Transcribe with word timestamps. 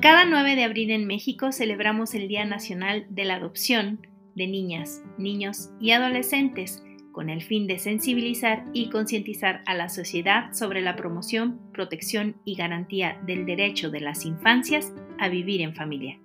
Cada 0.00 0.24
9 0.24 0.56
de 0.56 0.64
abril 0.64 0.90
en 0.92 1.06
México 1.06 1.52
celebramos 1.52 2.14
el 2.14 2.26
Día 2.26 2.46
Nacional 2.46 3.04
de 3.10 3.24
la 3.24 3.34
Adopción 3.34 4.06
de 4.34 4.46
Niñas, 4.46 5.02
Niños 5.18 5.68
y 5.78 5.90
Adolescentes 5.90 6.82
con 7.12 7.28
el 7.28 7.42
fin 7.42 7.66
de 7.66 7.78
sensibilizar 7.78 8.64
y 8.72 8.88
concientizar 8.88 9.62
a 9.66 9.74
la 9.74 9.90
sociedad 9.90 10.54
sobre 10.54 10.80
la 10.80 10.96
promoción, 10.96 11.60
protección 11.74 12.36
y 12.46 12.54
garantía 12.54 13.20
del 13.26 13.44
derecho 13.44 13.90
de 13.90 14.00
las 14.00 14.24
infancias 14.24 14.90
a 15.18 15.28
vivir 15.28 15.60
en 15.60 15.74
familia. 15.74 16.18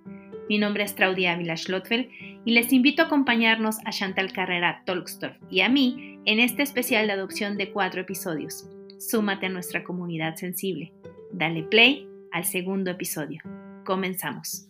Mi 0.48 0.56
nombre 0.56 0.84
es 0.84 0.94
Claudia 0.94 1.34
Ávila 1.34 1.58
Schlotfeld 1.58 2.08
y 2.46 2.52
les 2.52 2.72
invito 2.72 3.02
a 3.02 3.06
acompañarnos 3.06 3.76
a 3.84 3.90
Chantal 3.90 4.32
Carrera 4.32 4.84
Tolkstorff 4.86 5.36
y 5.50 5.60
a 5.60 5.68
mí 5.68 6.18
en 6.24 6.40
este 6.40 6.62
especial 6.62 7.08
de 7.08 7.12
adopción 7.12 7.58
de 7.58 7.72
cuatro 7.72 8.00
episodios. 8.00 8.70
Súmate 8.98 9.46
a 9.46 9.50
nuestra 9.50 9.84
comunidad 9.84 10.36
sensible. 10.36 10.94
Dale 11.30 11.62
play 11.64 12.08
al 12.32 12.46
segundo 12.46 12.90
episodio. 12.90 13.42
Comenzamos. 13.86 14.66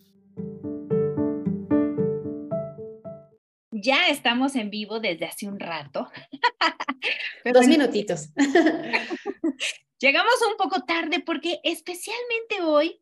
Ya 3.71 4.07
estamos 4.09 4.55
en 4.55 4.69
vivo 4.69 4.99
desde 4.99 5.25
hace 5.25 5.47
un 5.47 5.59
rato. 5.59 6.09
Dos 7.53 7.67
minutitos. 7.67 8.29
Llegamos 9.99 10.33
un 10.49 10.57
poco 10.57 10.83
tarde 10.83 11.19
porque 11.19 11.59
especialmente 11.63 12.61
hoy, 12.61 13.01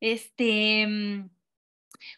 este, 0.00 0.86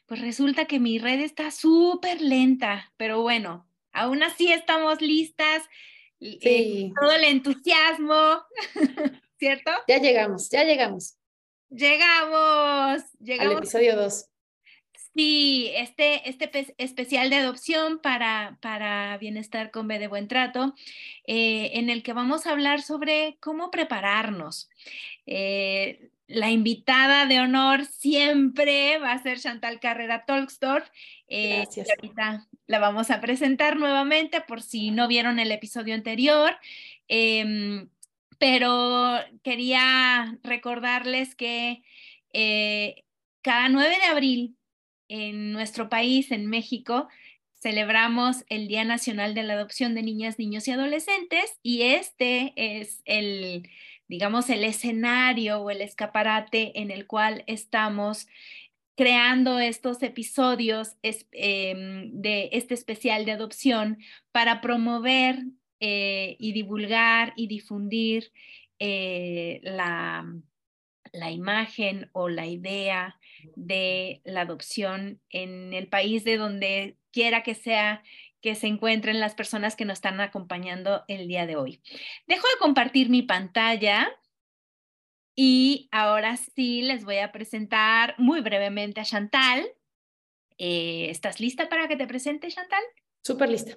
pues 0.06 0.20
resulta 0.20 0.64
que 0.64 0.80
mi 0.80 0.98
red 0.98 1.20
está 1.20 1.50
súper 1.50 2.20
lenta, 2.20 2.92
pero 2.96 3.20
bueno, 3.20 3.68
aún 3.92 4.22
así 4.22 4.50
estamos 4.50 5.00
listas. 5.02 5.62
Eh, 6.20 6.38
sí. 6.40 6.92
todo 6.98 7.12
el 7.12 7.24
entusiasmo, 7.24 8.42
¿cierto? 9.38 9.70
Ya 9.86 9.98
llegamos, 9.98 10.48
ya 10.48 10.64
llegamos. 10.64 11.15
Llegamos, 11.70 13.02
llegamos. 13.20 13.52
Al 13.52 13.58
episodio 13.58 13.96
2. 13.96 14.26
Sí, 15.14 15.70
este, 15.74 16.28
este 16.28 16.74
especial 16.76 17.30
de 17.30 17.36
adopción 17.36 18.00
para, 18.00 18.58
para 18.60 19.16
Bienestar 19.16 19.70
con 19.70 19.88
B 19.88 19.98
de 19.98 20.08
Buen 20.08 20.28
Trato, 20.28 20.74
eh, 21.26 21.70
en 21.74 21.88
el 21.88 22.02
que 22.02 22.12
vamos 22.12 22.46
a 22.46 22.50
hablar 22.50 22.82
sobre 22.82 23.38
cómo 23.40 23.70
prepararnos. 23.70 24.68
Eh, 25.24 26.10
la 26.28 26.50
invitada 26.50 27.24
de 27.26 27.40
honor 27.40 27.86
siempre 27.86 28.98
va 28.98 29.12
a 29.12 29.22
ser 29.22 29.38
Chantal 29.40 29.80
Carrera 29.80 30.24
Tolksdorf. 30.26 30.86
Eh, 31.28 31.62
Gracias. 31.62 31.88
Ahorita 31.88 32.46
la 32.66 32.78
vamos 32.78 33.10
a 33.10 33.20
presentar 33.20 33.76
nuevamente 33.76 34.40
por 34.40 34.60
si 34.60 34.90
no 34.90 35.08
vieron 35.08 35.38
el 35.38 35.52
episodio 35.52 35.94
anterior. 35.94 36.56
Em, 37.08 37.88
pero 38.38 39.18
quería 39.42 40.38
recordarles 40.42 41.34
que 41.34 41.82
cada 43.42 43.68
9 43.68 43.96
de 43.96 44.06
abril 44.06 44.56
en 45.08 45.52
nuestro 45.52 45.88
país, 45.88 46.30
en 46.32 46.46
México, 46.46 47.08
celebramos 47.54 48.44
el 48.48 48.68
Día 48.68 48.84
Nacional 48.84 49.34
de 49.34 49.42
la 49.42 49.54
Adopción 49.54 49.94
de 49.94 50.02
Niñas, 50.02 50.38
Niños 50.38 50.68
y 50.68 50.72
Adolescentes 50.72 51.58
y 51.62 51.82
este 51.82 52.52
es 52.56 53.02
el, 53.04 53.68
digamos, 54.08 54.50
el 54.50 54.64
escenario 54.64 55.60
o 55.60 55.70
el 55.70 55.80
escaparate 55.80 56.80
en 56.80 56.90
el 56.90 57.06
cual 57.06 57.44
estamos 57.46 58.26
creando 58.96 59.58
estos 59.58 60.02
episodios 60.02 60.96
em, 61.02 62.10
de 62.12 62.48
este 62.52 62.74
especial 62.74 63.24
de 63.24 63.32
adopción 63.32 63.98
para 64.32 64.60
promover 64.60 65.44
eh, 65.80 66.36
y 66.38 66.52
divulgar 66.52 67.32
y 67.36 67.46
difundir 67.46 68.32
eh, 68.78 69.60
la, 69.62 70.26
la 71.12 71.30
imagen 71.30 72.10
o 72.12 72.28
la 72.28 72.46
idea 72.46 73.18
de 73.54 74.20
la 74.24 74.42
adopción 74.42 75.20
en 75.30 75.72
el 75.72 75.88
país 75.88 76.24
de 76.24 76.36
donde 76.36 76.96
quiera 77.10 77.42
que 77.42 77.54
sea 77.54 78.02
que 78.40 78.54
se 78.54 78.66
encuentren 78.66 79.18
las 79.18 79.34
personas 79.34 79.74
que 79.76 79.84
nos 79.84 79.94
están 79.94 80.20
acompañando 80.20 81.04
el 81.08 81.26
día 81.26 81.46
de 81.46 81.56
hoy. 81.56 81.82
Dejo 82.26 82.46
de 82.46 82.58
compartir 82.60 83.08
mi 83.08 83.22
pantalla 83.22 84.08
y 85.34 85.88
ahora 85.90 86.36
sí 86.36 86.82
les 86.82 87.04
voy 87.04 87.18
a 87.18 87.32
presentar 87.32 88.14
muy 88.18 88.40
brevemente 88.40 89.00
a 89.00 89.04
Chantal. 89.04 89.66
Eh, 90.58 91.08
¿Estás 91.10 91.40
lista 91.40 91.68
para 91.68 91.88
que 91.88 91.96
te 91.96 92.06
presente, 92.06 92.48
Chantal? 92.48 92.82
Súper 93.22 93.50
lista. 93.50 93.76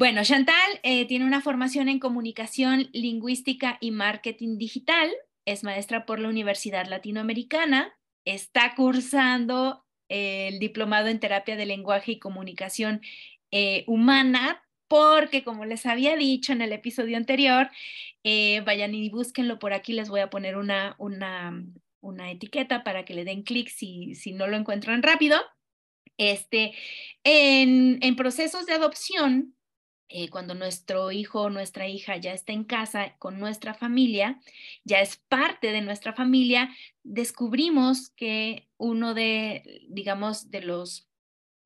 Bueno, 0.00 0.24
Chantal 0.24 0.80
eh, 0.82 1.04
tiene 1.04 1.26
una 1.26 1.42
formación 1.42 1.90
en 1.90 1.98
comunicación 1.98 2.88
lingüística 2.94 3.76
y 3.82 3.90
marketing 3.90 4.56
digital. 4.56 5.10
Es 5.44 5.62
maestra 5.62 6.06
por 6.06 6.20
la 6.20 6.30
Universidad 6.30 6.86
Latinoamericana 6.86 7.92
está 8.24 8.74
cursando 8.74 9.84
el 10.08 10.58
diplomado 10.58 11.08
en 11.08 11.20
terapia 11.20 11.54
de 11.54 11.66
lenguaje 11.66 12.12
y 12.12 12.18
comunicación 12.18 13.02
eh, 13.50 13.84
humana, 13.86 14.62
porque 14.88 15.44
como 15.44 15.66
les 15.66 15.84
había 15.84 16.16
dicho 16.16 16.54
en 16.54 16.62
el 16.62 16.72
episodio 16.72 17.18
anterior, 17.18 17.68
eh, 18.24 18.62
vayan 18.62 18.94
y 18.94 19.10
búsquenlo 19.10 19.58
por 19.58 19.74
aquí, 19.74 19.92
les 19.92 20.08
voy 20.08 20.20
a 20.20 20.30
poner 20.30 20.56
una, 20.56 20.94
una, 20.96 21.62
una 22.00 22.30
etiqueta 22.30 22.84
para 22.84 23.04
que 23.04 23.12
le 23.12 23.24
den 23.24 23.42
clic 23.42 23.68
si, 23.68 24.14
si 24.14 24.32
no 24.32 24.46
lo 24.46 24.56
encuentran 24.56 25.02
rápido. 25.02 25.38
Este, 26.16 26.72
en, 27.22 27.98
en 28.02 28.16
procesos 28.16 28.64
de 28.64 28.72
adopción, 28.72 29.54
eh, 30.10 30.28
cuando 30.28 30.54
nuestro 30.54 31.12
hijo 31.12 31.42
o 31.42 31.50
nuestra 31.50 31.88
hija 31.88 32.16
ya 32.16 32.32
está 32.32 32.52
en 32.52 32.64
casa 32.64 33.14
con 33.18 33.38
nuestra 33.38 33.74
familia, 33.74 34.40
ya 34.84 35.00
es 35.00 35.16
parte 35.28 35.72
de 35.72 35.80
nuestra 35.80 36.12
familia, 36.12 36.68
descubrimos 37.04 38.10
que 38.10 38.68
uno 38.76 39.14
de, 39.14 39.86
digamos, 39.88 40.50
de 40.50 40.62
los 40.62 41.06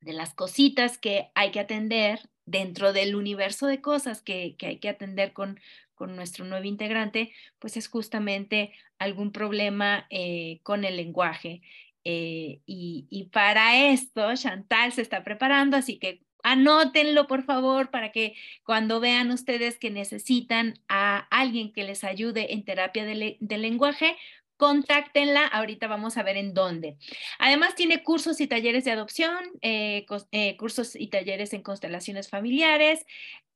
de 0.05 0.13
las 0.13 0.35
cositas 0.35 0.99
que 0.99 1.31
hay 1.35 1.51
que 1.51 1.61
atender 1.61 2.29
dentro 2.47 2.93
del 2.93 3.17
universo 3.17 3.67
de 3.67 3.81
cosas 3.81 4.23
que, 4.23 4.57
hay 4.61 4.79
que 4.79 4.89
atender 4.89 5.33
con, 5.33 5.59
con 5.95 6.15
nuestro 6.15 6.45
nuevo 6.45 6.67
integrante, 6.67 7.33
pues 7.59 7.77
es 7.77 7.89
justamente 7.89 8.73
algún 8.99 9.33
problema 9.33 10.07
eh, 10.11 10.61
con 10.63 10.85
el 10.85 10.97
lenguaje. 10.97 11.63
Eh, 12.05 12.61
y, 12.67 13.31
para 13.33 13.89
esto, 13.91 14.35
Chantal 14.35 14.93
se 14.93 15.01
está 15.01 15.25
preparando, 15.25 15.77
así 15.79 15.99
que 15.99 16.23
Anótenlo, 16.45 17.27
por 17.27 17.43
favor, 17.43 17.91
para 17.91 18.13
que 18.13 18.35
cuando 18.65 19.01
vean 19.01 19.31
ustedes 19.31 19.79
que 19.79 19.91
necesitan 19.91 20.79
a 20.89 21.27
alguien 21.31 21.73
que 21.73 21.85
les 21.85 22.05
ayude 22.05 22.53
en 22.53 22.67
terapia 22.67 23.07
de, 23.07 23.39
lenguaje, 23.59 24.15
contáctenla. 24.59 25.47
Ahorita 25.47 25.87
vamos 25.87 26.19
a 26.19 26.23
ver 26.23 26.37
en 26.37 26.53
dónde. 26.53 26.99
Además, 27.39 27.75
tiene 27.75 28.03
cursos 28.03 28.43
y 28.43 28.47
talleres 28.47 28.85
de 28.85 28.91
adopción, 28.91 29.43
eh, 29.63 30.05
eh, 30.33 30.57
cursos 30.59 30.95
y 30.95 31.07
talleres 31.07 31.55
en 31.55 31.63
constelaciones 31.63 32.29
familiares, 32.29 33.07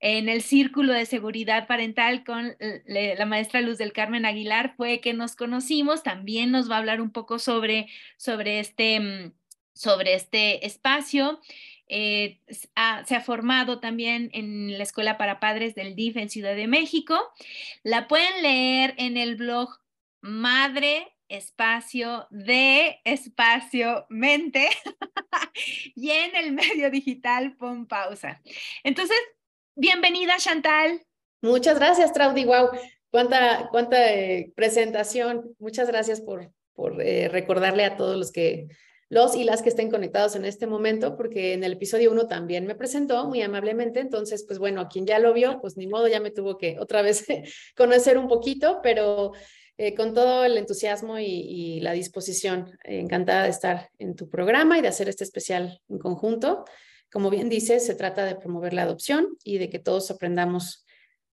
en 0.01 0.31
el 0.31 0.41
círculo 0.41 0.95
de 0.95 1.05
seguridad 1.05 1.67
parental 1.67 2.25
con 2.25 2.57
la 2.87 3.27
maestra 3.27 3.61
Luz 3.61 3.77
del 3.77 3.93
Carmen 3.93 4.25
Aguilar 4.25 4.75
fue 4.79 5.01
que 5.01 5.13
nos 5.13 5.37
conocimos. 5.37 6.03
También 6.03 6.53
nos 6.53 6.71
va 6.71 6.77
a 6.77 6.79
hablar 6.79 7.03
un 7.03 7.11
poco 7.11 7.39
sobre, 7.39 7.89
sobre, 8.17 8.61
este, 8.61 8.99
mm, 8.99 9.33
sobre 9.75 10.15
este 10.15 10.65
espacio. 10.65 11.39
Eh, 11.89 12.41
se 12.49 13.17
ha 13.17 13.21
formado 13.21 13.81
también 13.81 14.31
en 14.33 14.77
la 14.77 14.85
Escuela 14.85 15.17
para 15.17 15.41
Padres 15.41 15.75
del 15.75 15.95
DIF 15.95 16.17
en 16.17 16.31
Ciudad 16.31 16.55
de 16.55 16.67
México. 16.67 17.19
La 17.83 18.09
pueden 18.09 18.43
leer 18.43 18.95
en 18.99 19.17
el 19.17 19.37
blog 19.37 19.71
Madre 20.21 21.15
Espacio 21.29 22.27
de 22.31 23.01
Espacio 23.05 24.07
Mente 24.09 24.69
y 25.95 26.11
en 26.11 26.35
el 26.37 26.53
medio 26.53 26.91
digital 26.91 27.57
Pon 27.57 27.87
Pausa. 27.87 28.41
Entonces, 28.83 29.19
bienvenida 29.75 30.37
Chantal. 30.39 31.03
Muchas 31.43 31.79
gracias, 31.79 32.13
Traudy. 32.13 32.45
Wow, 32.45 32.71
cuánta, 33.11 33.69
cuánta 33.71 34.13
eh, 34.13 34.53
presentación. 34.57 35.55
Muchas 35.59 35.89
gracias 35.89 36.21
por, 36.21 36.53
por 36.73 37.01
eh, 37.03 37.29
recordarle 37.29 37.85
a 37.85 37.97
todos 37.97 38.17
los 38.17 38.33
que 38.33 38.69
los 39.11 39.35
y 39.37 39.45
las 39.45 39.63
que 39.63 39.71
estén 39.71 39.91
conectados 39.91 40.37
en 40.37 40.45
este 40.45 40.67
momento, 40.67 41.17
porque 41.17 41.55
en 41.55 41.65
el 41.65 41.73
episodio 41.73 42.11
1 42.13 42.27
también 42.27 42.67
me 42.67 42.75
presentó 42.75 43.27
muy 43.27 43.41
amablemente, 43.41 44.01
entonces, 44.01 44.45
pues 44.47 44.59
bueno, 44.59 44.83
a 44.83 44.89
quien 44.89 45.07
ya 45.07 45.19
lo 45.19 45.33
vio, 45.33 45.61
pues 45.61 45.77
ni 45.77 45.87
modo, 45.87 46.09
ya 46.09 46.21
me 46.21 46.31
tuvo 46.31 46.59
que 46.59 46.79
otra 46.79 47.01
vez 47.01 47.25
conocer 47.77 48.19
un 48.19 48.29
poquito, 48.29 48.81
pero 48.83 49.33
eh, 49.79 49.95
con 49.95 50.13
todo 50.13 50.45
el 50.45 50.59
entusiasmo 50.59 51.19
y, 51.19 51.81
la 51.81 51.93
disposición, 51.93 52.77
encantada 52.85 53.45
de 53.45 53.51
estar 53.51 53.91
en 53.99 54.15
tu 54.15 54.29
programa 54.29 54.79
y 54.79 54.83
de 54.83 54.89
hacer 54.89 55.09
este 55.09 55.25
especial 55.25 55.81
en 55.89 55.99
conjunto. 55.99 56.65
Como 57.11 57.31
bien 57.31 57.49
dices, 57.49 57.87
se 57.87 57.95
trata 57.95 58.27
de 58.27 58.35
promover 58.35 58.75
la 58.75 58.83
adopción 58.83 59.39
y 59.43 59.57
de 59.59 59.71
que 59.71 59.79
todos 59.79 60.11
aprendamos 60.11 60.85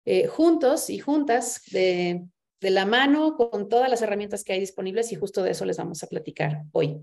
eh, 0.06 0.28
juntos 0.28 0.88
y 0.88 0.98
juntas 0.98 1.60
de, 1.72 2.24
de 2.60 2.70
la 2.70 2.86
mano 2.86 3.36
con 3.36 3.68
todas 3.68 3.90
las 3.90 4.00
herramientas 4.00 4.44
que 4.44 4.52
hay 4.54 4.60
disponibles 4.60 5.12
y 5.12 5.16
justo 5.16 5.42
de 5.42 5.50
eso 5.50 5.64
les 5.64 5.76
vamos 5.76 6.02
a 6.04 6.06
platicar 6.06 6.62
hoy 6.72 7.00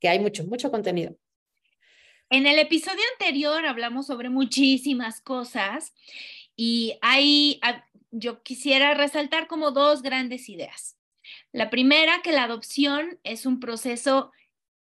que 0.00 0.08
hay 0.08 0.18
mucho, 0.18 0.44
mucho 0.44 0.70
contenido. 0.70 1.16
En 2.30 2.46
el 2.46 2.58
episodio 2.58 3.02
anterior 3.18 3.66
hablamos 3.66 4.06
sobre 4.06 4.30
muchísimas 4.30 5.20
cosas 5.20 5.94
y 6.56 6.98
yo 8.10 8.42
quisiera 8.42 8.94
resaltar 8.94 9.46
como 9.46 9.70
dos 9.70 10.02
grandes 10.02 10.48
ideas. 10.48 10.96
La 11.52 11.70
primera, 11.70 12.22
que 12.22 12.32
la 12.32 12.44
adopción 12.44 13.18
es 13.24 13.46
un 13.46 13.60
proceso, 13.60 14.32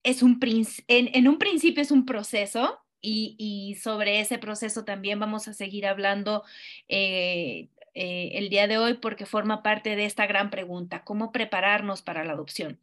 es 0.02 0.22
un, 0.22 0.40
en, 0.88 1.28
un 1.28 1.38
principio 1.38 1.82
es 1.82 1.90
un 1.90 2.04
proceso, 2.04 2.78
y, 3.00 3.36
y, 3.38 3.76
sobre 3.76 4.18
ese 4.18 4.38
proceso 4.38 4.84
también 4.84 5.20
vamos 5.20 5.46
a 5.46 5.54
seguir 5.54 5.86
hablando 5.86 6.42
eh, 6.88 7.68
eh, 8.00 8.38
el 8.38 8.48
día 8.48 8.68
de 8.68 8.78
hoy 8.78 8.94
porque 8.94 9.26
forma 9.26 9.62
parte 9.62 9.96
de 9.96 10.04
esta 10.04 10.26
gran 10.26 10.50
pregunta, 10.50 11.02
¿cómo 11.02 11.32
prepararnos 11.32 12.00
para 12.00 12.24
la 12.24 12.32
adopción? 12.32 12.78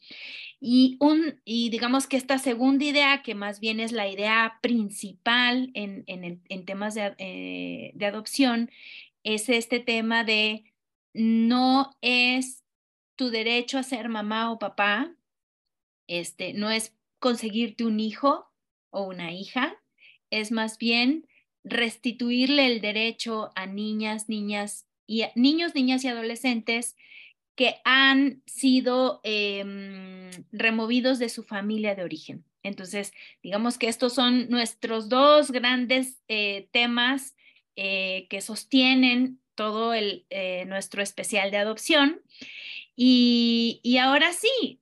Y, 0.60 0.98
un, 1.00 1.42
y 1.46 1.70
digamos 1.70 2.08
que 2.08 2.18
esta 2.18 2.38
segunda 2.38 2.86
idea, 2.86 3.22
que 3.24 3.36
más 3.36 3.60
bien 3.60 3.80
es 3.80 3.92
la 3.92 4.08
idea 4.08 4.60
principal 4.62 5.70
en, 5.74 6.04
en, 6.08 6.42
en 6.48 6.66
temas 6.66 6.96
de, 6.96 7.14
eh, 7.18 7.92
de 7.94 8.06
adopción, 8.06 8.72
es 9.24 9.50
este 9.50 9.80
tema 9.80 10.24
de 10.24 10.64
no 11.14 11.96
es 12.02 12.64
tu 13.16 13.30
derecho 13.30 13.78
a 13.78 13.84
ser 13.84 14.10
mamá 14.10 14.52
o 14.52 14.60
papá, 14.60 15.16
este, 16.08 16.54
no 16.54 16.70
es 16.70 16.96
conseguirte 17.20 17.86
un 17.86 18.00
hijo 18.00 18.48
o 18.92 19.04
una 19.04 19.32
hija, 19.32 19.76
es 20.30 20.52
más 20.52 20.78
bien 20.78 21.28
restituirle 21.64 22.68
el 22.68 22.82
derecho 22.82 23.52
a 23.56 23.66
niñas, 23.66 24.30
niñas 24.30 24.88
y 25.08 25.24
niños, 25.36 25.74
niñas 25.74 26.04
y 26.04 26.10
adolescentes 26.10 26.96
que 27.56 27.78
han 27.86 28.42
sido 28.46 29.22
em, 29.24 30.30
removidos 30.52 31.20
de 31.20 31.30
su 31.30 31.44
familia 31.44 31.96
de 31.96 32.04
origen. 32.04 32.46
Entonces, 32.64 33.14
digamos 33.42 33.78
que 33.78 33.88
estos 33.88 34.14
son 34.14 34.50
nuestros 34.50 35.08
dos 35.08 35.52
grandes 35.52 36.22
eh, 36.28 36.68
temas 36.72 37.36
eh, 37.76 38.28
que 38.30 38.42
sostienen 38.42 39.40
todo 39.56 39.94
el, 39.94 40.26
eh, 40.30 40.66
nuestro 40.66 41.02
especial 41.02 41.52
de 41.52 41.58
adopción. 41.58 42.22
Y, 42.96 43.80
y 43.84 43.98
ahora 43.98 44.34
sí, 44.34 44.82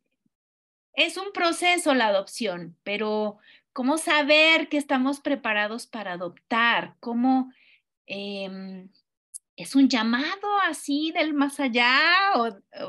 es 0.94 1.18
un 1.18 1.32
proceso 1.34 1.94
la 1.94 2.08
adopción, 2.08 2.78
pero 2.84 3.38
¿cómo 3.74 3.98
saber 3.98 4.70
que 4.70 4.78
estamos 4.78 5.20
preparados 5.20 5.88
para 5.88 6.14
adoptar? 6.14 6.96
¿Cómo 7.00 7.52
em, 8.06 8.90
es 9.56 9.76
un 9.76 9.90
llamado 9.90 10.60
así 10.64 11.12
del 11.12 11.34
más 11.34 11.60
allá? 11.60 12.00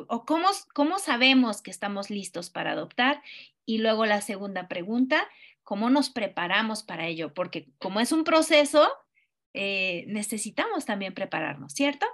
¿O, 0.08 0.24
cómo, 0.24 0.48
cómo 0.72 0.98
sabemos 0.98 1.62
que 1.62 1.70
estamos 1.70 2.10
listos 2.10 2.50
para 2.50 2.72
adoptar? 2.72 3.22
Y 3.66 3.78
luego 3.78 4.06
la 4.06 4.20
segunda 4.20 4.68
pregunta, 4.68 5.28
¿cómo 5.62 5.90
nos 5.90 6.10
preparamos 6.10 6.82
para 6.82 7.06
ello? 7.06 7.32
Porque 7.34 7.68
como 7.78 8.00
es 8.00 8.12
un 8.12 8.24
proceso, 8.24 8.90
eh, 9.52 10.04
necesitamos 10.08 10.84
también 10.84 11.14
prepararnos, 11.14 11.72
¿cierto? 11.72 12.06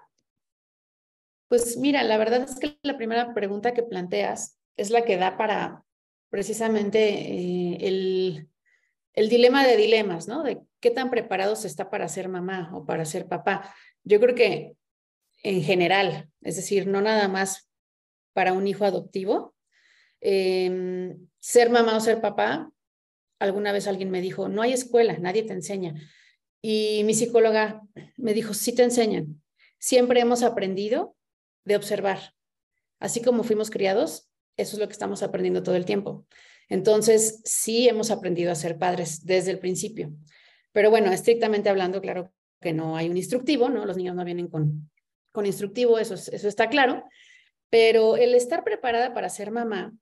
Pues 1.49 1.76
mira, 1.76 2.02
la 2.05 2.19
verdad 2.19 2.43
es 2.43 2.58
que 2.61 2.79
la 2.82 2.97
primera 2.97 3.35
pregunta 3.35 3.75
que 3.75 3.82
planteas 3.82 4.58
es 4.76 4.91
la 4.91 5.05
que 5.05 5.17
da 5.17 5.37
para 5.37 5.85
precisamente 6.29 7.08
eh, 7.08 7.79
el, 7.81 8.49
el 9.14 9.29
dilema 9.29 9.67
de 9.67 9.76
dilemas, 9.76 10.29
¿no? 10.29 10.43
De 10.43 10.61
qué 10.81 10.91
tan 10.91 11.11
preparado 11.11 11.56
se 11.56 11.67
está 11.67 11.91
para 11.91 12.08
ser 12.08 12.29
mamá 12.29 12.70
o 12.73 12.87
para 12.87 13.05
ser 13.05 13.26
papá. 13.26 13.75
Yo 14.05 14.20
creo 14.20 14.35
que 14.35 14.76
en 15.43 15.62
general, 15.62 16.31
es 16.43 16.56
decir, 16.56 16.87
no 16.87 17.00
nada 17.00 17.29
más 17.29 17.70
para 18.32 18.52
un 18.52 18.67
hijo 18.67 18.85
adoptivo, 18.85 19.55
em, 20.20 21.29
ser 21.38 21.70
mamá 21.70 21.97
o 21.97 22.00
ser 22.00 22.20
papá, 22.20 22.70
alguna 23.38 23.73
vez 23.73 23.87
alguien 23.87 24.11
me 24.11 24.20
dijo, 24.20 24.49
no 24.49 24.62
hay 24.62 24.73
escuela, 24.73 25.17
nadie 25.19 25.43
te 25.43 25.52
enseña. 25.52 25.94
Y 26.62 27.02
mi 27.05 27.14
psicóloga 27.14 27.82
me 28.17 28.35
dijo, 28.35 28.52
sí 28.52 28.75
te 28.75 28.82
enseñan. 28.82 29.43
Siempre 29.79 30.20
hemos 30.20 30.43
aprendido 30.43 31.17
de 31.64 31.76
observar. 31.76 32.35
Así 32.99 33.23
como 33.23 33.44
fuimos 33.44 33.70
criados, 33.70 34.29
eso 34.58 34.76
es 34.76 34.81
lo 34.81 34.87
que 34.87 34.93
estamos 34.93 35.23
aprendiendo 35.23 35.62
todo 35.62 35.76
el 35.76 35.87
tiempo. 35.87 36.26
Entonces, 36.69 37.41
sí 37.44 37.88
hemos 37.88 38.11
aprendido 38.11 38.52
a 38.52 38.56
ser 38.56 38.79
padres 38.79 39.25
desde 39.25 39.52
el 39.52 39.58
principio. 39.58 40.12
Pero 40.73 40.91
bueno, 40.91 41.11
estrictamente 41.11 41.70
hablando, 41.70 42.02
claro 42.02 42.31
que 42.61 42.73
no 42.73 42.97
hay 42.97 43.09
un 43.09 43.17
instructivo, 43.17 43.69
¿no? 43.69 43.85
Los 43.85 43.97
niños 43.97 44.15
no 44.15 44.25
vienen 44.25 44.49
con, 44.49 44.91
con 45.33 45.47
instructivo, 45.47 45.99
eso, 45.99 46.15
eso 46.15 46.49
está 46.49 46.69
claro. 46.69 47.05
Pero 47.71 48.17
el 48.17 48.35
estar 48.35 48.65
preparada 48.65 49.15
para 49.15 49.29
ser 49.29 49.51
mamá, 49.51 49.93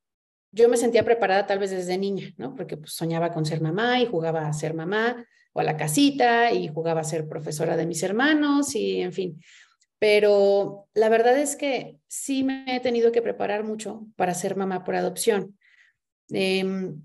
yo 0.51 0.69
me 0.69 0.77
sentía 0.77 1.05
preparada 1.05 1.47
tal 1.47 1.59
vez 1.59 1.71
desde 1.71 1.99
niña, 1.99 2.33
¿no? 2.37 2.55
Porque 2.55 2.77
pues, 2.77 2.93
soñaba 2.93 3.33
con 3.33 3.45
ser 3.45 3.61
mamá 3.61 4.01
y 4.01 4.07
jugaba 4.07 4.47
a 4.47 4.53
ser 4.53 4.75
mamá 4.75 5.25
o 5.53 5.61
a 5.61 5.65
la 5.65 5.77
casita 5.77 6.53
y 6.53 6.69
jugaba 6.69 7.03
a 7.03 7.05
ser 7.05 7.29
profesora 7.29 7.77
de 7.77 7.87
mis 7.87 8.03
hermanos 8.03 8.75
y 8.75 9.01
en 9.01 9.13
fin. 9.13 9.43
Pero 9.99 10.89
la 10.95 11.09
verdad 11.09 11.39
es 11.39 11.57
que 11.57 11.99
sí 12.07 12.45
me 12.45 12.65
he 12.77 12.81
tenido 12.81 13.13
que 13.13 13.23
preparar 13.23 13.65
mucho 13.65 14.07
para 14.17 14.35
ser 14.35 14.57
mamá 14.57 14.85
por 14.85 14.95
adopción. 14.95 15.59
Em, 16.31 17.03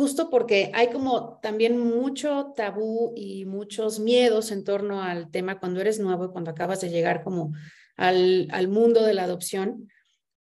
justo 0.00 0.30
porque 0.30 0.70
hay 0.72 0.88
como 0.88 1.38
también 1.42 1.78
mucho 1.78 2.54
tabú 2.56 3.12
y 3.14 3.44
muchos 3.44 4.00
miedos 4.00 4.50
en 4.50 4.64
torno 4.64 5.02
al 5.02 5.30
tema 5.30 5.60
cuando 5.60 5.78
eres 5.78 6.00
nuevo 6.00 6.32
cuando 6.32 6.50
acabas 6.50 6.80
de 6.80 6.88
llegar 6.88 7.22
como 7.22 7.52
al, 7.98 8.48
al 8.50 8.68
mundo 8.68 9.04
de 9.04 9.12
la 9.12 9.24
adopción, 9.24 9.90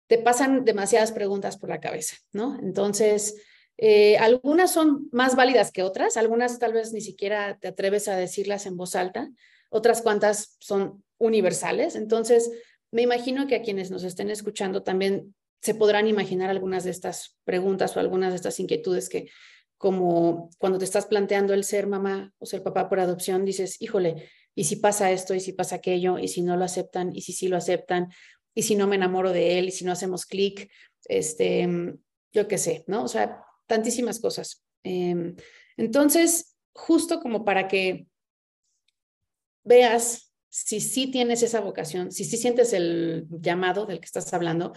te 0.05 0.19
pasan 0.19 0.63
demasiadas 0.63 1.11
preguntas 1.11 1.57
por 1.57 1.69
la 1.69 1.79
cabeza, 1.79 2.17
¿no? 2.33 2.59
Entonces, 2.61 3.33
eh, 3.77 4.17
algunas 4.19 4.71
son 4.71 5.09
más 5.11 5.35
válidas 5.35 5.71
que 5.71 5.81
otras, 5.81 6.17
algunas 6.17 6.59
tal 6.59 6.73
vez 6.73 6.93
ni 6.93 7.01
siquiera 7.01 7.57
te 7.57 7.69
atreves 7.69 8.07
a 8.07 8.15
decirlas 8.15 8.67
en 8.67 8.77
voz 8.77 8.95
alta, 8.95 9.27
otras 9.71 10.03
cuantas 10.03 10.55
son 10.59 11.03
universales. 11.17 11.95
Entonces, 11.95 12.51
me 12.91 13.01
imagino 13.01 13.47
que 13.47 13.55
a 13.55 13.63
quienes 13.63 13.89
nos 13.89 14.03
estén 14.03 14.29
escuchando 14.29 14.83
también 14.83 15.33
se 15.61 15.75
podrán 15.75 16.07
imaginar 16.07 16.49
algunas 16.49 16.83
de 16.83 16.91
estas 16.91 17.37
preguntas 17.43 17.95
o 17.95 17.99
algunas 17.99 18.31
de 18.31 18.37
estas 18.37 18.59
inquietudes 18.59 19.09
que, 19.09 19.29
como 19.77 20.49
cuando 20.57 20.79
te 20.79 20.85
estás 20.85 21.05
planteando 21.05 21.53
el 21.53 21.63
ser 21.63 21.87
mamá 21.87 22.33
o 22.39 22.45
ser 22.45 22.63
papá 22.63 22.89
por 22.89 22.99
adopción, 22.99 23.45
dices, 23.45 23.81
híjole, 23.81 24.29
¿y 24.55 24.65
si 24.65 24.77
pasa 24.77 25.11
esto? 25.11 25.33
¿Y 25.33 25.39
si 25.39 25.53
pasa 25.53 25.75
aquello? 25.75 26.19
¿Y 26.19 26.27
si 26.27 26.41
no 26.41 26.57
lo 26.57 26.65
aceptan? 26.65 27.15
¿Y 27.15 27.21
si 27.21 27.33
sí 27.33 27.47
lo 27.47 27.57
aceptan? 27.57 28.09
¿Y 28.53 28.63
si 28.63 28.75
no 28.75 28.87
me 28.87 28.95
enamoro 28.95 29.31
de 29.31 29.59
él? 29.59 29.67
¿Y 29.67 29.71
si 29.71 29.85
no 29.85 29.91
hacemos 29.91 30.25
clic? 30.25 30.71
Este, 31.05 31.67
yo 32.31 32.47
qué 32.47 32.57
sé, 32.57 32.83
¿no? 32.87 33.03
O 33.03 33.07
sea, 33.07 33.43
tantísimas 33.67 34.19
cosas. 34.19 34.63
Em, 34.83 35.35
entonces, 35.75 36.55
justo 36.73 37.19
como 37.19 37.45
para 37.45 37.67
que 37.67 38.07
veas 39.63 40.33
si 40.49 40.79
sí 40.79 41.07
tienes 41.11 41.43
esa 41.43 41.59
vocación, 41.59 42.11
si 42.11 42.23
sí 42.23 42.37
sientes 42.37 42.73
el 42.73 43.27
llamado 43.29 43.85
del 43.85 43.99
que 43.99 44.05
estás 44.05 44.33
hablando, 44.33 44.73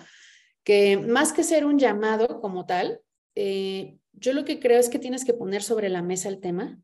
que 0.64 0.96
más 0.96 1.32
que 1.32 1.44
ser 1.44 1.64
un 1.64 1.78
llamado 1.78 2.40
como 2.40 2.66
tal, 2.66 3.00
eh, 3.34 3.96
yo 4.12 4.32
lo 4.32 4.44
que 4.44 4.60
creo 4.60 4.78
es 4.78 4.88
que 4.88 4.98
tienes 4.98 5.24
que 5.24 5.34
poner 5.34 5.62
sobre 5.62 5.88
la 5.88 6.02
mesa 6.02 6.28
el 6.28 6.40
tema, 6.40 6.78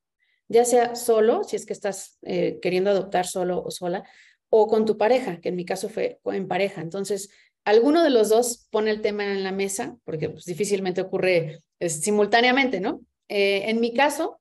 ya 0.48 0.64
sea 0.64 0.94
solo, 0.94 1.44
si 1.44 1.56
es 1.56 1.66
que 1.66 1.72
estás 1.72 2.18
eh, 2.22 2.58
queriendo 2.62 2.90
adoptar 2.90 3.26
solo 3.26 3.62
o 3.62 3.70
sola, 3.70 4.04
o 4.48 4.68
con 4.68 4.84
tu 4.84 4.96
pareja, 4.96 5.40
que 5.40 5.48
en 5.48 5.56
mi 5.56 5.64
caso 5.64 5.88
fue 5.88 6.20
en 6.24 6.48
pareja. 6.48 6.80
Entonces, 6.80 7.30
alguno 7.64 8.02
de 8.02 8.10
los 8.10 8.28
dos 8.28 8.68
pone 8.70 8.90
el 8.90 9.02
tema 9.02 9.24
en 9.24 9.42
la 9.42 9.52
mesa, 9.52 9.96
porque 10.04 10.30
pues, 10.30 10.44
difícilmente 10.44 11.00
ocurre 11.00 11.62
simultáneamente, 11.80 12.80
¿no? 12.80 13.00
Eh, 13.28 13.64
en 13.68 13.80
mi 13.80 13.92
caso, 13.92 14.40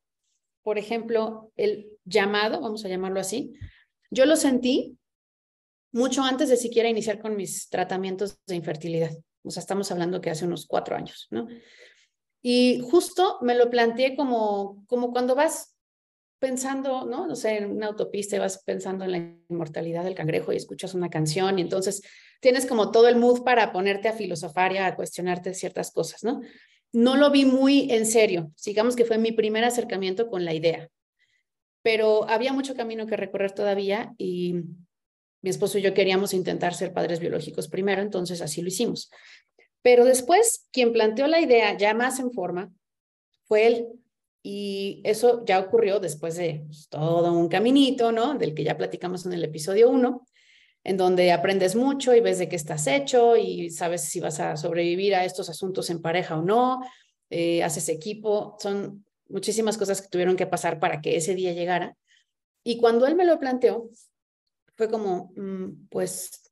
por 0.62 0.78
ejemplo, 0.78 1.52
el 1.58 1.90
llamado, 2.06 2.62
vamos 2.62 2.86
a 2.86 2.88
llamarlo 2.88 3.20
así, 3.20 3.54
yo 4.12 4.26
lo 4.26 4.36
sentí 4.36 4.98
mucho 5.96 6.24
antes 6.24 6.50
de 6.50 6.58
siquiera 6.58 6.90
iniciar 6.90 7.20
con 7.20 7.38
mis 7.38 7.70
tratamientos 7.70 8.38
de 8.46 8.56
infertilidad. 8.56 9.12
O 9.44 9.50
sea, 9.50 9.62
estamos 9.62 9.90
hablando 9.92 10.20
que 10.20 10.30
hace 10.30 10.44
unos 10.44 10.68
cuatro 10.68 10.94
años, 10.94 11.28
¿no? 11.32 11.48
Y 12.42 12.82
justo 12.92 13.38
me 13.42 13.56
lo 13.56 13.70
planteé 13.70 14.18
como, 14.18 14.84
como 14.88 15.14
cuando 15.14 15.36
vas 15.36 15.74
pensando, 16.38 17.06
¿no? 17.06 17.26
No 17.26 17.36
sé, 17.38 17.60
en 17.60 17.72
una 17.72 17.88
autopista 17.88 18.36
y 18.36 18.40
vas 18.40 18.62
pensando 18.66 19.06
en 19.06 19.12
la 19.12 19.18
inmortalidad 19.50 20.04
del 20.04 20.16
cangrejo 20.16 20.52
y 20.52 20.58
escuchas 20.58 20.94
una 20.96 21.10
canción 21.10 21.60
y 21.60 21.62
entonces 21.62 22.02
tienes 22.42 22.66
como 22.66 22.92
todo 22.92 23.08
el 23.08 23.16
mood 23.16 23.44
para 23.46 23.72
ponerte 23.72 24.10
a 24.10 24.14
filosofar 24.14 24.74
y 24.74 24.78
a 24.80 24.98
cuestionarte 24.98 25.54
ciertas 25.54 25.92
cosas, 25.92 26.26
¿no? 26.26 26.42
No 26.92 27.16
lo 27.16 27.32
vi 27.32 27.46
muy 27.46 27.90
en 27.90 28.06
serio, 28.06 28.52
digamos 28.66 28.98
que 28.98 29.06
fue 29.06 29.18
mi 29.18 29.32
primer 29.32 29.64
acercamiento 29.64 30.28
con 30.30 30.44
la 30.44 30.54
idea, 30.54 30.90
pero 31.82 32.30
había 32.30 32.52
mucho 32.52 32.76
camino 32.76 33.08
que 33.08 33.16
recorrer 33.16 33.54
todavía 33.54 34.14
y 34.18 34.56
mi 35.46 35.52
esposo 35.52 35.78
y 35.78 35.84
yo 35.84 35.94
queríamos 35.94 36.34
intentar 36.34 36.74
ser 36.74 36.92
padres 36.92 37.20
biológicos 37.20 37.68
primero, 37.68 38.02
entonces 38.02 38.42
así 38.42 38.64
lo 38.64 38.68
hicimos. 38.68 39.12
Pero 39.84 40.04
después, 40.04 40.68
quien 40.72 40.92
planteó 40.92 41.28
la 41.28 41.40
idea 41.40 41.78
ya 41.78 41.94
más 41.94 42.20
en 42.20 42.32
forma 42.32 42.74
fue 43.44 43.68
él. 43.68 43.88
Y 44.42 45.02
eso 45.04 45.44
ya 45.46 45.60
ocurrió 45.60 46.00
después 46.00 46.36
de 46.36 46.64
pues, 46.66 46.90
todo 46.90 47.32
un 47.32 47.48
caminito, 47.48 48.12
¿no? 48.12 48.34
Del 48.34 48.56
que 48.56 48.64
ya 48.64 48.76
platicamos 48.76 49.26
en 49.28 49.34
el 49.34 49.44
episodio 49.44 49.90
1 49.90 50.26
en 50.84 50.98
donde 50.98 51.32
aprendes 51.32 51.76
mucho 51.76 52.16
y 52.16 52.22
ves 52.22 52.38
de 52.38 52.48
qué 52.48 52.56
estás 52.56 52.86
hecho 52.86 53.36
y 53.38 53.72
sabes 53.72 54.02
si 54.04 54.20
vas 54.20 54.40
a 54.40 54.56
sobrevivir 54.56 55.16
a 55.16 55.26
estos 55.26 55.50
asuntos 55.50 55.90
en 55.90 56.00
pareja 56.00 56.38
o 56.38 56.44
no, 56.44 56.82
eh, 57.32 57.64
haces 57.64 57.90
equipo, 57.90 58.56
son 58.60 59.04
muchísimas 59.28 59.78
cosas 59.78 60.02
que 60.02 60.10
tuvieron 60.10 60.36
que 60.36 60.46
pasar 60.46 60.80
para 60.80 61.02
que 61.02 61.16
ese 61.18 61.34
día 61.34 61.54
llegara. 61.54 61.98
Y 62.64 62.78
cuando 62.78 63.08
él 63.08 63.16
me 63.16 63.26
lo 63.26 63.40
planteó, 63.40 63.90
fue 64.76 64.90
como, 64.90 65.32
mm, 65.36 65.88
pues 65.90 66.52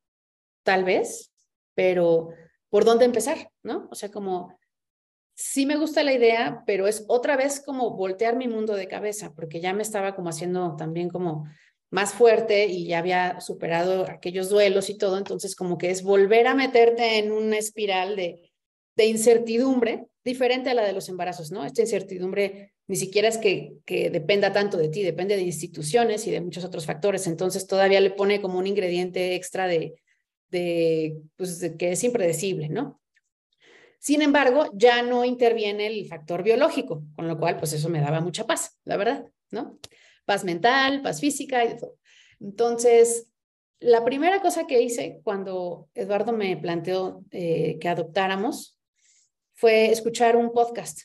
tal 0.63 0.83
vez, 0.83 1.31
pero 1.75 2.29
por 2.69 2.85
dónde 2.85 3.05
empezar, 3.05 3.49
¿no? 3.63 3.87
O 3.91 3.95
sea, 3.95 4.09
como 4.09 4.57
sí 5.35 5.65
me 5.65 5.77
gusta 5.77 6.03
la 6.03 6.13
idea, 6.13 6.63
pero 6.65 6.87
es 6.87 7.05
otra 7.07 7.35
vez 7.35 7.61
como 7.61 7.95
voltear 7.95 8.35
mi 8.35 8.47
mundo 8.47 8.75
de 8.75 8.87
cabeza, 8.87 9.33
porque 9.35 9.59
ya 9.59 9.73
me 9.73 9.83
estaba 9.83 10.15
como 10.15 10.29
haciendo 10.29 10.75
también 10.75 11.09
como 11.09 11.45
más 11.89 12.13
fuerte 12.13 12.65
y 12.65 12.87
ya 12.87 12.99
había 12.99 13.39
superado 13.39 14.09
aquellos 14.09 14.49
duelos 14.49 14.89
y 14.89 14.97
todo, 14.97 15.17
entonces 15.17 15.55
como 15.55 15.77
que 15.77 15.91
es 15.91 16.01
volver 16.01 16.47
a 16.47 16.55
meterte 16.55 17.19
en 17.19 17.31
una 17.31 17.57
espiral 17.57 18.15
de, 18.15 18.51
de 18.95 19.05
incertidumbre 19.05 20.07
diferente 20.23 20.69
a 20.69 20.73
la 20.73 20.83
de 20.83 20.93
los 20.93 21.09
embarazos, 21.09 21.51
¿no? 21.51 21.63
Esta 21.63 21.81
incertidumbre 21.81 22.72
ni 22.87 22.95
siquiera 22.95 23.27
es 23.27 23.37
que, 23.37 23.75
que 23.85 24.09
dependa 24.09 24.51
tanto 24.51 24.77
de 24.77 24.89
ti, 24.89 25.03
depende 25.03 25.35
de 25.35 25.43
instituciones 25.43 26.27
y 26.27 26.31
de 26.31 26.41
muchos 26.41 26.65
otros 26.65 26.85
factores, 26.85 27.27
entonces 27.27 27.65
todavía 27.67 28.01
le 28.01 28.11
pone 28.11 28.41
como 28.41 28.59
un 28.59 28.67
ingrediente 28.67 29.35
extra 29.35 29.67
de, 29.67 29.95
de, 30.49 31.17
pues, 31.35 31.59
que 31.77 31.91
es 31.91 32.03
impredecible, 32.03 32.69
¿no? 32.69 33.01
Sin 33.99 34.21
embargo, 34.21 34.69
ya 34.73 35.01
no 35.01 35.23
interviene 35.23 35.87
el 35.87 36.05
factor 36.07 36.43
biológico, 36.43 37.03
con 37.15 37.27
lo 37.27 37.39
cual, 37.39 37.57
pues 37.57 37.71
eso 37.71 37.87
me 37.87 38.01
daba 38.01 38.19
mucha 38.19 38.45
paz, 38.45 38.77
la 38.83 38.97
verdad, 38.97 39.25
¿no? 39.49 39.79
Paz 40.25 40.43
mental, 40.43 41.01
paz 41.01 41.21
física 41.21 41.63
y 41.63 41.77
todo. 41.77 41.97
Entonces, 42.41 43.29
la 43.79 44.03
primera 44.03 44.41
cosa 44.41 44.67
que 44.67 44.81
hice 44.81 45.21
cuando 45.23 45.87
Eduardo 45.93 46.33
me 46.33 46.57
planteó 46.57 47.23
eh, 47.31 47.77
que 47.79 47.87
adoptáramos 47.87 48.77
fue 49.53 49.91
escuchar 49.91 50.35
un 50.35 50.51
podcast 50.51 51.03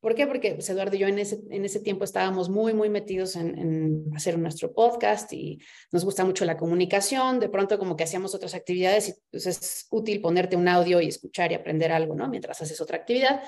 ¿Por 0.00 0.14
qué? 0.14 0.28
Porque 0.28 0.54
pues, 0.54 0.70
Eduardo 0.70 0.94
y 0.94 1.00
yo 1.00 1.08
en 1.08 1.18
ese, 1.18 1.40
en 1.50 1.64
ese 1.64 1.80
tiempo 1.80 2.04
estábamos 2.04 2.48
muy, 2.48 2.72
muy 2.72 2.88
metidos 2.88 3.34
en, 3.34 4.04
hacer 4.14 4.38
nuestro 4.38 4.72
podcast 4.72 5.32
y 5.32 5.58
nos 5.90 6.04
gusta 6.04 6.24
mucho 6.24 6.44
la 6.44 6.56
comunicación. 6.56 7.40
De 7.40 7.48
pronto 7.48 7.78
como 7.78 7.96
que 7.96 8.04
hacíamos 8.04 8.34
otras 8.34 8.54
actividades 8.54 9.08
y 9.08 9.14
pues 9.30 9.46
es 9.46 9.88
útil 9.90 10.20
ponerte 10.20 10.54
un 10.54 10.68
audio 10.68 11.00
y 11.00 11.08
escuchar 11.08 11.50
y 11.50 11.56
aprender 11.56 11.90
algo, 11.90 12.14
¿no? 12.14 12.28
Mientras 12.28 12.62
haces 12.62 12.80
otra 12.80 12.96
actividad. 12.96 13.42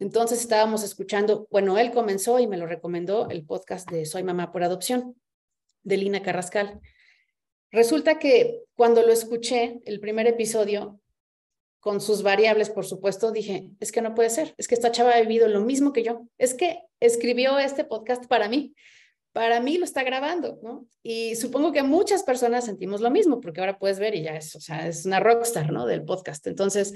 Entonces 0.00 0.40
estábamos 0.40 0.82
escuchando, 0.82 1.46
bueno, 1.50 1.78
él 1.78 1.92
comenzó 1.92 2.40
y 2.40 2.48
me 2.48 2.56
lo 2.56 2.66
recomendó 2.66 3.30
el 3.30 3.46
podcast 3.46 3.88
de 3.88 4.04
Soy 4.04 4.24
Mamá 4.24 4.50
por 4.50 4.64
Adopción 4.64 5.14
de 5.84 5.96
Lina 5.98 6.22
Carrascal. 6.22 6.80
Resulta 7.70 8.18
que 8.18 8.62
cuando 8.74 9.02
lo 9.02 9.12
escuché, 9.12 9.80
el 9.84 10.00
primer 10.00 10.26
episodio, 10.26 11.00
con 11.82 12.00
sus 12.00 12.22
variables, 12.22 12.70
por 12.70 12.86
supuesto, 12.86 13.32
dije, 13.32 13.68
es 13.80 13.90
que 13.90 14.02
no 14.02 14.14
puede 14.14 14.30
ser, 14.30 14.54
es 14.56 14.68
que 14.68 14.76
esta 14.76 14.92
chava 14.92 15.16
ha 15.16 15.20
vivido 15.20 15.48
lo 15.48 15.62
mismo 15.62 15.92
que 15.92 16.04
yo, 16.04 16.28
es 16.38 16.54
que 16.54 16.78
escribió 17.00 17.58
este 17.58 17.82
podcast 17.82 18.26
para 18.26 18.48
mí, 18.48 18.72
para 19.32 19.58
mí 19.60 19.78
lo 19.78 19.84
está 19.84 20.04
grabando, 20.04 20.60
¿no? 20.62 20.86
Y 21.02 21.34
supongo 21.34 21.72
que 21.72 21.82
muchas 21.82 22.22
personas 22.22 22.66
sentimos 22.66 23.00
lo 23.00 23.10
mismo, 23.10 23.40
porque 23.40 23.58
ahora 23.58 23.80
puedes 23.80 23.98
ver 23.98 24.14
y 24.14 24.22
ya 24.22 24.36
es, 24.36 24.54
o 24.54 24.60
sea, 24.60 24.86
es 24.86 25.06
una 25.06 25.18
rockstar, 25.18 25.72
¿no? 25.72 25.84
Del 25.84 26.04
podcast. 26.04 26.46
Entonces, 26.46 26.94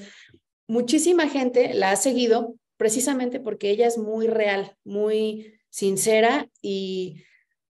muchísima 0.68 1.28
gente 1.28 1.74
la 1.74 1.90
ha 1.90 1.96
seguido 1.96 2.54
precisamente 2.76 3.40
porque 3.40 3.70
ella 3.70 3.88
es 3.88 3.98
muy 3.98 4.28
real, 4.28 4.76
muy 4.84 5.58
sincera 5.68 6.48
y 6.62 7.24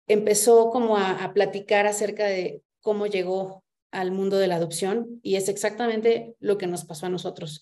empezó 0.07 0.71
como 0.71 0.97
a, 0.97 1.23
a 1.23 1.31
platicar 1.31 1.85
acerca 1.85 2.25
de 2.25 2.63
cómo 2.81 3.05
llegó 3.05 3.62
al 3.93 4.11
mundo 4.11 4.37
de 4.37 4.47
la 4.47 4.55
adopción 4.55 5.19
y 5.23 5.35
es 5.35 5.47
exactamente 5.47 6.35
lo 6.39 6.57
que 6.57 6.67
nos 6.67 6.83
pasó 6.83 7.05
a 7.05 7.09
nosotros. 7.09 7.61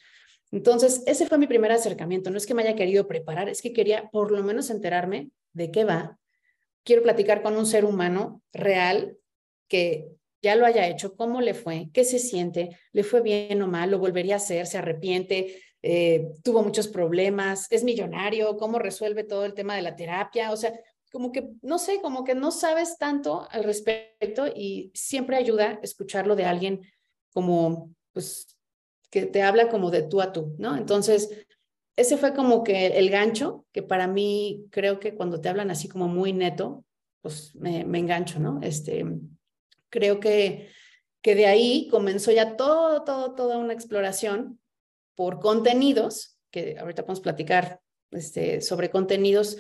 Entonces, 0.52 1.04
ese 1.06 1.28
fue 1.28 1.38
mi 1.38 1.48
primer 1.48 1.72
acercamiento. 1.72 2.30
No 2.30 2.38
es 2.38 2.46
que 2.46 2.54
me 2.54 2.64
haya 2.64 2.76
querido 2.76 3.08
preparar, 3.08 3.50
es 3.50 3.62
que 3.62 3.74
quería 3.74 4.10
por 4.12 4.32
lo 4.32 4.44
menos 4.44 4.70
enterarme 4.70 5.30
de 5.54 5.72
qué 5.72 5.84
va. 5.84 6.18
Quiero 6.84 7.04
platicar 7.04 7.42
con 7.42 7.56
un 7.56 7.66
ser 7.66 7.86
humano 7.86 8.42
real 8.52 9.18
que 9.68 10.10
ya 10.42 10.56
lo 10.56 10.66
haya 10.66 10.88
hecho, 10.88 11.16
cómo 11.16 11.40
le 11.40 11.54
fue, 11.54 11.90
qué 11.94 12.04
se 12.04 12.18
siente, 12.18 12.78
le 12.92 13.04
fue 13.04 13.22
bien 13.22 13.62
o 13.62 13.68
mal, 13.68 13.92
lo 13.92 14.00
volvería 14.00 14.34
a 14.34 14.38
hacer, 14.38 14.66
se 14.66 14.80
arrepiente, 14.80 15.62
eh, 15.84 16.28
tuvo 16.44 16.64
muchos 16.64 16.88
problemas, 16.88 17.68
es 17.70 17.84
millonario, 17.84 18.58
cómo 18.58 18.80
resuelve 18.80 19.24
todo 19.24 19.46
el 19.46 19.54
tema 19.54 19.76
de 19.76 19.82
la 19.84 19.96
terapia. 19.96 20.52
O 20.52 20.58
sea, 20.58 20.74
como 21.12 21.32
que, 21.32 21.50
no 21.62 21.78
sé, 21.78 22.02
como 22.02 22.24
que 22.24 22.36
no 22.36 22.52
sabes 22.52 22.98
tanto 22.98 23.48
al 23.52 23.64
respecto 23.64 24.48
y 24.48 24.92
siempre 24.94 25.36
ayuda 25.36 25.80
escucharlo 25.84 26.36
de 26.36 26.46
alguien 26.46 26.82
como, 27.34 27.94
pues, 28.14 28.58
que 29.10 29.26
te 29.26 29.44
habla 29.44 29.70
como 29.70 29.92
de 29.92 30.04
tú 30.04 30.22
a 30.22 30.32
tú, 30.32 30.56
¿no? 30.58 30.78
Entonces, 30.78 31.46
ese 31.98 32.18
fue 32.18 32.34
como 32.34 32.64
que 32.64 32.88
el 32.88 33.10
gancho, 33.10 33.66
que 33.74 33.84
para 33.84 34.08
mí 34.08 34.66
creo 34.72 35.00
que 35.00 35.14
cuando 35.14 35.42
te 35.42 35.50
hablan 35.50 35.70
así 35.70 35.90
como 35.90 36.08
muy 36.08 36.32
neto, 36.32 36.86
pues 37.22 37.54
me, 37.56 37.84
me 37.84 38.00
engancho, 38.00 38.40
¿no? 38.40 38.60
Este, 38.62 39.06
creo 39.90 40.20
que, 40.20 40.70
que 41.22 41.36
de 41.36 41.46
ahí 41.46 41.88
comenzó 41.90 42.32
ya 42.32 42.56
todo, 42.56 43.04
todo, 43.04 43.36
toda 43.36 43.58
una 43.58 43.74
exploración 43.74 44.60
por 45.16 45.40
contenidos, 45.40 46.40
que 46.52 46.78
ahorita 46.80 47.04
podemos 47.04 47.20
platicar 47.20 47.82
este, 48.12 48.62
sobre 48.62 48.90
contenidos 48.90 49.58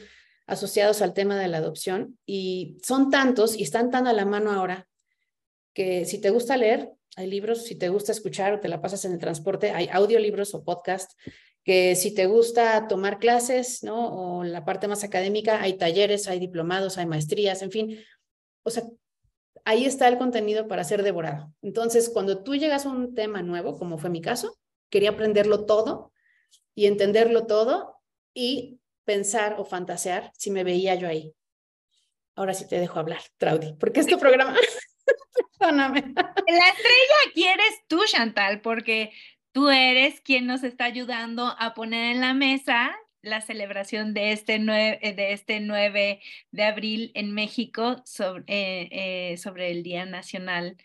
asociados 0.48 1.02
al 1.02 1.14
tema 1.14 1.38
de 1.38 1.48
la 1.48 1.58
adopción 1.58 2.18
y 2.26 2.78
son 2.84 3.10
tantos 3.10 3.56
y 3.56 3.64
están 3.64 3.90
tan 3.92 4.08
a 4.08 4.14
la 4.14 4.26
mano 4.26 4.52
ahora 4.52 4.88
que 5.74 6.06
si 6.06 6.20
te 6.20 6.30
gusta 6.30 6.58
leer, 6.58 6.92
hay 7.16 7.28
libros, 7.28 7.66
si 7.66 7.76
te 7.76 7.90
gusta 7.90 8.12
escuchar 8.12 8.54
o 8.54 8.60
te 8.60 8.68
la 8.68 8.82
pasas 8.82 9.06
en 9.06 9.14
el 9.14 9.20
transporte, 9.20 9.72
hay 9.72 9.90
audiolibros 9.92 10.54
o 10.54 10.64
podcast, 10.64 11.12
que 11.64 11.96
si 11.96 12.14
te 12.14 12.26
gusta 12.26 12.88
tomar 12.88 13.20
clases, 13.20 13.84
¿no? 13.84 14.40
O 14.40 14.44
la 14.44 14.66
parte 14.66 14.88
más 14.88 15.04
académica, 15.04 15.62
hay 15.62 15.78
talleres, 15.78 16.28
hay 16.28 16.40
diplomados, 16.40 16.98
hay 16.98 17.06
maestrías, 17.06 17.62
en 17.62 17.72
fin. 17.72 18.00
O 18.64 18.70
sea, 18.70 18.84
ahí 19.66 19.86
está 19.86 20.08
el 20.08 20.18
contenido 20.18 20.68
para 20.68 20.84
ser 20.84 21.04
devorado. 21.04 21.54
Entonces, 21.62 22.10
cuando 22.10 22.44
tú 22.44 22.56
llegas 22.56 22.86
a 22.86 22.90
un 22.90 23.14
tema 23.14 23.44
nuevo, 23.44 23.78
como 23.78 23.98
fue 23.98 24.10
mi 24.10 24.22
caso, 24.22 24.58
quería 24.90 25.12
aprenderlo 25.12 25.66
todo 25.66 26.12
y 26.74 26.88
entenderlo 26.88 27.46
todo 27.46 27.98
y 28.34 28.81
pensar 29.06 29.56
o 29.58 29.66
fantasear 29.66 30.32
si 30.36 30.52
me 30.52 30.64
veía 30.64 30.96
yo 30.96 31.08
ahí. 31.08 31.34
Ahora 32.36 32.54
sí 32.54 32.68
te 32.68 32.80
dejo 32.80 33.00
hablar, 33.00 33.22
Traudy, 33.38 33.74
porque 33.74 34.00
este 34.00 34.18
programa, 34.18 34.56
perdóname. 35.60 36.02
La 36.16 36.68
estrella 36.70 37.16
aquí 37.30 37.48
eres 37.48 37.82
tú, 37.88 38.02
Chantal, 38.06 38.62
porque 38.62 39.12
tú 39.52 39.70
eres 39.70 40.22
quien 40.22 40.48
nos 40.48 40.64
está 40.64 40.86
ayudando 40.86 41.56
a 41.60 41.74
poner 41.74 42.16
en 42.16 42.22
la 42.22 42.34
mesa 42.34 42.96
la 43.22 43.42
celebración 43.42 44.14
de 44.14 44.32
este 44.32 44.60
9 44.60 45.14
de, 45.16 45.34
este 45.34 45.60
9 45.60 46.22
de 46.52 46.64
abril 46.64 47.12
en 47.14 47.34
México 47.34 48.02
sobre, 48.06 48.44
eh, 48.48 48.90
eh, 49.34 49.38
sobre 49.38 49.72
el 49.72 49.84
Día 49.84 50.06
Nacional 50.06 50.78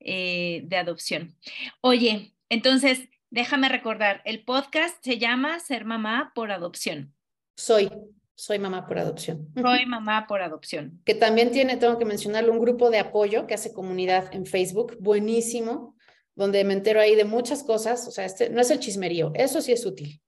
eh, 0.00 0.62
de 0.64 0.76
Adopción. 0.76 1.36
Oye, 1.80 2.32
entonces, 2.48 3.08
déjame 3.30 3.68
recordar, 3.68 4.22
el 4.24 4.44
podcast 4.44 5.02
se 5.04 5.18
llama 5.18 5.60
Ser 5.60 5.84
Mamá 5.84 6.32
por 6.34 6.50
Adopción. 6.50 7.14
Soy, 7.56 7.90
soy 8.34 8.58
mamá 8.58 8.86
por 8.86 8.98
adopción. 8.98 9.48
Soy 9.60 9.86
mamá 9.86 10.26
por 10.26 10.42
adopción. 10.42 11.00
Que 11.04 11.14
también 11.14 11.50
tiene, 11.52 11.76
tengo 11.76 11.98
que 11.98 12.04
mencionarlo, 12.04 12.52
un 12.52 12.60
grupo 12.60 12.90
de 12.90 12.98
apoyo 12.98 13.46
que 13.46 13.54
hace 13.54 13.72
comunidad 13.72 14.34
en 14.34 14.46
Facebook, 14.46 14.96
buenísimo, 15.00 15.96
donde 16.34 16.64
me 16.64 16.74
entero 16.74 17.00
ahí 17.00 17.14
de 17.14 17.24
muchas 17.24 17.62
cosas. 17.62 18.08
O 18.08 18.10
sea, 18.10 18.24
este 18.24 18.50
no 18.50 18.60
es 18.60 18.70
el 18.70 18.80
chismerío, 18.80 19.32
eso 19.34 19.60
sí 19.60 19.72
es 19.72 19.86
útil, 19.86 20.20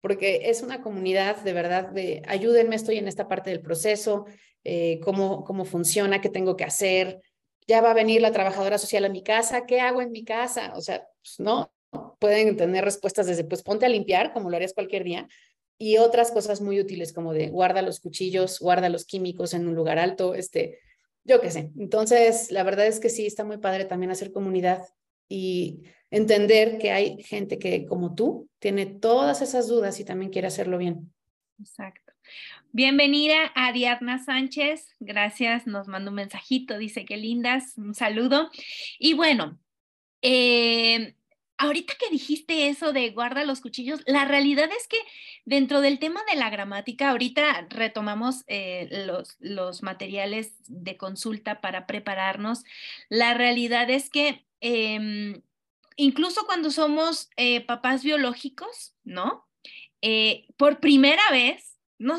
porque 0.00 0.50
es 0.50 0.62
una 0.62 0.82
comunidad 0.82 1.36
de 1.42 1.52
verdad 1.52 1.90
de 1.90 2.22
ayúdenme, 2.26 2.76
estoy 2.76 2.98
en 2.98 3.08
esta 3.08 3.28
parte 3.28 3.50
del 3.50 3.60
proceso, 3.60 4.26
eh, 4.64 4.98
cómo, 5.02 5.44
cómo 5.44 5.64
funciona, 5.64 6.20
qué 6.20 6.28
tengo 6.28 6.56
que 6.56 6.64
hacer. 6.64 7.20
Ya 7.66 7.80
va 7.80 7.92
a 7.92 7.94
venir 7.94 8.20
la 8.20 8.32
trabajadora 8.32 8.78
social 8.78 9.04
a 9.04 9.08
mi 9.08 9.22
casa, 9.22 9.64
¿qué 9.64 9.80
hago 9.80 10.02
en 10.02 10.10
mi 10.10 10.24
casa? 10.24 10.72
O 10.74 10.80
sea, 10.80 11.06
pues 11.22 11.38
no, 11.38 11.72
pueden 12.18 12.56
tener 12.56 12.84
respuestas 12.84 13.26
desde, 13.26 13.44
pues 13.44 13.62
ponte 13.62 13.86
a 13.86 13.88
limpiar, 13.88 14.32
como 14.32 14.50
lo 14.50 14.56
harías 14.56 14.74
cualquier 14.74 15.04
día, 15.04 15.28
y 15.78 15.98
otras 15.98 16.30
cosas 16.30 16.60
muy 16.60 16.80
útiles 16.80 17.12
como 17.12 17.32
de 17.32 17.48
guarda 17.48 17.82
los 17.82 18.00
cuchillos, 18.00 18.60
guarda 18.60 18.88
los 18.88 19.04
químicos 19.04 19.54
en 19.54 19.66
un 19.66 19.74
lugar 19.74 19.98
alto, 19.98 20.34
este, 20.34 20.78
yo 21.24 21.40
qué 21.40 21.50
sé. 21.50 21.70
Entonces, 21.78 22.50
la 22.50 22.62
verdad 22.62 22.86
es 22.86 23.00
que 23.00 23.08
sí, 23.08 23.26
está 23.26 23.44
muy 23.44 23.58
padre 23.58 23.84
también 23.84 24.10
hacer 24.10 24.32
comunidad 24.32 24.82
y 25.28 25.82
entender 26.10 26.78
que 26.78 26.92
hay 26.92 27.22
gente 27.22 27.58
que 27.58 27.86
como 27.86 28.14
tú 28.14 28.48
tiene 28.58 28.86
todas 28.86 29.42
esas 29.42 29.68
dudas 29.68 29.98
y 30.00 30.04
también 30.04 30.30
quiere 30.30 30.48
hacerlo 30.48 30.78
bien. 30.78 31.12
Exacto. 31.58 32.12
Bienvenida 32.72 33.52
a 33.54 33.66
Ariadna 33.66 34.18
Sánchez, 34.18 34.88
gracias, 34.98 35.66
nos 35.66 35.86
manda 35.86 36.10
un 36.10 36.16
mensajito, 36.16 36.76
dice 36.76 37.04
que 37.04 37.16
lindas, 37.16 37.78
un 37.78 37.94
saludo. 37.94 38.50
Y 38.98 39.14
bueno, 39.14 39.58
eh, 40.22 41.14
ahorita 41.58 41.94
que 41.98 42.10
dijiste 42.10 42.68
eso 42.68 42.92
de 42.92 43.10
guarda 43.10 43.44
los 43.44 43.60
cuchillos, 43.60 44.02
la 44.06 44.24
realidad 44.24 44.70
es 44.76 44.88
que 44.88 44.98
dentro 45.44 45.80
del 45.80 45.98
tema 45.98 46.20
de 46.30 46.36
la 46.36 46.50
gramática, 46.50 47.10
ahorita 47.10 47.66
retomamos 47.70 48.44
eh, 48.46 49.06
los, 49.38 49.82
materiales 49.82 50.54
de 50.66 50.96
consulta 50.96 51.60
para 51.60 51.86
prepararnos. 51.86 52.64
La 53.08 53.34
realidad 53.34 53.90
es 53.90 54.10
que 54.10 54.44
em, 54.60 55.42
incluso 55.96 56.44
cuando 56.46 56.70
somos 56.70 57.30
eh, 57.36 57.60
papás 57.60 58.02
biológicos, 58.02 58.94
¿no? 59.04 59.46
Eh, 60.02 60.46
por 60.56 60.80
primera 60.80 61.22
vez, 61.30 61.78
no, 61.98 62.18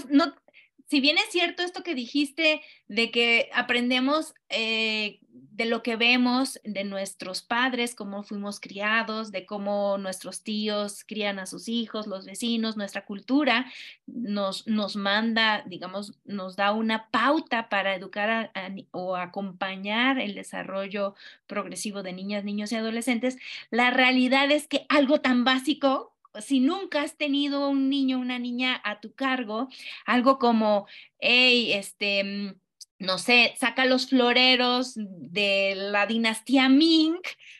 si 0.87 1.01
bien 1.01 1.17
es 1.17 1.31
cierto 1.31 1.63
esto 1.63 1.83
que 1.83 1.95
dijiste 1.95 2.61
de 2.87 3.11
que 3.11 3.49
aprendemos 3.53 4.33
eh, 4.49 5.19
de 5.55 5.65
lo 5.65 5.83
que 5.83 5.95
vemos 5.95 6.59
de 6.63 6.83
nuestros 6.83 7.41
padres, 7.41 7.95
cómo 7.95 8.23
fuimos 8.23 8.59
criados, 8.59 9.31
de 9.31 9.45
cómo 9.45 9.97
nuestros 9.97 10.43
tíos 10.43 11.03
crían 11.05 11.39
a 11.39 11.45
sus 11.45 11.69
hijos, 11.69 12.07
los 12.07 12.25
vecinos, 12.25 12.75
nuestra 12.75 13.05
cultura 13.05 13.65
nos, 14.05 14.67
nos 14.67 14.95
manda, 14.95 15.63
digamos, 15.65 16.13
nos 16.25 16.57
da 16.57 16.73
una 16.73 17.09
pauta 17.09 17.69
para 17.69 17.95
educar 17.95 18.51
o 18.91 19.15
acompañar 19.15 20.19
el 20.19 20.35
desarrollo 20.35 21.15
progresivo 21.47 22.03
de 22.03 22.13
niñas, 22.13 22.43
niños 22.43 22.71
y 22.71 22.75
adolescentes. 22.75 23.37
La 23.71 23.91
realidad 23.91 24.51
es 24.51 24.67
que 24.67 24.85
algo 24.89 25.21
tan 25.21 25.45
básico 25.45 26.14
si 26.41 26.59
nunca 26.59 27.01
has 27.01 27.17
tenido 27.17 27.69
un 27.69 27.89
niño 27.89 28.17
o 28.17 28.21
una 28.21 28.39
niña 28.39 28.81
a 28.83 28.99
tu 28.99 29.13
cargo, 29.13 29.69
algo 30.05 30.39
como, 30.39 30.87
hey, 31.19 31.73
este, 31.73 32.23
mm, 32.23 32.55
no 32.99 33.17
sé, 33.17 33.53
saca 33.57 33.85
los 33.85 34.07
floreros 34.09 34.93
de 34.95 35.73
la 35.75 36.05
dinastía 36.07 36.69
Ming, 36.69 37.19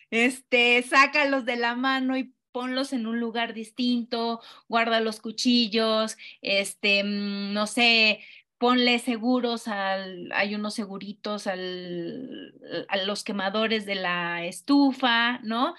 este, 0.10 0.82
sácalos 0.84 1.46
de 1.46 1.58
la 1.58 1.76
mano 1.76 2.18
y 2.18 2.34
ponlos 2.52 2.94
en 2.94 3.06
un 3.06 3.20
lugar 3.20 3.54
distinto, 3.54 4.42
guarda 4.70 5.02
los 5.02 5.20
cuchillos, 5.20 6.18
este, 6.42 7.04
mm, 7.04 7.54
no 7.54 7.68
sé, 7.68 8.22
ponle 8.58 9.00
seguros 9.00 9.68
al, 9.68 10.32
hay 10.34 10.56
unos 10.56 10.74
seguritos 10.74 11.48
al, 11.48 12.54
a 12.88 12.98
los 12.98 13.24
quemadores 13.24 13.86
de 13.86 13.96
la 13.96 14.46
estufa, 14.46 15.40
¿no? 15.44 15.76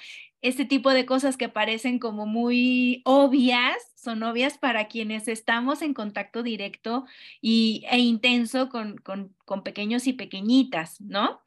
Este 0.48 0.64
tipo 0.64 0.90
de 0.90 1.06
cosas 1.06 1.36
que 1.36 1.48
parecen 1.48 1.98
como 1.98 2.26
muy 2.26 3.02
obvias, 3.04 3.76
son 3.96 4.22
obvias 4.22 4.58
para 4.58 4.86
quienes 4.86 5.26
estamos 5.26 5.82
en 5.82 5.92
contacto 5.92 6.42
directo 6.42 7.04
y, 7.40 7.84
e 7.90 7.98
intenso 7.98 8.68
con, 8.68 8.98
con, 8.98 9.34
con, 9.44 9.64
pequeños 9.64 10.06
y 10.06 10.12
pequeñitas, 10.12 11.00
¿no? 11.00 11.40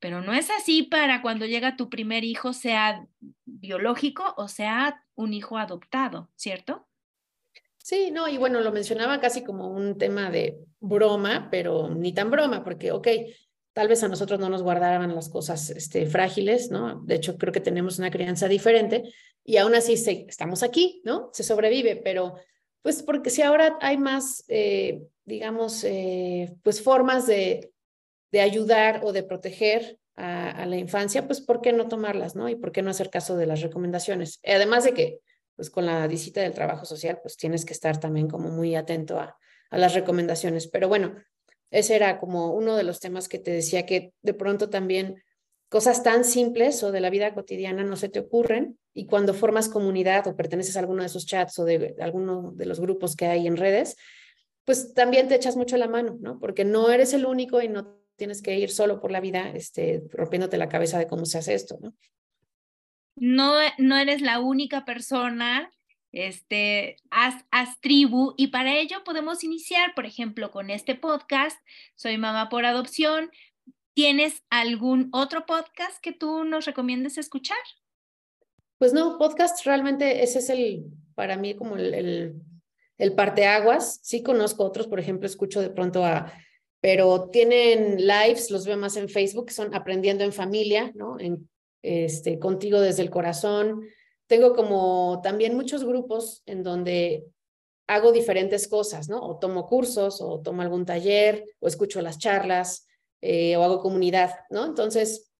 Pero 0.00 0.22
no 0.22 0.32
es 0.32 0.50
así 0.50 0.82
para 0.82 1.20
cuando 1.20 1.44
llega 1.44 1.76
tu 1.76 1.90
primer 1.90 2.24
hijo, 2.24 2.52
sea 2.52 3.06
biológico 3.44 4.34
o 4.36 4.48
sea 4.48 5.04
un 5.14 5.34
hijo 5.34 5.58
adoptado, 5.58 6.30
¿cierto? 6.36 6.86
Sí, 7.86 8.10
no, 8.10 8.26
y 8.26 8.36
bueno, 8.36 8.62
lo 8.62 8.72
mencionaba 8.72 9.20
casi 9.20 9.44
como 9.44 9.68
un 9.68 9.96
tema 9.96 10.30
de 10.30 10.58
broma, 10.80 11.48
pero 11.50 11.88
ni 11.88 12.12
tan 12.12 12.30
broma, 12.30 12.64
porque, 12.64 12.90
ok, 12.90 13.06
tal 13.76 13.88
vez 13.88 14.02
a 14.02 14.08
nosotros 14.08 14.40
no 14.40 14.48
nos 14.48 14.62
guardaban 14.62 15.14
las 15.14 15.28
cosas 15.28 15.68
este, 15.68 16.06
frágiles, 16.06 16.70
¿no? 16.70 17.02
De 17.02 17.16
hecho, 17.16 17.36
creo 17.36 17.52
que 17.52 17.60
tenemos 17.60 17.98
una 17.98 18.10
crianza 18.10 18.48
diferente 18.48 19.12
y 19.44 19.58
aún 19.58 19.74
así 19.74 19.98
se, 19.98 20.24
estamos 20.30 20.62
aquí, 20.62 21.02
¿no? 21.04 21.28
Se 21.34 21.42
sobrevive, 21.42 21.96
pero 21.96 22.36
pues 22.80 23.02
porque 23.02 23.28
si 23.28 23.42
ahora 23.42 23.76
hay 23.82 23.98
más, 23.98 24.44
eh, 24.48 25.02
digamos, 25.26 25.84
eh, 25.84 26.56
pues 26.62 26.82
formas 26.82 27.26
de, 27.26 27.70
de, 28.32 28.40
ayudar 28.40 29.02
o 29.04 29.12
de 29.12 29.24
proteger 29.24 29.98
a, 30.14 30.52
a, 30.52 30.64
la 30.64 30.78
infancia, 30.78 31.26
pues 31.26 31.42
¿por 31.42 31.60
qué 31.60 31.74
no 31.74 31.86
tomarlas, 31.86 32.34
¿no? 32.34 32.48
Y 32.48 32.54
por 32.54 32.72
qué 32.72 32.80
no 32.80 32.88
hacer 32.88 33.10
caso 33.10 33.36
de 33.36 33.44
las 33.44 33.60
recomendaciones. 33.60 34.40
Además 34.42 34.84
de 34.84 34.94
que, 34.94 35.20
pues 35.54 35.68
con 35.68 35.84
la 35.84 36.06
visita 36.06 36.40
del 36.40 36.54
trabajo 36.54 36.86
social, 36.86 37.18
pues 37.20 37.36
tienes 37.36 37.66
que 37.66 37.74
estar 37.74 38.00
también 38.00 38.26
como 38.26 38.48
muy 38.48 38.74
atento 38.74 39.20
a, 39.20 39.36
a 39.68 39.76
las 39.76 39.92
recomendaciones. 39.92 40.66
Pero 40.66 40.88
bueno, 40.88 41.16
ese 41.70 41.96
era 41.96 42.18
como 42.18 42.52
uno 42.54 42.76
de 42.76 42.84
los 42.84 43.00
temas 43.00 43.28
que 43.28 43.38
te 43.38 43.50
decía 43.50 43.86
que 43.86 44.12
de 44.22 44.34
pronto 44.34 44.70
también 44.70 45.22
cosas 45.68 46.02
tan 46.02 46.24
simples 46.24 46.82
o 46.82 46.92
de 46.92 47.00
la 47.00 47.10
vida 47.10 47.34
cotidiana 47.34 47.82
no 47.84 47.96
se 47.96 48.08
te 48.08 48.20
ocurren 48.20 48.78
y 48.94 49.06
cuando 49.06 49.34
formas 49.34 49.68
comunidad 49.68 50.26
o 50.26 50.36
perteneces 50.36 50.76
a 50.76 50.80
alguno 50.80 51.02
de 51.02 51.06
esos 51.06 51.26
chats 51.26 51.58
o 51.58 51.64
de, 51.64 51.96
alguno 52.00 52.52
de 52.54 52.66
los 52.66 52.80
grupos 52.80 53.16
que 53.16 53.26
hay 53.26 53.46
en 53.46 53.56
redes, 53.56 53.96
pues 54.64 54.94
también 54.94 55.28
te 55.28 55.34
echas 55.34 55.56
mucho 55.56 55.76
la 55.76 55.88
mano, 55.88 56.16
¿no? 56.20 56.38
Porque 56.38 56.64
no 56.64 56.90
eres 56.90 57.12
el 57.14 57.26
único 57.26 57.60
y 57.60 57.68
no 57.68 57.98
tienes 58.16 58.42
que 58.42 58.58
ir 58.58 58.70
solo 58.70 59.00
por 59.00 59.10
la 59.10 59.20
vida 59.20 59.50
este, 59.50 60.02
rompiéndote 60.10 60.56
la 60.56 60.68
cabeza 60.68 60.98
de 60.98 61.06
cómo 61.06 61.26
se 61.26 61.38
hace 61.38 61.54
esto, 61.54 61.78
¿no? 61.80 61.94
No, 63.16 63.54
no 63.78 63.96
eres 63.96 64.20
la 64.20 64.40
única 64.40 64.84
persona 64.84 65.70
este, 66.16 66.96
haz, 67.10 67.44
tribu 67.80 68.32
y 68.38 68.48
para 68.48 68.78
ello 68.78 69.04
podemos 69.04 69.44
iniciar, 69.44 69.94
por 69.94 70.06
ejemplo, 70.06 70.50
con 70.50 70.70
este 70.70 70.94
podcast, 70.94 71.60
Soy 71.94 72.16
Mamá 72.16 72.48
por 72.48 72.64
Adopción. 72.64 73.30
¿Tienes 73.92 74.42
algún 74.48 75.10
otro 75.12 75.44
podcast 75.44 76.00
que 76.00 76.12
tú 76.12 76.44
nos 76.44 76.64
recomiendes 76.64 77.18
escuchar? 77.18 77.58
Pues 78.78 78.94
no, 78.94 79.18
podcast 79.18 79.64
realmente 79.66 80.22
ese 80.22 80.38
es 80.38 80.48
el, 80.48 80.86
para 81.14 81.36
mí 81.36 81.54
como 81.54 81.76
el, 81.76 81.92
el, 81.92 82.34
el 82.96 83.14
parteaguas. 83.14 84.00
Sí 84.02 84.22
conozco 84.22 84.64
otros, 84.64 84.86
por 84.86 84.98
ejemplo, 84.98 85.26
escucho 85.26 85.60
de 85.60 85.70
pronto 85.70 86.04
a, 86.04 86.32
pero 86.80 87.28
tienen 87.30 88.06
lives, 88.06 88.50
los 88.50 88.64
veo 88.64 88.78
más 88.78 88.96
en 88.96 89.10
Facebook, 89.10 89.50
son 89.50 89.74
Aprendiendo 89.74 90.24
en 90.24 90.32
Familia, 90.32 90.92
¿no? 90.94 91.20
En, 91.20 91.46
este, 91.82 92.38
contigo 92.38 92.80
desde 92.80 93.02
el 93.02 93.10
corazón, 93.10 93.82
tengo 94.26 94.54
como 94.54 95.20
también 95.22 95.54
muchos 95.54 95.84
grupos 95.84 96.42
en 96.46 96.62
donde 96.62 97.26
hago 97.86 98.12
diferentes 98.12 98.66
cosas, 98.68 99.08
¿no? 99.08 99.20
O 99.22 99.38
tomo 99.38 99.66
cursos, 99.66 100.20
o 100.20 100.40
tomo 100.40 100.62
algún 100.62 100.84
taller, 100.84 101.44
o 101.60 101.68
escucho 101.68 102.00
las 102.02 102.18
charlas, 102.18 102.86
eh, 103.20 103.56
o 103.56 103.62
hago 103.62 103.80
comunidad, 103.80 104.34
¿no? 104.50 104.64
Entonces, 104.64 105.30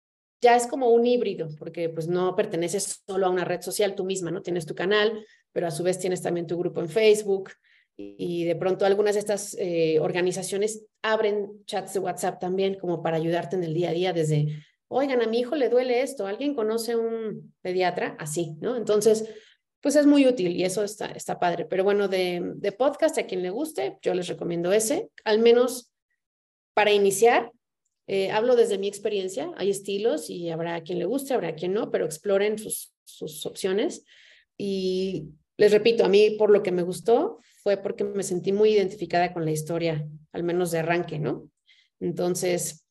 ya 0.41 0.55
es 0.55 0.67
como 0.67 0.91
un 0.91 1.07
híbrido, 1.07 1.49
porque 1.59 1.89
pues 1.89 2.07
no 2.07 2.37
perteneces 2.37 3.03
solo 3.07 3.27
a 3.27 3.31
una 3.31 3.45
red 3.45 3.63
social 3.63 3.95
tú 3.95 4.05
misma, 4.05 4.31
¿no? 4.31 4.43
Tienes 4.43 4.67
tu 4.67 4.75
canal, 4.75 5.25
pero 5.53 5.67
a 5.67 5.71
su 5.71 5.83
vez 5.83 5.99
tienes 5.99 6.23
también 6.23 6.47
tu 6.47 6.57
grupo 6.57 6.81
en 6.81 6.89
Facebook, 6.89 7.51
y, 7.99 8.45
de 8.45 8.57
pronto 8.57 8.85
algunas 8.85 9.15
de 9.15 9.21
estas 9.21 9.57
eh, 9.59 9.99
organizaciones 10.01 10.85
abren 11.03 11.65
chats 11.65 11.95
de 11.95 12.01
WhatsApp 12.01 12.39
también 12.39 12.79
como 12.79 13.03
para 13.03 13.17
ayudarte 13.17 13.57
en 13.57 13.65
el 13.65 13.73
día 13.73 13.89
a 13.89 13.93
día 13.93 14.13
desde 14.13 14.49
oigan, 14.89 15.23
a 15.23 15.27
mi 15.27 15.41
hijo 15.41 15.57
le 15.57 15.69
duele 15.69 16.03
esto, 16.03 16.27
¿alguien 16.27 16.55
conoce 16.55 16.97
un 16.97 17.55
pediatra? 17.63 18.17
Así, 18.19 18.57
¿no? 18.61 18.77
Entonces, 18.77 19.29
pues 19.81 19.97
es 19.97 20.07
muy 20.07 20.27
útil 20.27 20.57
y 20.57 20.65
eso 20.65 20.83
está, 20.83 21.07
está 21.07 21.39
padre. 21.39 21.65
Pero 21.65 21.85
bueno, 21.85 22.09
de, 22.09 22.43
de 22.57 22.73
podcast, 22.73 23.19
a 23.19 23.27
quien 23.27 23.43
le 23.43 23.51
guste, 23.51 23.99
yo 24.03 24.15
les 24.15 24.29
recomiendo 24.29 24.73
ese, 24.73 25.11
al 25.25 25.39
menos 25.39 25.93
para 26.75 26.93
iniciar. 26.93 27.53
Eh, 28.09 28.31
hablo 28.31 28.55
desde 28.55 28.79
mi 28.79 28.87
experiencia, 28.87 29.53
hay 29.57 29.71
estilos 29.71 30.31
y 30.31 30.51
habrá 30.51 30.81
quien 30.83 30.99
le 30.99 31.07
guste, 31.07 31.35
habrá 31.35 31.55
quien 31.57 31.73
no, 31.73 31.91
pero 31.91 32.05
exploren 32.05 32.59
sus, 32.59 32.95
sus 33.05 33.45
opciones. 33.47 34.05
Y 34.57 35.31
les 35.57 35.73
repito, 35.73 36.05
a 36.05 36.09
mí 36.09 36.31
por 36.39 36.51
lo 36.51 36.63
que 36.63 36.73
me 36.73 36.83
gustó 36.83 37.41
fue 37.63 37.77
porque 37.77 38.05
me 38.05 38.23
sentí 38.23 38.53
muy 38.53 38.71
identificada 38.71 39.33
con 39.33 39.45
la 39.45 39.51
historia, 39.51 40.09
al 40.33 40.45
menos 40.45 40.71
de 40.71 40.79
arranque, 40.79 41.19
¿no? 41.19 41.51
Entonces, 41.99 42.86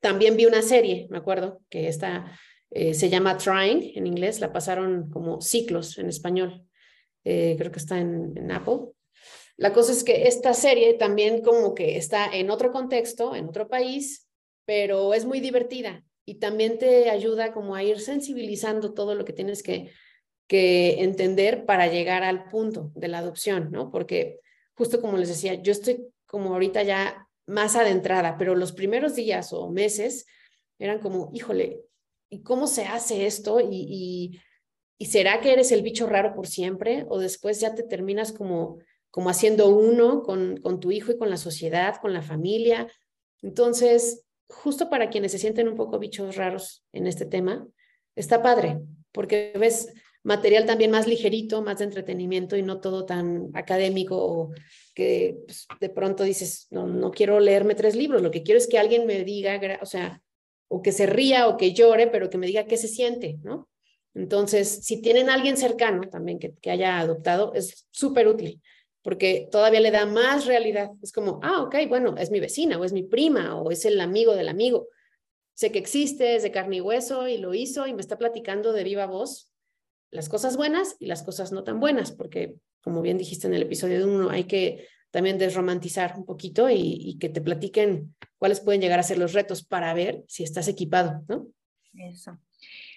también 0.00 0.36
vi 0.36 0.46
una 0.46 0.62
serie, 0.62 1.06
me 1.10 1.18
acuerdo, 1.18 1.60
que 1.68 1.88
esta 1.88 2.32
eh, 2.70 2.94
se 2.94 3.08
llama 3.08 3.38
Trying 3.38 3.92
en 3.96 4.06
inglés, 4.06 4.40
la 4.40 4.52
pasaron 4.52 5.10
como 5.10 5.40
ciclos 5.40 5.98
en 5.98 6.08
español. 6.08 6.64
Eh, 7.24 7.56
creo 7.58 7.72
que 7.72 7.78
está 7.78 7.98
en, 7.98 8.32
en, 8.36 8.50
Apple. 8.52 8.92
La 9.56 9.72
cosa 9.72 9.92
es 9.92 10.04
que 10.04 10.28
esta 10.28 10.54
serie 10.54 10.94
también 10.94 11.42
como 11.42 11.74
que 11.74 11.96
está 11.96 12.26
en 12.26 12.50
otro 12.50 12.70
contexto, 12.70 13.34
en 13.34 13.48
otro 13.48 13.68
país, 13.68 14.28
pero 14.64 15.14
es 15.14 15.24
muy 15.24 15.40
divertida 15.40 16.04
y 16.24 16.36
también 16.36 16.78
te 16.78 17.08
ayuda 17.08 17.52
como 17.52 17.74
a 17.74 17.82
ir 17.82 18.00
sensibilizando 18.00 18.92
todo 18.92 19.14
lo 19.14 19.24
que 19.24 19.32
tienes 19.32 19.62
que, 19.62 19.90
que 20.46 21.02
entender 21.02 21.64
para 21.64 21.86
llegar 21.86 22.22
al 22.22 22.48
punto 22.48 22.92
de 22.94 23.08
la 23.08 23.18
adopción, 23.18 23.70
¿no? 23.70 23.90
Porque 23.90 24.40
justo 24.74 25.00
como 25.00 25.16
les 25.16 25.28
decía, 25.28 25.54
yo 25.54 25.72
estoy 25.72 26.06
como 26.26 26.52
ahorita 26.52 26.82
ya 26.82 27.27
más 27.48 27.76
adentrada, 27.76 28.36
pero 28.38 28.54
los 28.54 28.72
primeros 28.72 29.16
días 29.16 29.52
o 29.52 29.70
meses 29.70 30.26
eran 30.78 31.00
como, 31.00 31.30
híjole, 31.34 31.80
¿y 32.28 32.42
cómo 32.42 32.66
se 32.66 32.84
hace 32.84 33.26
esto? 33.26 33.58
Y, 33.58 34.40
y, 34.98 35.06
será 35.06 35.40
que 35.40 35.52
eres 35.52 35.72
el 35.72 35.82
bicho 35.82 36.06
raro 36.06 36.34
por 36.34 36.46
siempre? 36.46 37.06
O 37.08 37.18
después 37.18 37.58
ya 37.58 37.74
te 37.74 37.82
terminas 37.82 38.32
como, 38.32 38.78
como 39.10 39.30
haciendo 39.30 39.68
uno 39.70 40.22
con, 40.22 40.58
con 40.58 40.78
tu 40.78 40.90
hijo 40.90 41.10
y 41.10 41.16
con 41.18 41.30
la 41.30 41.38
sociedad, 41.38 41.96
con 42.00 42.12
la 42.12 42.22
familia. 42.22 42.86
Entonces, 43.40 44.26
justo 44.48 44.90
para 44.90 45.08
quienes 45.08 45.32
se 45.32 45.38
sienten 45.38 45.68
un 45.68 45.76
poco 45.76 45.98
bichos 45.98 46.36
raros 46.36 46.84
en 46.92 47.06
este 47.06 47.24
tema, 47.24 47.66
está 48.14 48.42
padre, 48.42 48.80
porque 49.12 49.54
ves 49.58 49.92
material 50.22 50.66
también 50.66 50.90
más 50.90 51.06
ligerito, 51.06 51.62
más 51.62 51.78
de 51.78 51.84
entretenimiento 51.84 52.56
y 52.56 52.62
no 52.62 52.80
todo 52.80 53.04
tan 53.06 53.50
académico 53.54 54.52
que 54.94 55.38
pues, 55.46 55.66
de 55.80 55.88
pronto 55.88 56.24
dices, 56.24 56.66
no, 56.70 56.86
no 56.86 57.10
quiero 57.10 57.40
leerme 57.40 57.74
tres 57.74 57.94
libros, 57.94 58.22
lo 58.22 58.30
que 58.30 58.42
quiero 58.42 58.58
es 58.58 58.66
que 58.66 58.78
alguien 58.78 59.06
me 59.06 59.24
diga, 59.24 59.60
o 59.80 59.86
sea, 59.86 60.22
o 60.68 60.82
que 60.82 60.92
se 60.92 61.06
ría 61.06 61.48
o 61.48 61.56
que 61.56 61.72
llore, 61.72 62.08
pero 62.08 62.28
que 62.30 62.38
me 62.38 62.46
diga 62.46 62.66
qué 62.66 62.76
se 62.76 62.88
siente, 62.88 63.38
¿no? 63.42 63.68
Entonces, 64.14 64.84
si 64.84 65.00
tienen 65.00 65.30
alguien 65.30 65.56
cercano 65.56 66.08
también 66.10 66.38
que, 66.38 66.52
que 66.60 66.70
haya 66.70 66.98
adoptado, 66.98 67.54
es 67.54 67.86
súper 67.90 68.26
útil, 68.26 68.60
porque 69.02 69.48
todavía 69.50 69.80
le 69.80 69.90
da 69.90 70.06
más 70.06 70.46
realidad. 70.46 70.90
Es 71.02 71.12
como, 71.12 71.38
ah, 71.42 71.62
ok, 71.62 71.76
bueno, 71.88 72.16
es 72.18 72.30
mi 72.30 72.40
vecina 72.40 72.78
o 72.78 72.84
es 72.84 72.92
mi 72.92 73.04
prima 73.04 73.60
o 73.60 73.70
es 73.70 73.84
el 73.84 74.00
amigo 74.00 74.34
del 74.34 74.48
amigo. 74.48 74.88
Sé 75.54 75.70
que 75.70 75.78
existe, 75.78 76.36
es 76.36 76.42
de 76.42 76.50
carne 76.50 76.76
y 76.76 76.80
hueso 76.80 77.28
y 77.28 77.38
lo 77.38 77.54
hizo 77.54 77.86
y 77.86 77.94
me 77.94 78.00
está 78.00 78.18
platicando 78.18 78.72
de 78.72 78.84
viva 78.84 79.06
voz 79.06 79.52
las 80.10 80.28
cosas 80.28 80.56
buenas 80.56 80.96
y 80.98 81.06
las 81.06 81.22
cosas 81.22 81.52
no 81.52 81.64
tan 81.64 81.80
buenas, 81.80 82.12
porque 82.12 82.56
como 82.80 83.02
bien 83.02 83.18
dijiste 83.18 83.46
en 83.46 83.54
el 83.54 83.62
episodio 83.62 83.98
de 83.98 84.04
uno, 84.04 84.30
hay 84.30 84.44
que 84.44 84.86
también 85.10 85.38
desromantizar 85.38 86.14
un 86.16 86.24
poquito 86.24 86.68
y, 86.68 86.76
y, 86.76 87.18
que 87.18 87.28
te 87.28 87.40
platiquen 87.40 88.14
cuáles 88.36 88.60
pueden 88.60 88.80
llegar 88.80 88.98
a 88.98 89.02
ser 89.02 89.18
los 89.18 89.32
retos 89.32 89.64
para 89.64 89.94
ver 89.94 90.22
si 90.28 90.44
estás 90.44 90.68
equipado, 90.68 91.22
¿no? 91.28 91.48
Eso. 91.94 92.38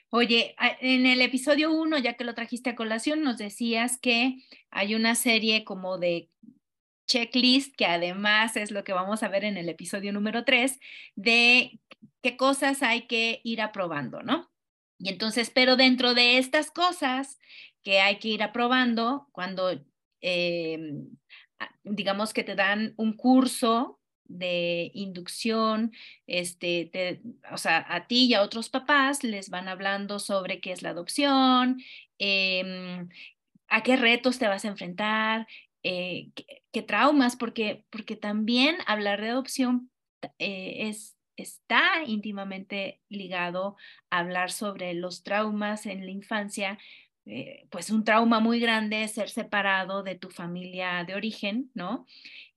Oye, 0.10 0.56
en 0.82 1.06
el 1.06 1.22
episodio 1.22 1.72
1, 1.72 1.98
ya 2.00 2.16
que 2.16 2.26
lo 2.26 2.36
trajiste 2.36 2.70
a 2.70 2.76
colación, 2.76 3.24
nos 3.24 3.38
decías 3.38 3.98
que 3.98 4.44
hay 4.70 4.94
una 4.94 5.16
serie 5.16 5.64
como 5.64 5.98
de 5.98 6.30
checklist, 7.08 7.74
que 7.78 7.86
además 7.86 8.58
es 8.58 8.72
lo 8.72 8.84
que 8.84 8.92
vamos 8.92 9.24
a 9.24 9.30
ver 9.30 9.46
en 9.46 9.56
el 9.56 9.70
episodio 9.70 10.12
número 10.12 10.44
3, 10.44 10.80
de 11.16 11.80
qué 12.22 12.36
cosas 12.36 12.84
hay 12.84 13.08
que 13.08 13.40
ir 13.46 13.62
aprobando, 13.62 14.22
¿no? 14.22 14.51
Y 15.02 15.10
entonces, 15.10 15.50
pero 15.50 15.76
dentro 15.76 16.14
de 16.14 16.38
estas 16.38 16.70
cosas 16.70 17.40
que 17.84 18.00
hay 18.00 18.20
que 18.20 18.28
ir 18.30 18.44
aprobando, 18.44 19.28
cuando 19.32 19.82
em, 20.22 21.10
digamos 21.84 22.34
que 22.34 22.44
te 22.44 22.56
dan 22.56 22.94
un 22.98 23.14
curso 23.18 24.00
de 24.26 24.92
inducción, 24.94 25.92
este, 26.28 27.22
o 27.52 27.58
sea, 27.58 27.86
a 27.90 28.08
ti 28.08 28.26
y 28.28 28.34
a 28.36 28.44
otros 28.44 28.70
papás 28.70 29.24
les 29.24 29.50
van 29.50 29.68
hablando 29.68 30.20
sobre 30.20 30.62
qué 30.62 30.72
es 30.72 30.84
la 30.84 30.92
adopción, 30.92 31.82
em, 32.20 33.10
a 33.68 33.84
qué 33.84 33.96
retos 33.98 34.38
te 34.38 34.48
vas 34.48 34.66
a 34.66 34.70
enfrentar, 34.70 35.48
eh, 35.84 36.30
qué, 36.72 36.82
traumas, 36.84 37.36
porque, 37.36 37.86
porque 37.90 38.16
también 38.16 38.78
hablar 38.86 39.20
de 39.22 39.30
adopción 39.30 39.90
eh, 40.40 40.88
es, 40.90 41.18
está 41.38 42.04
íntimamente 42.06 43.02
ligado 43.10 43.76
a 44.10 44.20
hablar 44.20 44.52
sobre 44.52 44.94
los 44.94 45.24
traumas 45.24 45.86
en 45.86 46.06
la 46.06 46.12
infancia, 46.12 46.78
eh, 47.26 47.68
pues 47.70 47.90
un 47.92 48.04
trauma 48.04 48.40
muy 48.40 48.60
grande 48.60 49.04
es 49.04 49.14
ser 49.14 49.30
separado 49.30 50.04
de 50.04 50.16
tu 50.16 50.30
familia 50.30 51.04
de 51.06 51.16
origen, 51.16 51.70
¿no? 51.74 52.06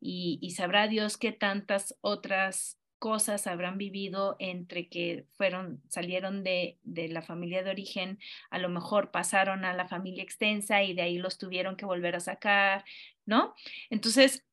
Y, 0.01 0.51
sabrá 0.57 0.89
Dios 0.89 1.17
qué 1.17 1.33
tantas 1.33 1.97
otras 2.01 2.79
cosas 2.99 3.47
habrán 3.47 3.77
vivido 3.77 4.37
entre 4.39 4.89
que 4.89 5.27
fueron, 5.37 5.83
salieron 5.89 6.43
de, 6.45 6.79
de, 6.83 7.09
la 7.09 7.23
familia 7.23 7.63
de 7.63 7.71
origen, 7.71 8.19
a 8.51 8.59
lo 8.59 8.71
mejor 8.71 9.11
pasaron 9.11 9.65
a 9.65 9.75
la 9.75 9.87
familia 9.89 10.23
extensa 10.23 10.83
y 10.83 10.95
de 10.95 11.03
ahí 11.03 11.19
los 11.19 11.37
tuvieron 11.39 11.77
que 11.77 11.85
volver 11.85 12.17
a 12.17 12.21
sacar, 12.21 12.85
¿no? 13.27 13.55
Entonces, 13.91 14.45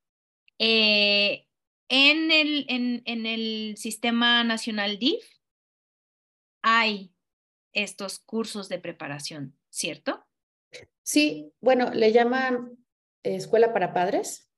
eh, 0.59 1.47
en, 1.91 3.03
el, 3.05 3.75
sistema 3.77 4.43
nacional 4.43 4.97
DIF 4.97 5.23
hay 6.61 7.13
estos 7.73 8.19
cursos 8.19 8.69
de 8.69 8.79
preparación 8.79 9.57
¿cierto? 9.69 10.25
Sí, 11.03 11.51
bueno, 11.59 11.91
le 11.93 12.11
llaman 12.11 12.77
escuela 13.23 13.73
para 13.73 13.93
padres. 13.93 14.49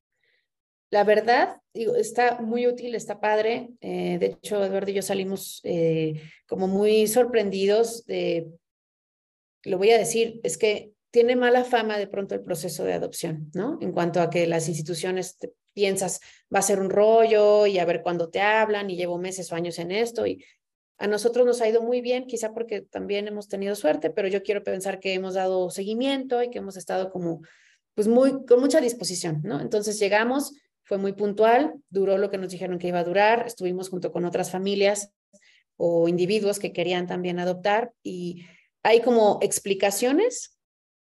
La 0.91 1.03
verdad, 1.03 1.61
está 1.73 2.39
muy 2.39 2.67
útil, 2.67 2.93
está 2.93 3.19
padre. 3.19 3.69
Eh, 3.81 4.17
de 4.19 4.25
hecho, 4.27 4.63
Eduardo 4.63 4.91
y 4.91 4.93
yo 4.93 5.01
salimos 5.01 5.59
eh, 5.63 6.21
como 6.47 6.67
muy 6.67 7.07
sorprendidos 7.07 8.05
de, 8.05 8.51
lo 9.63 9.79
voy 9.79 9.89
a 9.91 9.97
decir, 9.97 10.39
es 10.43 10.57
que 10.57 10.93
tiene 11.11 11.35
mala 11.35 11.63
fama 11.63 11.97
de 11.97 12.07
pronto 12.07 12.35
el 12.35 12.41
proceso 12.41 12.83
de 12.83 12.93
adopción, 12.93 13.49
¿no? 13.53 13.79
En 13.81 13.91
cuanto 13.91 14.21
a 14.21 14.29
que 14.29 14.45
las 14.45 14.67
instituciones 14.67 15.37
piensas, 15.73 16.19
va 16.53 16.59
a 16.59 16.63
ser 16.63 16.79
un 16.79 16.89
rollo 16.89 17.65
y 17.65 17.79
a 17.79 17.85
ver 17.85 18.01
cuándo 18.01 18.29
te 18.29 18.41
hablan 18.41 18.89
y 18.89 18.95
llevo 18.95 19.17
meses 19.17 19.51
o 19.51 19.55
años 19.55 19.79
en 19.79 19.91
esto 19.91 20.25
y 20.25 20.43
a 20.97 21.07
nosotros 21.07 21.45
nos 21.45 21.61
ha 21.61 21.67
ido 21.67 21.81
muy 21.81 22.01
bien, 22.01 22.27
quizá 22.27 22.53
porque 22.53 22.81
también 22.81 23.27
hemos 23.27 23.47
tenido 23.47 23.75
suerte, 23.75 24.09
pero 24.09 24.27
yo 24.27 24.43
quiero 24.43 24.63
pensar 24.63 24.99
que 24.99 25.13
hemos 25.13 25.33
dado 25.33 25.69
seguimiento 25.69 26.41
y 26.41 26.49
que 26.49 26.59
hemos 26.59 26.77
estado 26.77 27.11
como, 27.11 27.41
pues 27.95 28.07
muy, 28.07 28.45
con 28.45 28.59
mucha 28.59 28.79
disposición, 28.79 29.41
¿no? 29.43 29.59
Entonces 29.59 29.99
llegamos, 29.99 30.53
fue 30.83 30.97
muy 30.97 31.13
puntual, 31.13 31.73
duró 31.89 32.17
lo 32.17 32.29
que 32.29 32.37
nos 32.37 32.51
dijeron 32.51 32.79
que 32.79 32.87
iba 32.87 32.99
a 32.99 33.03
durar, 33.03 33.45
estuvimos 33.47 33.89
junto 33.89 34.11
con 34.11 34.23
otras 34.23 34.51
familias 34.51 35.11
o 35.75 36.07
individuos 36.07 36.59
que 36.59 36.71
querían 36.71 37.07
también 37.07 37.39
adoptar 37.39 37.91
y 38.03 38.45
hay 38.83 39.01
como 39.01 39.39
explicaciones, 39.41 40.57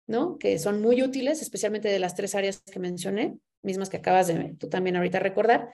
¿no? 0.06 0.38
Que 0.38 0.58
son 0.58 0.80
muy 0.80 1.02
útiles, 1.02 1.42
especialmente 1.42 1.88
de 1.88 1.98
las 1.98 2.14
tres 2.14 2.34
áreas 2.34 2.62
que 2.62 2.80
mencioné, 2.80 3.36
mismas 3.62 3.88
que 3.88 3.98
acabas 3.98 4.26
de 4.26 4.54
tú 4.58 4.68
también 4.68 4.96
ahorita 4.96 5.18
recordar. 5.18 5.70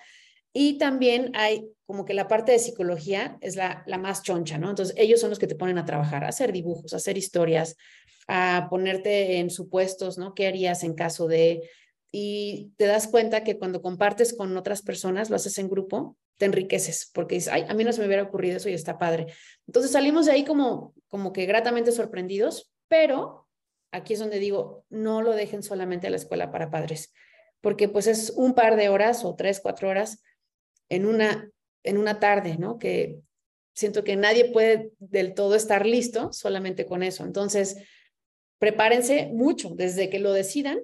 Y 0.52 0.78
también 0.78 1.30
hay 1.34 1.68
como 1.86 2.04
que 2.04 2.14
la 2.14 2.28
parte 2.28 2.52
de 2.52 2.58
psicología 2.58 3.38
es 3.40 3.56
la, 3.56 3.82
la 3.86 3.98
más 3.98 4.22
choncha, 4.22 4.58
¿no? 4.58 4.70
Entonces, 4.70 4.94
ellos 4.98 5.20
son 5.20 5.30
los 5.30 5.38
que 5.38 5.46
te 5.46 5.54
ponen 5.54 5.78
a 5.78 5.84
trabajar, 5.84 6.24
a 6.24 6.28
hacer 6.28 6.52
dibujos, 6.52 6.92
a 6.92 6.96
hacer 6.96 7.18
historias, 7.18 7.76
a 8.26 8.68
ponerte 8.70 9.38
en 9.38 9.50
supuestos, 9.50 10.18
¿no? 10.18 10.34
¿Qué 10.34 10.46
harías 10.46 10.84
en 10.84 10.94
caso 10.94 11.28
de... 11.28 11.68
Y 12.10 12.72
te 12.76 12.86
das 12.86 13.06
cuenta 13.08 13.44
que 13.44 13.58
cuando 13.58 13.82
compartes 13.82 14.34
con 14.34 14.56
otras 14.56 14.82
personas, 14.82 15.28
lo 15.28 15.36
haces 15.36 15.58
en 15.58 15.68
grupo, 15.68 16.16
te 16.38 16.46
enriqueces, 16.46 17.10
porque 17.12 17.34
dices, 17.34 17.52
ay, 17.52 17.64
a 17.68 17.74
mí 17.74 17.84
no 17.84 17.92
se 17.92 18.00
me 18.00 18.06
hubiera 18.06 18.22
ocurrido 18.22 18.56
eso 18.56 18.68
y 18.68 18.74
está 18.74 18.98
padre. 18.98 19.26
Entonces 19.66 19.90
salimos 19.92 20.26
de 20.26 20.32
ahí 20.32 20.44
como, 20.44 20.94
como 21.08 21.32
que 21.32 21.46
gratamente 21.46 21.92
sorprendidos, 21.92 22.72
pero 22.86 23.46
aquí 23.92 24.14
es 24.14 24.20
donde 24.20 24.38
digo, 24.38 24.84
no 24.88 25.20
lo 25.20 25.32
dejen 25.32 25.62
solamente 25.62 26.06
a 26.06 26.10
la 26.10 26.16
escuela 26.16 26.50
para 26.50 26.70
padres, 26.70 27.12
porque 27.60 27.88
pues 27.88 28.06
es 28.06 28.30
un 28.36 28.54
par 28.54 28.76
de 28.76 28.88
horas 28.88 29.24
o 29.24 29.34
tres, 29.34 29.60
cuatro 29.60 29.88
horas 29.88 30.22
en 30.88 31.06
una, 31.06 31.50
en 31.82 31.98
una 31.98 32.20
tarde, 32.20 32.56
¿no? 32.58 32.78
Que 32.78 33.20
siento 33.74 34.04
que 34.04 34.16
nadie 34.16 34.50
puede 34.50 34.92
del 34.98 35.34
todo 35.34 35.54
estar 35.54 35.86
listo 35.86 36.32
solamente 36.32 36.86
con 36.86 37.02
eso. 37.02 37.24
Entonces, 37.24 37.76
prepárense 38.58 39.30
mucho 39.32 39.70
desde 39.70 40.10
que 40.10 40.18
lo 40.18 40.32
decidan. 40.32 40.80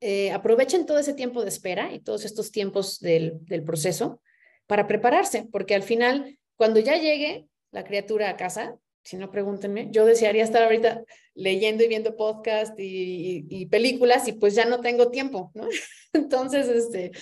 Eh, 0.00 0.30
aprovechen 0.30 0.86
todo 0.86 0.98
ese 0.98 1.14
tiempo 1.14 1.42
de 1.42 1.48
espera 1.48 1.92
y 1.92 2.00
todos 2.00 2.24
estos 2.24 2.50
tiempos 2.50 3.00
del, 3.00 3.44
del 3.44 3.62
proceso 3.62 4.20
para 4.66 4.86
prepararse, 4.86 5.48
porque 5.50 5.74
al 5.74 5.82
final, 5.82 6.38
cuando 6.56 6.80
ya 6.80 6.96
llegue 6.96 7.46
la 7.70 7.84
criatura 7.84 8.30
a 8.30 8.36
casa, 8.36 8.78
si 9.06 9.16
no 9.16 9.30
pregúntenme, 9.30 9.88
yo 9.90 10.04
desearía 10.04 10.44
estar 10.44 10.62
ahorita 10.62 11.04
leyendo 11.34 11.84
y 11.84 11.88
viendo 11.88 12.16
podcast 12.16 12.78
y, 12.78 12.84
y, 12.84 13.46
y, 13.48 13.66
películas 13.66 14.26
y 14.28 14.32
pues 14.32 14.54
ya 14.54 14.64
no 14.64 14.80
tengo 14.80 15.10
tiempo, 15.10 15.50
¿no? 15.54 15.68
Entonces, 16.12 16.68
este, 16.68 17.12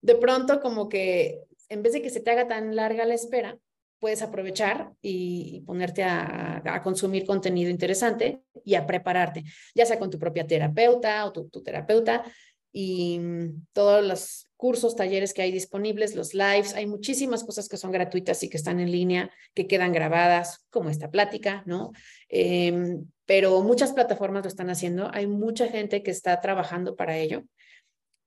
de 0.00 0.14
pronto 0.16 0.60
como 0.60 0.88
que 0.88 1.40
en 1.68 1.82
vez 1.82 1.92
de 1.92 2.02
que 2.02 2.10
se 2.10 2.20
te 2.20 2.30
haga 2.30 2.48
tan 2.48 2.74
larga 2.74 3.04
la 3.04 3.14
espera, 3.14 3.58
puedes 3.98 4.22
aprovechar 4.22 4.92
y, 5.02 5.62
ponerte 5.66 6.04
a, 6.04 6.80
consumir 6.82 7.26
contenido 7.26 7.70
interesante 7.70 8.40
y 8.64 8.74
a 8.74 8.86
prepararte, 8.86 9.44
ya 9.74 9.86
sea 9.86 9.98
con 9.98 10.10
tu 10.10 10.18
propia 10.18 10.46
terapeuta 10.46 11.24
o 11.24 11.32
tu, 11.32 11.62
terapeuta 11.62 12.24
y 12.72 13.18
mm, 13.18 13.66
todos 13.72 14.04
los 14.04 14.47
cursos, 14.58 14.96
talleres 14.96 15.32
que 15.32 15.40
hay 15.40 15.52
disponibles, 15.52 16.14
los 16.16 16.34
lives, 16.34 16.74
hay 16.74 16.86
muchísimas 16.86 17.44
cosas 17.44 17.68
que 17.68 17.78
son 17.78 17.92
gratuitas 17.92 18.42
y 18.42 18.50
que 18.50 18.58
están 18.58 18.80
en 18.80 18.90
línea, 18.92 19.30
que 19.54 19.66
quedan 19.66 19.92
grabadas, 19.92 20.66
como 20.68 20.90
esta 20.90 21.10
plática, 21.10 21.62
¿no? 21.64 21.92
Em, 22.28 23.06
pero 23.24 23.62
muchas 23.62 23.92
plataformas 23.92 24.42
lo 24.42 24.48
están 24.48 24.68
haciendo, 24.68 25.10
hay 25.14 25.26
mucha 25.26 25.68
gente 25.68 26.02
que 26.02 26.10
está 26.10 26.40
trabajando 26.40 26.96
para 26.96 27.16
ello 27.16 27.44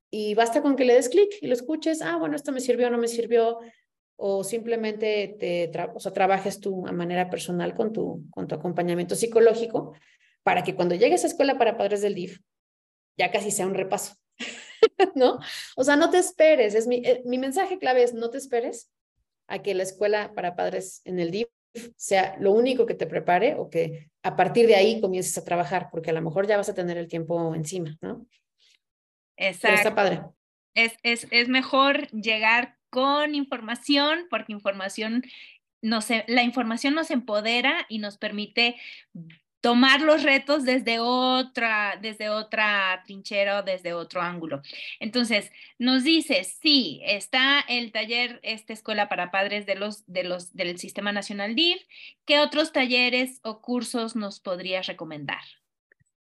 y 0.10 0.34
basta 0.34 0.62
con 0.62 0.76
que 0.76 0.86
le 0.86 0.94
des 0.94 1.10
clic 1.10 1.30
y 1.42 1.48
lo 1.48 1.54
escuches, 1.54 2.02
ah, 2.02 2.16
bueno, 2.16 2.36
esto 2.36 2.52
me 2.52 2.62
sirvió, 2.62 2.90
no 2.90 2.98
me 2.98 3.10
sirvió, 3.10 3.60
o 4.16 4.44
simplemente 4.44 5.36
te 5.40 5.72
o 5.94 6.00
sea, 6.00 6.14
trabajes 6.14 6.60
tú 6.60 6.88
a 6.88 6.94
manera 6.94 7.30
personal 7.30 7.74
con 7.74 7.92
tu, 7.92 8.24
con 8.30 8.48
tu 8.48 8.56
acompañamiento 8.56 9.16
psicológico 9.16 9.94
para 10.44 10.64
que 10.64 10.76
cuando 10.76 10.96
llegues 10.96 11.24
a 11.26 11.28
escuela 11.28 11.58
para 11.58 11.78
padres 11.78 12.02
del 12.02 12.16
DIF 12.16 12.40
ya 13.18 13.32
casi 13.32 13.52
sea 13.52 13.68
un 13.68 13.74
repaso, 13.74 14.16
¿no? 15.16 15.40
O 15.76 15.84
sea, 15.84 15.96
no 15.96 16.10
te 16.10 16.18
esperes, 16.18 16.76
es 16.76 16.88
mi, 16.88 16.98
eh, 16.98 17.22
mi 17.26 17.38
mensaje 17.38 17.78
clave 17.78 18.04
es 18.04 18.14
no 18.14 18.30
te 18.30 18.38
esperes 18.38 18.92
a 19.48 19.62
que 19.62 19.74
la 19.74 19.84
escuela 19.84 20.34
para 20.34 20.56
padres 20.56 21.02
en 21.06 21.20
el 21.20 21.32
DIF 21.32 21.48
sea 21.96 22.36
lo 22.40 22.52
único 22.52 22.86
que 22.86 22.94
te 22.94 23.08
prepare 23.08 23.56
o 23.56 23.70
que 23.70 24.10
a 24.24 24.36
partir 24.36 24.68
de 24.68 24.76
ahí 24.76 25.00
comiences 25.02 25.38
a 25.38 25.44
trabajar, 25.44 25.90
porque 25.92 26.10
a 26.10 26.14
lo 26.14 26.22
mejor 26.22 26.48
ya 26.48 26.58
vas 26.58 26.70
a 26.70 26.74
tener 26.74 26.98
el 26.98 27.08
tiempo 27.08 27.56
encima, 27.56 27.98
¿no? 28.02 28.26
Exacto. 29.38 29.78
está 29.78 29.96
padre. 29.96 30.22
Es, 30.74 30.94
es, 31.04 31.28
es 31.32 31.48
mejor 31.48 32.08
llegar 32.12 32.78
con 32.90 33.36
información, 33.36 34.28
porque 34.30 34.54
información 34.54 35.24
nos, 35.82 36.10
la 36.28 36.44
información 36.44 36.94
nos 36.94 37.10
empodera 37.10 37.86
y 37.90 38.00
nos 38.00 38.18
permite 38.18 38.76
tomar 39.62 40.02
los 40.02 40.24
retos 40.24 40.66
desde 40.66 41.00
otra, 41.00 41.98
desde 42.02 42.30
otra 42.30 43.02
trinchera 43.06 43.62
desde 43.62 43.94
otro 43.94 44.22
ángulo. 44.22 44.62
Entonces, 45.00 45.52
nos 45.78 46.04
dice, 46.04 46.44
sí, 46.44 47.02
está 47.06 47.62
el 47.70 47.92
taller, 47.92 48.40
esta 48.44 48.74
escuela 48.74 49.08
para 49.08 49.32
padres 49.32 49.66
de 49.66 49.76
los, 49.76 50.04
de 50.08 50.24
los, 50.24 50.54
del 50.54 50.78
Sistema 50.80 51.12
Nacional 51.12 51.56
DIF. 51.56 51.82
¿Qué 52.26 52.40
otros 52.40 52.72
talleres 52.72 53.40
o 53.44 53.62
cursos 53.62 54.16
nos 54.16 54.40
podrías 54.40 54.88
recomendar? 54.88 55.42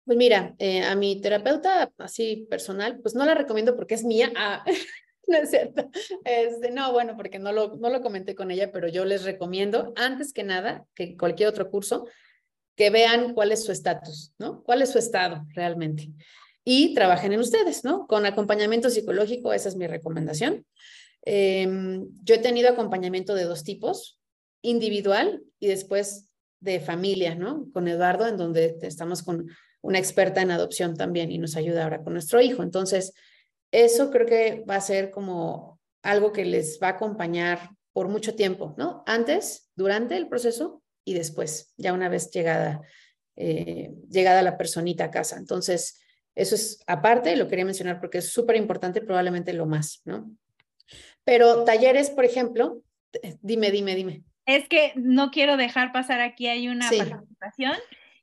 Pues 0.06 0.18
mira, 0.18 0.56
eh, 0.58 0.84
a 0.84 0.96
mi 0.96 1.20
terapeuta 1.20 1.92
así 1.98 2.48
personal, 2.50 3.00
pues 3.02 3.14
no 3.14 3.26
la 3.26 3.36
recomiendo 3.36 3.76
porque 3.76 3.96
es 3.96 4.06
mía. 4.06 4.32
Ah, 4.38 4.64
no 5.28 5.38
es 5.38 5.50
cierto. 5.50 5.90
Este, 6.24 6.72
no, 6.72 6.94
bueno, 6.94 7.18
porque 7.18 7.40
no 7.40 7.52
lo, 7.52 7.76
no 7.76 7.90
lo 7.90 8.02
comenté 8.02 8.36
con 8.36 8.52
ella, 8.52 8.72
pero 8.72 8.88
yo 8.88 9.04
les 9.04 9.26
recomiendo, 9.26 9.92
antes 9.98 10.32
que 10.32 10.46
nada, 10.46 10.86
que 10.96 11.18
cualquier 11.18 11.50
otro 11.50 11.70
curso, 11.70 12.08
que 12.78 12.90
vean 12.90 13.34
cuál 13.34 13.52
es 13.52 13.66
su 13.66 13.74
estatus, 13.74 14.34
¿no? 14.40 14.64
¿Cuál 14.64 14.82
es 14.82 14.92
su 14.92 15.00
estado 15.00 15.46
realmente? 15.54 16.14
y 16.70 16.94
trabajen 16.94 17.32
en 17.32 17.40
ustedes, 17.40 17.86
¿no? 17.86 18.08
Con 18.08 18.26
acompañamiento 18.26 18.90
psicológico, 18.90 19.54
esa 19.54 19.70
es 19.70 19.78
mi 19.78 19.88
recomendación. 19.88 20.66
Em, 21.22 22.10
yo 22.26 22.36
he 22.36 22.40
tenido 22.40 22.68
acompañamiento 22.68 23.36
de 23.36 23.46
dos 23.46 23.64
tipos, 23.64 24.20
individual 24.62 25.44
y 25.62 25.68
después 25.68 26.30
de 26.60 26.82
familia, 26.82 27.36
¿no? 27.36 27.72
Con 27.72 27.88
Eduardo, 27.88 28.28
en 28.28 28.36
donde 28.36 28.78
estamos 28.82 29.24
con 29.24 29.48
una 29.80 29.98
experta 29.98 30.42
en 30.42 30.52
adopción 30.52 30.98
también 30.98 31.32
y 31.32 31.38
nos 31.38 31.56
ayuda 31.56 31.86
ahora 31.86 32.04
con 32.04 32.12
nuestro 32.12 32.42
hijo. 32.42 32.64
Entonces, 32.64 33.14
eso 33.72 34.12
creo 34.12 34.26
que 34.26 34.66
va 34.70 34.76
a 34.76 34.82
ser 34.82 35.10
como 35.10 35.80
algo 36.04 36.34
que 36.34 36.44
les 36.44 36.80
va 36.84 36.88
a 36.88 36.92
acompañar 36.98 37.70
por 37.94 38.10
mucho 38.10 38.36
tiempo, 38.36 38.76
¿no? 38.78 39.04
Antes, 39.06 39.72
durante 39.74 40.18
el 40.18 40.28
proceso 40.28 40.84
y 41.08 41.14
después, 41.14 41.74
ya 41.78 41.94
una 41.94 42.10
vez 42.10 42.30
llegada, 42.32 42.82
eh, 43.38 43.92
llegada 44.10 44.42
la 44.42 44.58
personita 44.58 45.06
a 45.06 45.10
casa. 45.10 45.38
Entonces, 45.38 46.02
eso 46.36 46.54
es 46.54 46.84
aparte, 46.86 47.38
lo 47.38 47.48
quería 47.48 47.64
mencionar 47.64 48.02
porque 48.02 48.18
es 48.18 48.30
súper 48.30 48.58
importante, 48.58 49.00
probablemente 49.00 49.54
lo 49.54 49.66
más, 49.66 50.02
¿no? 50.04 50.30
Pero 51.24 51.64
talleres, 51.64 52.10
por 52.10 52.26
ejemplo, 52.26 52.82
dime, 53.40 53.72
dime, 53.72 53.96
dime. 53.96 54.24
Es 54.46 54.68
que 54.68 54.92
no 54.96 55.32
quiero 55.32 55.56
dejar 55.56 55.94
pasar 55.94 56.20
aquí, 56.20 56.48
hay 56.48 56.68
una 56.68 56.90
participación, 56.90 57.76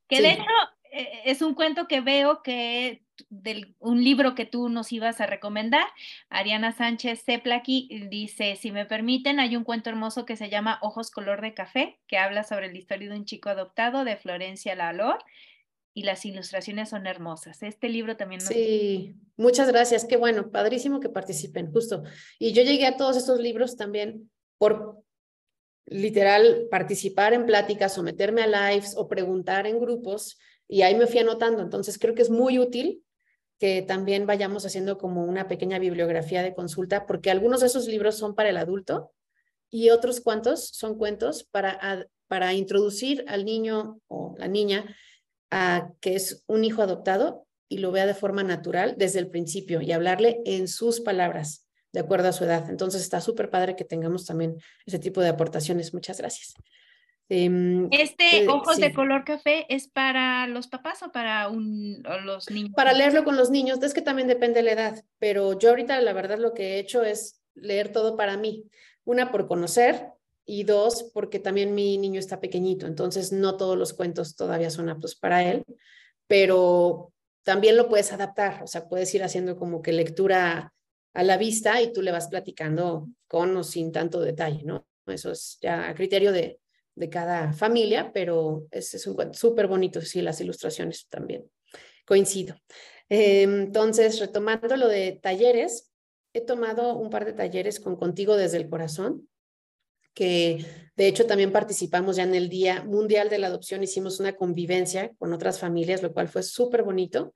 que 0.07 0.21
de 0.21 0.33
hecho 0.33 0.43
eh, 0.43 0.74
es 1.25 1.43
un 1.43 1.55
cuento 1.55 1.87
que 1.89 2.01
veo 2.01 2.43
que 2.43 3.03
del 3.31 3.77
un 3.79 4.03
libro 4.03 4.35
que 4.35 4.45
tú 4.45 4.69
nos 4.69 4.93
ibas 4.93 5.21
a 5.21 5.27
recomendar, 5.27 5.87
Ariana 6.29 6.73
Sánchez 6.73 7.25
Zeplaki 7.25 8.09
dice, 8.11 8.57
si 8.57 8.73
me 8.73 8.87
permiten, 8.87 9.41
hay 9.41 9.57
un 9.57 9.65
cuento 9.65 9.91
hermoso 9.91 10.25
que 10.25 10.37
se 10.37 10.49
llama 10.49 10.79
Ojos 10.83 11.11
color 11.11 11.41
de 11.41 11.55
café, 11.55 12.01
que 12.07 12.19
habla 12.19 12.45
sobre 12.45 12.73
la 12.73 12.79
historia 12.79 13.11
de 13.11 13.17
un 13.17 13.25
chico 13.25 13.49
adoptado 13.49 14.05
de 14.05 14.17
Florencia 14.17 14.75
Lalor 14.75 15.19
y 15.95 16.03
las 16.03 16.25
ilustraciones 16.25 16.91
son 16.91 17.07
hermosas. 17.07 17.63
Este 17.63 17.89
libro 17.89 18.17
también. 18.17 18.41
Sí, 18.41 19.15
muchas 19.37 19.69
gracias. 19.69 20.05
Qué 20.05 20.17
bueno, 20.17 20.51
padrísimo 20.51 20.99
que 20.99 21.09
participen, 21.09 21.73
justo. 21.73 22.03
Y 22.39 22.53
yo 22.53 22.63
llegué 22.63 22.87
a 22.87 22.97
todos 22.97 23.17
estos 23.17 23.39
libros 23.39 23.77
también 23.77 24.31
por 24.59 25.05
literal 25.87 26.67
participar 26.71 27.33
en 27.33 27.47
pláticas 27.47 27.97
o 27.99 28.03
meterme 28.03 28.43
a 28.43 28.71
lives 28.71 28.95
o 28.97 29.07
preguntar 29.07 29.67
en 29.67 29.79
grupos 29.79 30.39
y 30.69 30.83
ahí 30.83 30.95
me 30.95 31.07
fui 31.07 31.21
anotando. 31.21 31.63
Entonces 31.63 31.99
creo 31.99 32.15
que 32.15 32.23
es 32.23 32.31
muy 32.31 32.59
útil 32.59 33.03
que 33.59 33.83
también 33.83 34.27
vayamos 34.27 34.67
haciendo 34.67 34.99
como 34.99 35.25
una 35.25 35.49
pequeña 35.49 35.79
bibliografía 35.79 36.43
de 36.43 36.55
consulta 36.55 37.07
porque 37.07 37.31
algunos 37.31 37.61
de 37.61 37.69
esos 37.69 37.87
libros 37.87 38.17
son 38.17 38.35
para 38.35 38.51
el 38.51 38.57
adulto 38.57 39.13
y 39.71 39.91
otros 39.91 40.21
cuantos 40.21 40.69
son 40.69 40.99
cuentos 40.99 41.45
para, 41.45 42.09
para 42.27 42.53
introducir 42.55 43.25
al 43.29 43.45
niño 43.45 44.01
o 44.09 44.35
la 44.39 44.49
niña 44.49 44.97
a 45.51 45.93
que 46.01 46.17
es 46.17 46.43
un 46.47 46.65
hijo 46.65 46.83
adoptado 46.83 47.47
y 47.69 47.79
lo 47.79 47.93
vea 47.93 48.07
de 48.07 48.15
forma 48.15 48.43
natural 48.43 48.95
desde 48.99 49.21
el 49.21 49.31
principio 49.31 49.81
y 49.81 49.93
hablarle 49.93 50.41
en 50.45 50.69
sus 50.69 51.01
palabras, 51.01 51.67
de 51.93 52.01
acuerdo 52.01 52.29
a 52.29 52.33
su 52.33 52.45
edad. 52.45 52.69
Entonces 52.71 53.03
está 53.03 53.21
súper 53.21 53.51
padre 53.51 53.77
que 53.77 53.85
tengamos 53.85 54.27
también 54.27 54.57
ese 54.85 54.99
tipo 54.99 55.21
de 55.21 55.29
aportaciones. 55.29 55.95
Muchas 55.95 56.19
gracias. 56.19 56.55
Em, 57.29 57.89
¿Este 57.91 58.45
eh, 58.45 58.49
ojos 58.49 58.77
de 58.77 58.93
color 58.93 59.25
café 59.25 59.67
es 59.75 59.89
para 59.89 60.47
los 60.47 60.69
papás 60.69 61.03
o 61.03 61.11
para 61.11 61.49
un, 61.49 62.03
los 62.25 62.51
niños? 62.51 62.73
Para 62.77 62.93
leerlo 62.93 63.25
con 63.25 63.37
los 63.37 63.51
niños, 63.51 63.83
es 63.83 63.95
que 63.95 64.03
también 64.03 64.29
depende 64.29 64.61
de 64.61 64.65
la 64.65 64.73
edad, 64.73 65.05
pero 65.19 65.59
yo 65.59 65.71
ahorita 65.71 66.01
la 66.01 66.13
verdad 66.13 66.39
lo 66.39 66.53
que 66.53 66.75
he 66.75 66.79
hecho 66.79 67.03
es 67.03 67.41
leer 67.55 67.93
todo 67.93 68.17
para 68.17 68.37
mí. 68.37 68.69
Una 69.05 69.31
por 69.31 69.47
conocer, 69.47 70.15
y 70.47 70.65
dos, 70.65 71.11
porque 71.15 71.39
también 71.39 71.75
mi 71.75 71.97
niño 71.99 72.21
está 72.21 72.41
pequeñito, 72.41 72.87
entonces 72.87 73.33
no 73.33 73.57
todos 73.57 73.79
los 73.79 73.95
cuentos 73.95 74.37
todavía 74.37 74.71
son 74.71 74.89
aptos 74.89 75.17
para 75.17 75.43
él, 75.43 75.65
pero 76.27 77.13
también 77.43 77.77
lo 77.77 77.89
puedes 77.89 78.13
adaptar, 78.13 78.63
o 78.63 78.67
sea, 78.67 78.89
puedes 78.89 79.15
ir 79.15 79.23
haciendo 79.23 79.57
como 79.57 79.83
que 79.83 79.93
lectura 79.93 80.73
a 81.15 81.23
la 81.23 81.37
vista 81.37 81.81
y 81.81 81.93
tú 81.93 82.03
le 82.03 82.13
vas 82.13 82.29
platicando 82.29 83.09
con 83.27 83.57
o 83.57 83.65
sin 83.65 83.93
tanto 83.93 84.21
detalle, 84.21 84.65
¿no? 84.65 84.87
Eso 85.07 85.33
es 85.33 85.59
ya 85.61 85.89
a 85.89 85.95
criterio 85.95 86.33
de, 86.33 86.61
de 86.95 87.11
cada 87.11 87.53
familia, 87.53 88.11
pero 88.13 88.67
es, 88.71 88.95
es 88.95 89.07
un 89.07 89.35
súper 89.35 89.67
bonito, 89.67 90.01
sí, 90.01 90.23
las 90.23 90.41
ilustraciones 90.41 91.07
también. 91.09 91.51
Coincido. 92.07 92.57
Entonces, 93.09 94.19
retomando 94.21 94.77
lo 94.77 94.89
de 94.89 95.13
talleres, 95.13 95.93
he 96.33 96.41
tomado 96.41 96.97
un 96.97 97.11
par 97.11 97.25
de 97.25 97.33
talleres 97.33 97.81
con 97.81 97.97
Contigo 97.97 98.37
desde 98.37 98.57
el 98.57 98.69
Corazón, 98.69 99.29
que 100.15 100.65
de 100.97 101.09
hecho 101.09 101.27
también 101.27 101.53
participamos 101.53 102.17
ya 102.17 102.23
en 102.23 102.35
el 102.35 102.49
Día 102.49 102.85
Mundial 102.85 103.29
de 103.29 103.39
la 103.39 103.49
Adopción, 103.49 103.83
hicimos 103.83 104.21
una 104.21 104.35
convivencia 104.35 105.13
con 105.19 105.33
otras 105.33 105.59
familias, 105.59 106.03
lo 106.03 106.13
cual 106.13 106.29
fue 106.29 106.43
súper 106.43 106.83
bonito, 106.83 107.35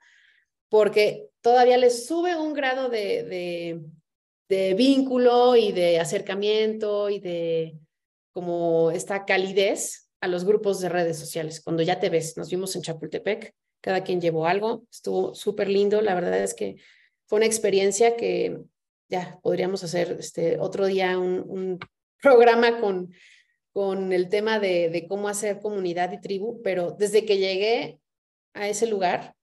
porque 0.68 1.28
todavía 1.40 1.76
les 1.76 2.06
sube 2.06 2.36
un 2.36 2.54
grado 2.54 2.88
de, 2.88 3.80
de, 4.48 4.74
vínculo 4.74 5.56
y 5.56 5.72
de 5.72 5.98
acercamiento 5.98 7.10
y 7.10 7.20
de 7.20 7.78
como 8.38 8.92
esta 8.92 9.24
calidez 9.24 10.08
a 10.20 10.28
los 10.28 10.44
grupos 10.44 10.78
de 10.78 10.88
redes 10.88 11.18
sociales. 11.18 11.60
Cuando 11.60 11.82
ya 11.82 11.98
te 11.98 12.08
ves, 12.08 12.36
nos 12.36 12.48
vimos 12.48 12.76
en 12.76 12.82
Chapultepec, 12.82 13.52
cada 13.80 14.04
quien 14.04 14.20
llevó 14.20 14.46
algo, 14.46 14.84
estuvo 14.92 15.34
súper 15.34 15.68
lindo, 15.68 16.00
la 16.02 16.14
verdad 16.14 16.40
es 16.40 16.54
que 16.54 16.76
fue 17.26 17.38
una 17.38 17.46
experiencia 17.46 18.16
que 18.16 18.60
ya 19.08 19.40
podríamos 19.42 19.82
hacer 19.82 20.18
este 20.20 20.56
otro 20.60 20.86
día 20.86 21.18
un 21.18 21.80
programa 22.22 22.80
con, 22.80 23.12
con 23.72 24.12
el 24.12 24.28
tema 24.28 24.60
de, 24.60 24.88
de 24.88 25.08
cómo 25.08 25.28
hacer 25.28 25.58
comunidad 25.58 26.12
y 26.12 26.20
tribu, 26.20 26.62
pero 26.62 26.92
desde 26.92 27.24
que 27.24 27.38
llegué 27.38 27.98
a 28.54 28.68
ese 28.68 28.86
lugar, 28.86 29.34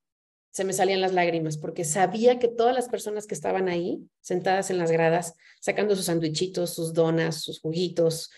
se 0.51 0.63
me 0.63 0.71
salían 0.71 1.01
las 1.01 1.11
lágrimas 1.11 1.57
porque 1.57 1.83
sabía 1.83 2.39
que 2.39 2.47
todas 2.47 2.73
las 2.73 2.87
personas 2.87 3.27
que 3.27 3.35
estaban 3.35 3.67
ahí, 3.67 4.07
sentadas 4.21 4.69
en 4.69 4.77
las 4.77 4.89
gradas, 4.89 5.33
sacando 5.59 5.97
sus 5.97 6.05
sandwichitos, 6.05 6.73
sus 6.73 6.93
donas, 6.93 7.43
sus 7.43 7.59
juguitos, 7.59 8.31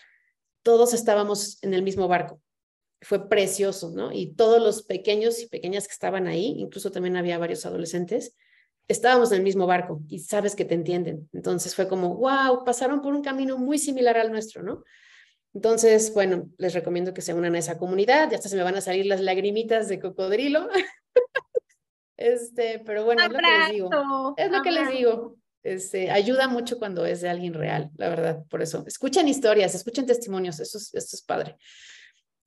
todos 0.67 0.93
estábamos 0.93 1.63
en 1.63 1.73
el 1.73 1.81
mismo 1.81 2.09
barco. 2.09 2.41
Fue 3.01 3.29
precioso, 3.29 3.93
¿no? 3.95 4.11
Y 4.11 4.33
todos 4.33 4.61
los 4.61 4.83
pequeños 4.83 5.41
y 5.41 5.47
pequeñas 5.47 5.87
que 5.87 5.93
estaban 5.93 6.27
ahí, 6.27 6.55
incluso 6.57 6.91
también 6.91 7.15
había 7.15 7.37
varios 7.37 7.65
adolescentes, 7.65 8.35
estábamos 8.89 9.31
en 9.31 9.37
el 9.37 9.43
mismo 9.45 9.65
barco 9.65 10.01
y 10.09 10.19
sabes 10.19 10.57
que 10.57 10.65
te 10.65 10.75
entienden. 10.75 11.29
Entonces 11.31 11.73
fue 11.73 11.87
como, 11.87 12.17
wow, 12.17 12.65
pasaron 12.65 13.01
por 13.01 13.13
un 13.13 13.21
camino 13.21 13.57
muy 13.57 13.77
similar 13.77 14.17
al 14.17 14.29
nuestro, 14.29 14.61
¿no? 14.61 14.83
Entonces, 15.53 16.13
bueno, 16.13 16.49
les 16.57 16.73
recomiendo 16.73 17.13
que 17.13 17.21
se 17.21 17.33
unan 17.33 17.55
a 17.55 17.59
esa 17.59 17.77
comunidad. 17.77 18.29
Ya 18.29 18.35
hasta 18.35 18.49
se 18.49 18.57
me 18.57 18.63
van 18.63 18.75
a 18.75 18.81
salir 18.81 19.05
las 19.05 19.21
lagrimitas 19.21 19.87
de 19.87 20.01
cocodrilo. 20.01 20.67
este, 22.17 22.79
pero 22.79 23.05
bueno, 23.05 23.23
es 23.23 23.31
lo 23.31 23.39
que 23.39 23.57
les 23.57 23.69
digo. 23.69 24.33
Es 24.35 24.51
lo 24.51 24.61
que 24.61 24.71
les 24.71 24.89
digo. 24.89 25.37
Este, 25.67 26.11
ayuda 26.11 26.47
mucho 26.47 26.79
cuando 26.79 27.05
es 27.05 27.19
de 27.19 27.27
alguien 27.27 27.53
real, 27.53 27.91
la 27.97 28.07
verdad, 28.07 28.45
por 28.49 28.61
eso. 28.61 28.85
Escuchen 28.87 29.27
historias, 29.27 29.75
escuchen 29.75 30.05
testimonios, 30.05 30.61
eso 30.61 30.77
es, 30.77 30.93
esto 30.93 31.17
es 31.17 31.21
padre. 31.21 31.57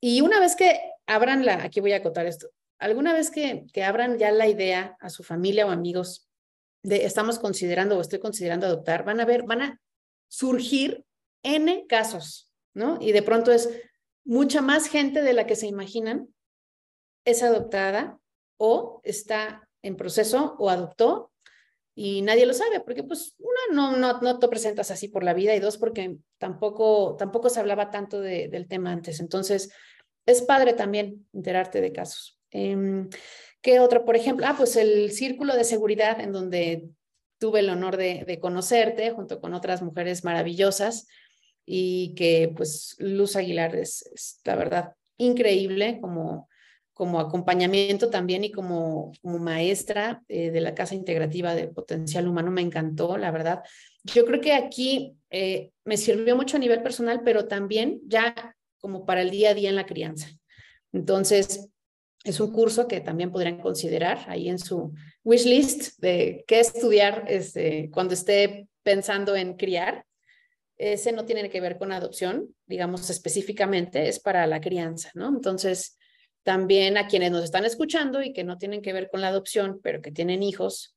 Y 0.01 0.23
una 0.23 0.41
vez 0.41 0.57
que 0.57 0.81
abran 1.07 1.45
la, 1.45 1.63
aquí 1.63 1.81
voy 1.81 1.93
a 1.93 1.99
acotar 1.99 2.25
esto, 2.25 2.49
alguna 2.79 3.13
vez 3.13 3.31
que, 3.31 3.67
que 3.75 3.85
abran 3.85 4.17
ya 4.17 4.33
la 4.33 4.49
idea 4.49 4.97
a 5.01 5.11
su 5.11 5.23
familia 5.23 5.67
o 5.67 5.71
amigos 5.71 6.31
de 6.83 7.05
estamos 7.05 7.39
considerando 7.39 7.99
o 7.99 8.01
estoy 8.01 8.21
considerando 8.21 8.67
adoptar, 8.67 9.05
van 9.05 9.21
a 9.21 9.27
ver, 9.27 9.43
van 9.43 9.61
a 9.61 9.81
surgir 10.29 11.05
N 11.43 11.85
casos, 11.89 12.51
¿no? 12.73 12.97
Y 13.03 13.13
de 13.13 13.23
pronto 13.23 13.53
es 13.53 13.69
mucha 14.25 14.63
más 14.63 14.87
gente 14.87 15.21
de 15.21 15.35
la 15.35 15.47
que 15.47 15.57
se 15.57 15.67
imaginan 15.67 16.35
es 17.27 17.43
adoptada 17.43 18.19
o 18.57 19.03
está 19.05 19.69
en 19.83 19.97
proceso 19.97 20.57
o 20.59 20.71
adoptó 20.71 21.30
y 22.03 22.23
nadie 22.23 22.47
lo 22.47 22.55
sabe, 22.55 22.81
porque 22.81 23.05
pues 23.05 23.35
uno, 23.41 23.75
no, 23.75 23.97
no, 23.99 24.21
no 24.23 24.39
te 24.39 24.49
presentas 24.49 24.91
así 24.91 25.09
por 25.09 25.23
la 25.23 25.35
vida 25.35 25.55
y 25.55 25.61
dos, 25.61 25.77
porque 25.77 26.17
tampoco, 26.39 27.15
tampoco 27.19 27.51
se 27.51 27.61
hablaba 27.61 27.91
tanto 27.91 28.23
de, 28.23 28.49
del 28.49 28.69
tema 28.69 28.91
antes. 28.91 29.21
Entonces, 29.21 29.71
es 30.25 30.41
padre 30.41 30.73
también 30.73 31.27
enterarte 31.35 31.83
de 31.83 31.93
casos. 31.93 32.41
Eh, 32.53 33.07
¿Qué 33.61 33.81
otro, 33.81 34.07
por 34.07 34.17
ejemplo? 34.17 34.47
Ah, 34.49 34.55
pues 34.57 34.77
el 34.77 35.13
círculo 35.13 35.55
de 35.55 35.65
seguridad 35.65 36.21
en 36.21 36.33
donde 36.33 36.89
tuve 37.37 37.61
el 37.61 37.69
honor 37.69 37.99
de, 37.99 38.39
conocerte 38.41 39.11
junto 39.11 39.39
con 39.39 39.53
otras 39.53 39.83
mujeres 39.83 40.25
maravillosas 40.25 41.07
y 41.67 42.15
que 42.15 42.51
pues 42.57 42.97
Luz 42.99 43.37
Aguilar 43.37 43.77
es, 43.77 44.41
la 44.47 44.57
verdad 44.57 44.95
increíble 45.19 45.99
como, 46.01 46.49
como 47.01 47.19
acompañamiento 47.19 48.11
también 48.11 48.45
y 48.45 48.53
como, 48.53 49.13
maestra 49.23 50.23
eh, 50.29 50.51
de 50.51 50.61
la 50.61 50.75
Casa 50.75 50.95
Integrativa 50.95 51.55
de 51.55 51.67
Potencial 51.67 52.29
Humano. 52.29 52.51
Me 52.51 52.61
encantó, 52.61 53.17
la 53.17 53.31
verdad. 53.31 53.63
Yo 54.05 54.27
creo 54.27 54.43
que 54.43 54.53
aquí 54.53 55.17
eh, 55.31 55.71
me 55.87 55.97
sirvió 55.97 56.37
mucho 56.37 56.59
a 56.59 56.61
nivel 56.61 56.83
personal, 56.83 57.23
pero 57.25 57.49
también 57.49 58.03
ya 58.05 58.55
como 58.81 59.07
para 59.07 59.23
el 59.23 59.31
día 59.31 59.53
a 59.53 59.55
día 59.55 59.71
en 59.71 59.77
la 59.77 59.87
crianza. 59.87 60.29
Entonces, 60.93 61.71
es 62.23 62.39
un 62.39 62.53
curso 62.53 62.87
que 62.87 63.01
también 63.01 63.33
podrían 63.33 63.63
considerar 63.63 64.19
ahí 64.29 64.51
en 64.51 64.59
su 64.59 64.93
wish 65.25 65.47
list 65.47 65.99
de 66.01 66.45
qué 66.47 66.61
estudiar 66.61 67.25
este, 67.29 67.89
cuando 67.91 68.13
esté 68.13 68.69
pensando 68.83 69.35
en 69.37 69.55
criar. 69.55 70.05
Ese 70.77 71.13
no 71.13 71.25
tiene 71.25 71.49
que 71.49 71.63
ver 71.63 71.79
con 71.79 71.93
adopción, 71.93 72.55
digamos 72.67 73.09
específicamente, 73.09 74.07
es 74.07 74.21
para 74.21 74.47
la 74.47 74.61
crianza, 74.61 75.11
¿no? 75.15 75.31
Entonces, 75.31 75.97
también 76.43 76.97
a 76.97 77.07
quienes 77.07 77.31
nos 77.31 77.45
están 77.45 77.65
escuchando 77.65 78.23
y 78.23 78.33
que 78.33 78.45
no 78.45 78.59
tienen 78.59 78.83
que 78.83 78.93
ver 78.93 79.09
con 79.11 79.21
la 79.21 79.29
adopción, 79.29 79.81
pero 79.83 80.01
que 80.01 80.11
tienen 80.11 80.43
hijos, 80.43 80.97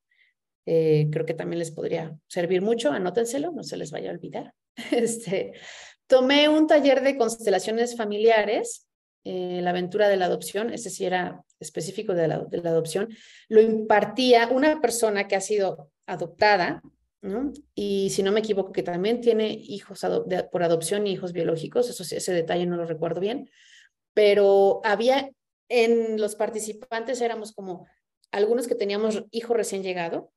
eh, 0.65 1.07
creo 1.11 1.25
que 1.25 1.33
también 1.33 1.59
les 1.59 1.71
podría 1.71 2.15
servir 2.27 2.61
mucho. 2.61 2.91
Anótenselo, 2.91 3.51
no 3.51 3.63
se 3.63 3.77
les 3.77 3.91
vaya 3.91 4.09
a 4.09 4.13
olvidar. 4.13 4.53
Este, 4.91 5.53
tomé 6.07 6.49
un 6.49 6.67
taller 6.67 7.01
de 7.01 7.17
constelaciones 7.17 7.95
familiares, 7.95 8.87
eh, 9.23 9.59
la 9.61 9.69
aventura 9.69 10.09
de 10.09 10.17
la 10.17 10.25
adopción, 10.25 10.73
ese 10.73 10.89
sí 10.89 11.05
era 11.05 11.43
específico 11.59 12.13
de 12.13 12.27
la, 12.27 12.39
de 12.39 12.57
la 12.57 12.71
adopción, 12.71 13.09
lo 13.47 13.61
impartía 13.61 14.49
una 14.49 14.81
persona 14.81 15.27
que 15.27 15.35
ha 15.35 15.41
sido 15.41 15.91
adoptada, 16.05 16.81
¿no? 17.21 17.53
Y 17.73 18.09
si 18.09 18.21
no 18.21 18.33
me 18.33 18.41
equivoco, 18.41 18.73
que 18.73 18.83
también 18.83 19.21
tiene 19.21 19.49
hijos 19.49 20.05
por 20.51 20.63
adopción 20.63 21.07
y 21.07 21.11
hijos 21.11 21.31
biológicos, 21.31 21.89
eso, 21.89 22.03
ese 22.03 22.33
detalle 22.33 22.65
no 22.65 22.75
lo 22.75 22.85
recuerdo 22.85 23.21
bien, 23.21 23.49
pero 24.13 24.81
había 24.83 25.31
en 25.69 26.19
los 26.19 26.35
participantes 26.35 27.21
éramos 27.21 27.53
como 27.53 27.87
algunos 28.31 28.67
que 28.67 28.75
teníamos 28.75 29.23
hijo 29.31 29.53
recién 29.53 29.83
llegado, 29.83 30.31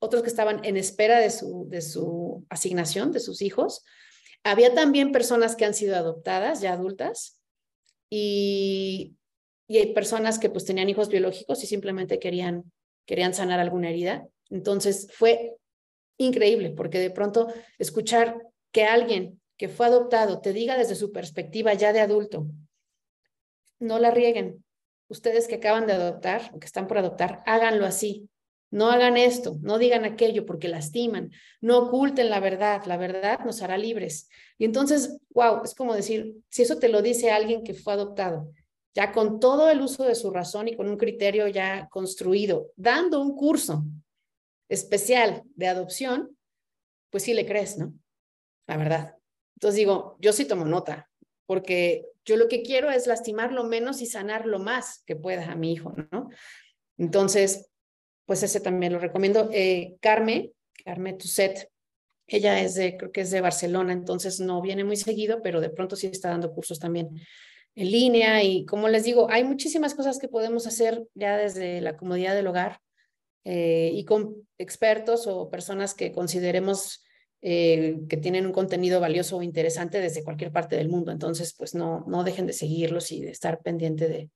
otros 0.00 0.22
que 0.22 0.28
estaban 0.28 0.64
en 0.64 0.76
espera 0.76 1.18
de 1.18 1.30
su, 1.30 1.66
de 1.68 1.82
su 1.82 2.46
asignación, 2.48 3.12
de 3.12 3.20
sus 3.20 3.42
hijos. 3.42 3.84
Había 4.44 4.74
también 4.74 5.12
personas 5.12 5.56
que 5.56 5.64
han 5.64 5.74
sido 5.74 5.96
adoptadas, 5.96 6.60
ya 6.60 6.72
adultas, 6.72 7.40
y, 8.08 9.14
y 9.68 9.78
hay 9.78 9.92
personas 9.92 10.38
que 10.38 10.50
pues 10.50 10.64
tenían 10.64 10.88
hijos 10.88 11.08
biológicos 11.08 11.62
y 11.62 11.66
simplemente 11.66 12.18
querían, 12.18 12.72
querían 13.06 13.34
sanar 13.34 13.60
alguna 13.60 13.90
herida. 13.90 14.26
Entonces 14.48 15.08
fue 15.12 15.56
increíble 16.18 16.70
porque 16.70 16.98
de 16.98 17.10
pronto 17.10 17.48
escuchar 17.78 18.36
que 18.72 18.84
alguien 18.84 19.40
que 19.56 19.68
fue 19.68 19.86
adoptado 19.86 20.40
te 20.40 20.52
diga 20.52 20.76
desde 20.76 20.94
su 20.94 21.12
perspectiva 21.12 21.74
ya 21.74 21.92
de 21.92 22.00
adulto, 22.00 22.46
no 23.80 23.98
la 23.98 24.10
rieguen. 24.10 24.64
Ustedes 25.08 25.48
que 25.48 25.56
acaban 25.56 25.86
de 25.86 25.94
adoptar 25.94 26.52
o 26.54 26.60
que 26.60 26.66
están 26.66 26.86
por 26.86 26.98
adoptar, 26.98 27.42
háganlo 27.46 27.84
así. 27.84 28.28
No 28.70 28.88
hagan 28.88 29.16
esto, 29.16 29.56
no 29.62 29.78
digan 29.78 30.04
aquello 30.04 30.46
porque 30.46 30.68
lastiman, 30.68 31.32
no 31.60 31.78
oculten 31.78 32.30
la 32.30 32.38
verdad, 32.38 32.84
la 32.84 32.96
verdad 32.96 33.40
nos 33.44 33.62
hará 33.62 33.76
libres. 33.76 34.28
Y 34.58 34.64
entonces, 34.64 35.18
wow, 35.30 35.62
es 35.64 35.74
como 35.74 35.92
decir, 35.94 36.36
si 36.48 36.62
eso 36.62 36.78
te 36.78 36.88
lo 36.88 37.02
dice 37.02 37.32
alguien 37.32 37.64
que 37.64 37.74
fue 37.74 37.94
adoptado, 37.94 38.52
ya 38.94 39.10
con 39.10 39.40
todo 39.40 39.68
el 39.70 39.80
uso 39.80 40.04
de 40.04 40.14
su 40.14 40.30
razón 40.30 40.68
y 40.68 40.76
con 40.76 40.88
un 40.88 40.96
criterio 40.96 41.48
ya 41.48 41.88
construido, 41.88 42.70
dando 42.76 43.20
un 43.20 43.34
curso 43.34 43.82
especial 44.68 45.42
de 45.56 45.66
adopción, 45.66 46.36
pues 47.10 47.24
sí 47.24 47.34
le 47.34 47.46
crees, 47.46 47.76
¿no? 47.76 47.92
La 48.68 48.76
verdad. 48.76 49.16
Entonces 49.56 49.76
digo, 49.76 50.16
yo 50.20 50.32
sí 50.32 50.44
tomo 50.44 50.64
nota, 50.64 51.10
porque 51.46 52.06
yo 52.24 52.36
lo 52.36 52.48
que 52.48 52.62
quiero 52.62 52.90
es 52.90 53.06
lastimar 53.06 53.52
lo 53.52 53.64
menos 53.64 54.02
y 54.02 54.06
sanar 54.06 54.46
lo 54.46 54.58
más 54.58 55.02
que 55.06 55.16
pueda 55.16 55.50
a 55.50 55.56
mi 55.56 55.72
hijo, 55.72 55.94
¿no? 56.10 56.28
Entonces, 56.98 57.70
pues 58.26 58.42
ese 58.42 58.60
también 58.60 58.92
lo 58.92 58.98
recomiendo. 58.98 59.48
Eh, 59.52 59.96
Carmen, 60.00 60.52
Carmen 60.84 61.18
Tusset, 61.18 61.70
ella 62.26 62.60
es 62.60 62.74
de, 62.76 62.96
creo 62.96 63.10
que 63.10 63.22
es 63.22 63.30
de 63.30 63.40
Barcelona, 63.40 63.92
entonces 63.92 64.38
no 64.38 64.60
viene 64.60 64.84
muy 64.84 64.96
seguido, 64.96 65.42
pero 65.42 65.60
de 65.60 65.70
pronto 65.70 65.96
sí 65.96 66.06
está 66.06 66.28
dando 66.28 66.52
cursos 66.52 66.78
también 66.78 67.08
en 67.74 67.90
línea 67.90 68.42
y 68.42 68.64
como 68.66 68.88
les 68.88 69.04
digo, 69.04 69.28
hay 69.30 69.44
muchísimas 69.44 69.94
cosas 69.94 70.18
que 70.18 70.28
podemos 70.28 70.66
hacer 70.66 71.04
ya 71.14 71.36
desde 71.36 71.80
la 71.80 71.96
comodidad 71.96 72.34
del 72.34 72.46
hogar 72.46 72.80
eh, 73.44 73.90
y 73.92 74.04
con 74.04 74.48
expertos 74.58 75.26
o 75.26 75.50
personas 75.50 75.94
que 75.94 76.12
consideremos 76.12 77.04
eh, 77.42 77.98
que 78.08 78.16
tienen 78.16 78.46
un 78.46 78.52
contenido 78.52 79.00
valioso 79.00 79.36
o 79.36 79.42
interesante 79.42 80.00
desde 80.00 80.24
cualquier 80.24 80.52
parte 80.52 80.76
del 80.76 80.88
mundo. 80.88 81.12
Entonces, 81.12 81.54
pues 81.56 81.74
no, 81.74 82.04
no 82.06 82.24
dejen 82.24 82.46
de 82.46 82.52
seguirlos 82.52 83.12
y 83.12 83.20
de 83.20 83.30
estar 83.30 83.60
pendiente 83.62 84.08
de, 84.08 84.30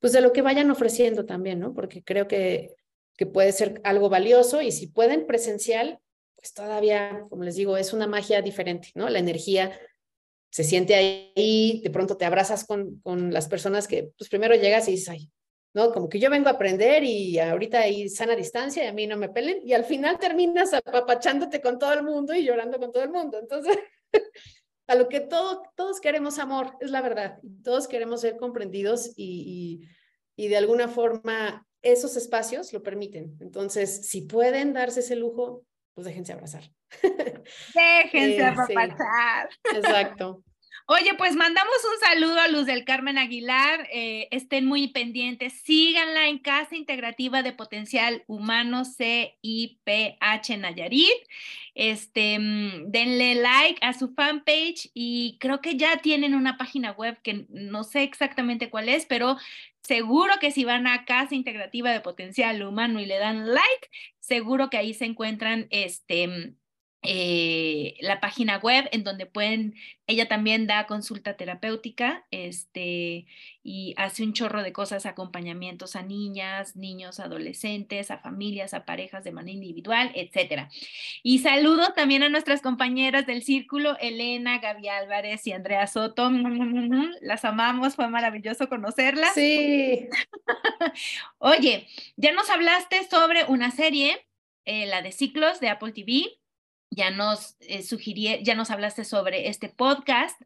pues 0.00 0.12
de 0.12 0.20
lo 0.20 0.32
que 0.32 0.42
vayan 0.42 0.70
ofreciendo 0.70 1.26
también, 1.26 1.60
¿no? 1.60 1.74
Porque 1.74 2.02
creo 2.02 2.28
que 2.28 2.74
que 3.18 3.26
puede 3.26 3.52
ser 3.52 3.80
algo 3.84 4.08
valioso 4.08 4.62
y 4.62 4.70
si 4.70 4.86
pueden 4.86 5.26
presencial, 5.26 5.98
pues 6.36 6.54
todavía, 6.54 7.26
como 7.28 7.42
les 7.42 7.56
digo, 7.56 7.76
es 7.76 7.92
una 7.92 8.06
magia 8.06 8.40
diferente, 8.42 8.92
¿no? 8.94 9.10
La 9.10 9.18
energía 9.18 9.76
se 10.50 10.62
siente 10.62 10.94
ahí, 10.94 11.80
de 11.82 11.90
pronto 11.90 12.16
te 12.16 12.24
abrazas 12.24 12.64
con, 12.64 13.00
con 13.00 13.32
las 13.34 13.48
personas 13.48 13.88
que, 13.88 14.12
pues 14.16 14.30
primero 14.30 14.54
llegas 14.54 14.86
y 14.86 14.92
dices, 14.92 15.08
ay, 15.08 15.30
¿no? 15.78 15.92
Como 15.92 16.08
que 16.08 16.18
yo 16.18 16.28
vengo 16.28 16.48
a 16.48 16.52
aprender 16.52 17.04
y 17.04 17.38
ahorita 17.38 17.78
hay 17.78 18.08
sana 18.08 18.34
distancia 18.34 18.82
y 18.82 18.88
a 18.88 18.92
mí 18.92 19.06
no 19.06 19.16
me 19.16 19.28
pelen 19.28 19.60
y 19.64 19.74
al 19.74 19.84
final 19.84 20.18
terminas 20.18 20.74
apapachándote 20.74 21.60
con 21.60 21.78
todo 21.78 21.92
el 21.92 22.02
mundo 22.02 22.34
y 22.34 22.44
llorando 22.44 22.80
con 22.80 22.90
todo 22.90 23.04
el 23.04 23.10
mundo. 23.10 23.38
Entonces, 23.38 23.78
a 24.88 24.96
lo 24.96 25.08
que 25.08 25.20
todo, 25.20 25.62
todos 25.76 26.00
queremos 26.00 26.40
amor, 26.40 26.72
es 26.80 26.90
la 26.90 27.00
verdad. 27.00 27.38
Todos 27.62 27.86
queremos 27.86 28.22
ser 28.22 28.38
comprendidos 28.38 29.12
y, 29.14 29.80
y, 30.36 30.44
y 30.44 30.48
de 30.48 30.56
alguna 30.56 30.88
forma 30.88 31.64
esos 31.80 32.16
espacios 32.16 32.72
lo 32.72 32.82
permiten. 32.82 33.36
Entonces, 33.38 34.08
si 34.08 34.22
pueden 34.22 34.72
darse 34.72 34.98
ese 34.98 35.14
lujo, 35.14 35.64
pues 35.94 36.06
déjense 36.06 36.32
abrazar. 36.32 36.64
Déjense 37.74 38.44
abrazar. 38.44 39.48
exacto. 39.76 40.42
Oye, 40.90 41.12
pues 41.18 41.36
mandamos 41.36 41.76
un 41.84 42.00
saludo 42.00 42.40
a 42.40 42.48
Luz 42.48 42.64
del 42.64 42.86
Carmen 42.86 43.18
Aguilar. 43.18 43.86
Eh, 43.92 44.26
estén 44.30 44.64
muy 44.64 44.88
pendientes. 44.88 45.52
Síganla 45.52 46.28
en 46.28 46.38
Casa 46.38 46.76
Integrativa 46.76 47.42
de 47.42 47.52
Potencial 47.52 48.24
Humano 48.26 48.86
CIPH 48.86 50.56
Nayarit. 50.56 51.12
Este, 51.74 52.38
mm, 52.38 52.90
denle 52.90 53.34
like 53.34 53.78
a 53.82 53.92
su 53.92 54.14
fanpage 54.14 54.90
y 54.94 55.36
creo 55.40 55.60
que 55.60 55.76
ya 55.76 55.98
tienen 55.98 56.34
una 56.34 56.56
página 56.56 56.92
web 56.92 57.20
que 57.22 57.44
no 57.50 57.84
sé 57.84 58.02
exactamente 58.02 58.70
cuál 58.70 58.88
es, 58.88 59.04
pero 59.04 59.36
seguro 59.82 60.32
que 60.40 60.52
si 60.52 60.64
van 60.64 60.86
a 60.86 61.04
Casa 61.04 61.34
Integrativa 61.34 61.92
de 61.92 62.00
Potencial 62.00 62.62
Humano 62.62 62.98
y 62.98 63.04
le 63.04 63.18
dan 63.18 63.46
like, 63.46 63.90
seguro 64.20 64.70
que 64.70 64.78
ahí 64.78 64.94
se 64.94 65.04
encuentran 65.04 65.66
este 65.68 66.28
mm, 66.28 66.56
eh, 67.02 67.94
la 68.00 68.20
página 68.20 68.58
web 68.58 68.88
en 68.90 69.04
donde 69.04 69.24
pueden, 69.24 69.76
ella 70.08 70.26
también 70.26 70.66
da 70.66 70.88
consulta 70.88 71.36
terapéutica 71.36 72.26
este, 72.32 73.26
y 73.62 73.94
hace 73.96 74.24
un 74.24 74.32
chorro 74.32 74.64
de 74.64 74.72
cosas, 74.72 75.06
acompañamientos 75.06 75.94
a 75.94 76.02
niñas, 76.02 76.74
niños, 76.74 77.20
adolescentes, 77.20 78.10
a 78.10 78.18
familias, 78.18 78.74
a 78.74 78.84
parejas 78.84 79.22
de 79.22 79.30
manera 79.30 79.54
individual, 79.54 80.10
etc. 80.16 80.68
Y 81.22 81.38
saludo 81.38 81.92
también 81.92 82.24
a 82.24 82.28
nuestras 82.28 82.62
compañeras 82.62 83.26
del 83.26 83.44
círculo, 83.44 83.96
Elena, 84.00 84.58
Gaby 84.58 84.88
Álvarez 84.88 85.46
y 85.46 85.52
Andrea 85.52 85.86
Soto. 85.86 86.30
Las 87.20 87.44
amamos, 87.44 87.94
fue 87.94 88.08
maravilloso 88.08 88.68
conocerlas. 88.68 89.34
Sí. 89.34 90.08
Oye, 91.38 91.86
ya 92.16 92.32
nos 92.32 92.50
hablaste 92.50 93.06
sobre 93.08 93.44
una 93.44 93.70
serie, 93.70 94.26
eh, 94.64 94.86
la 94.86 95.00
de 95.00 95.12
ciclos 95.12 95.60
de 95.60 95.68
Apple 95.68 95.92
TV 95.92 96.38
ya 96.90 97.10
nos 97.10 97.56
eh, 97.60 97.82
ya 98.42 98.54
nos 98.54 98.70
hablaste 98.70 99.04
sobre 99.04 99.48
este 99.48 99.68
podcast. 99.68 100.40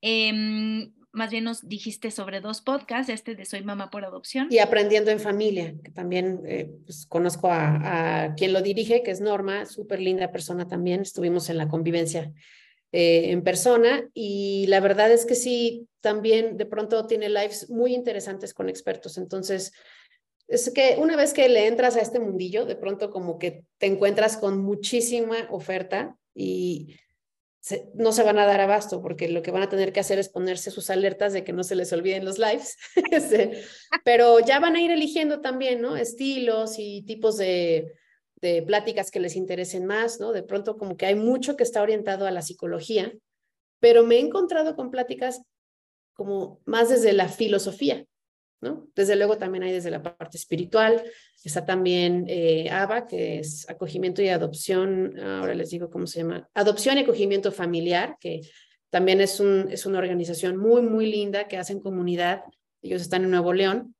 Em, 0.00 0.92
más 1.12 1.30
bien 1.30 1.44
nos 1.44 1.68
dijiste 1.68 2.10
sobre 2.10 2.40
dos 2.40 2.60
podcasts, 2.60 3.12
este 3.12 3.34
de 3.34 3.44
Soy 3.44 3.62
Mamá 3.62 3.90
por 3.90 4.04
Adopción. 4.04 4.46
Y 4.50 4.58
Aprendiendo 4.58 5.10
en 5.10 5.18
Familia, 5.18 5.74
que 5.82 5.90
también 5.90 6.42
eh, 6.46 6.70
pues, 6.84 7.06
conozco 7.06 7.48
a, 7.50 8.34
quien 8.36 8.52
lo 8.52 8.62
dirige, 8.62 9.02
que 9.02 9.10
es 9.10 9.20
Norma, 9.20 9.66
súper 9.66 10.00
linda 10.00 10.30
persona 10.30 10.68
también. 10.68 11.00
Estuvimos 11.00 11.50
en 11.50 11.58
la 11.58 11.68
convivencia 11.68 12.32
eh, 12.92 13.32
en 13.32 13.42
persona 13.42 14.04
y 14.14 14.66
la 14.68 14.80
verdad 14.80 15.10
es 15.10 15.26
que 15.26 15.34
sí, 15.34 15.88
también 16.00 16.56
de 16.56 16.66
pronto 16.66 17.06
tiene 17.06 17.28
lives 17.28 17.68
muy 17.70 17.94
interesantes 17.94 18.54
con 18.54 18.68
expertos. 18.68 19.18
Entonces, 19.18 19.72
es 20.50 20.70
que 20.70 20.96
una 20.98 21.16
vez 21.16 21.32
que 21.32 21.48
le 21.48 21.68
entras 21.68 21.96
a 21.96 22.00
este 22.00 22.18
mundillo, 22.18 22.66
de 22.66 22.74
pronto 22.74 23.10
como 23.10 23.38
que 23.38 23.64
te 23.78 23.86
encuentras 23.86 24.36
con 24.36 24.58
muchísima 24.58 25.46
oferta 25.50 26.16
y 26.34 26.96
no 27.94 28.10
se 28.10 28.24
van 28.24 28.38
a 28.38 28.46
dar 28.46 28.60
abasto 28.60 29.00
porque 29.00 29.28
lo 29.28 29.42
que 29.42 29.52
van 29.52 29.62
a 29.62 29.68
tener 29.68 29.92
que 29.92 30.00
hacer 30.00 30.18
es 30.18 30.28
ponerse 30.28 30.72
sus 30.72 30.90
alertas 30.90 31.32
de 31.32 31.44
que 31.44 31.52
no 31.52 31.62
se 31.62 31.76
les 31.76 31.92
olviden 31.92 32.24
los 32.24 32.38
lives. 32.38 32.76
Este, 33.12 33.62
pero 34.04 34.40
ya 34.40 34.58
van 34.58 34.74
a 34.74 34.82
ir 34.82 34.90
eligiendo 34.90 35.40
también, 35.40 35.80
¿no? 35.80 35.96
Estilos 35.96 36.74
y 36.78 37.02
tipos 37.02 37.36
de, 37.36 37.92
de 38.40 38.62
pláticas 38.62 39.12
que 39.12 39.20
les 39.20 39.36
interesen 39.36 39.86
más, 39.86 40.18
¿no? 40.18 40.32
De 40.32 40.42
pronto 40.42 40.76
como 40.76 40.96
que 40.96 41.06
hay 41.06 41.14
mucho 41.14 41.56
que 41.56 41.62
está 41.62 41.80
orientado 41.80 42.26
a 42.26 42.32
la 42.32 42.42
psicología, 42.42 43.12
pero 43.78 44.04
me 44.04 44.16
he 44.16 44.20
encontrado 44.20 44.74
con 44.74 44.90
pláticas 44.90 45.42
como 46.12 46.60
más 46.64 46.88
desde 46.88 47.12
la 47.12 47.28
filosofía, 47.28 48.04
desde 48.94 49.16
luego 49.16 49.38
también 49.38 49.64
hay 49.64 49.72
desde 49.72 49.90
la 49.90 50.02
parte 50.02 50.36
espiritual, 50.36 51.02
está 51.42 51.64
también 51.64 52.26
eh, 52.28 52.68
ABA, 52.70 53.06
que 53.06 53.38
es 53.38 53.68
acogimiento 53.68 54.22
y 54.22 54.28
adopción, 54.28 55.18
ahora 55.18 55.54
les 55.54 55.70
digo 55.70 55.90
cómo 55.90 56.06
se 56.06 56.20
llama, 56.20 56.48
adopción 56.54 56.98
y 56.98 57.00
acogimiento 57.00 57.52
familiar, 57.52 58.16
que 58.20 58.42
también 58.90 59.20
es, 59.20 59.40
un, 59.40 59.68
es 59.70 59.86
una 59.86 59.98
organización 59.98 60.56
muy, 60.56 60.82
muy 60.82 61.10
linda 61.10 61.48
que 61.48 61.56
hacen 61.56 61.80
comunidad, 61.80 62.42
ellos 62.82 63.00
están 63.00 63.24
en 63.24 63.30
Nuevo 63.30 63.52
León, 63.52 63.94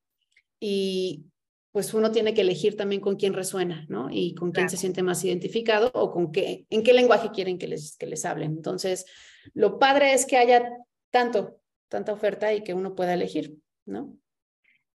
y 0.58 1.24
pues 1.72 1.94
uno 1.94 2.11
tiene 2.11 2.34
que 2.34 2.40
elegir 2.40 2.76
también 2.76 3.00
con 3.00 3.16
quién 3.16 3.32
resuena, 3.32 3.86
¿no? 3.88 4.08
Y 4.11 4.34
con 4.34 4.50
quién 4.50 4.68
se 4.68 4.76
siente 4.76 5.02
más 5.02 5.24
identificado 5.24 5.90
o 5.94 6.11
con 6.11 6.32
qué, 6.32 6.66
en 6.68 6.82
qué 6.82 6.92
lenguaje 6.92 7.30
quieren 7.30 7.58
que 7.58 7.68
les, 7.68 7.96
que 7.96 8.06
les 8.06 8.24
hablen. 8.24 8.50
Entonces, 8.50 9.06
lo 9.54 9.78
padre 9.78 10.12
es 10.12 10.26
que 10.26 10.36
haya 10.36 10.68
tanto, 11.11 11.61
tanta 11.88 12.12
oferta 12.12 12.52
y 12.52 12.62
que 12.62 12.74
uno 12.74 12.96
pueda 12.96 13.14
elegir, 13.14 13.56
¿no? 13.86 14.19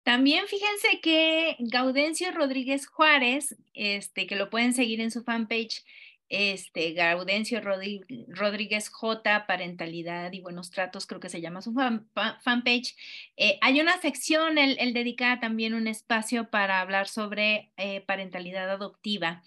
También 0.06 0.45
fíjense 0.45 0.99
que 1.01 1.56
Gaudencio 1.58 2.32
Rodríguez 2.32 2.86
Juárez, 2.86 3.56
este, 3.74 4.28
que 4.28 4.36
lo 4.36 4.51
pueden 4.51 4.76
seguir 4.76 5.01
en 5.01 5.10
su 5.10 5.24
fanpage, 5.24 5.84
este, 6.30 6.93
Gaudencio 6.93 7.60
Rodríguez 7.60 8.89
J, 8.89 9.47
Parentalidad 9.47 10.32
y 10.32 10.41
Buenos 10.41 10.70
Tratos, 10.70 11.08
creo 11.08 11.20
que 11.20 11.30
se 11.30 11.41
llama 11.41 11.64
su 11.64 11.74
fanpage. 11.74 12.95
Eh, 13.36 13.58
hay 13.62 13.82
una 13.82 13.99
sección, 13.99 14.60
él, 14.60 14.93
dedica 14.93 15.39
también 15.39 15.74
un 15.74 15.88
espacio 15.88 16.51
para 16.51 16.82
hablar 16.82 17.08
sobre 17.08 17.72
eh, 17.78 18.01
parentalidad 18.01 18.70
adoptiva 18.70 19.41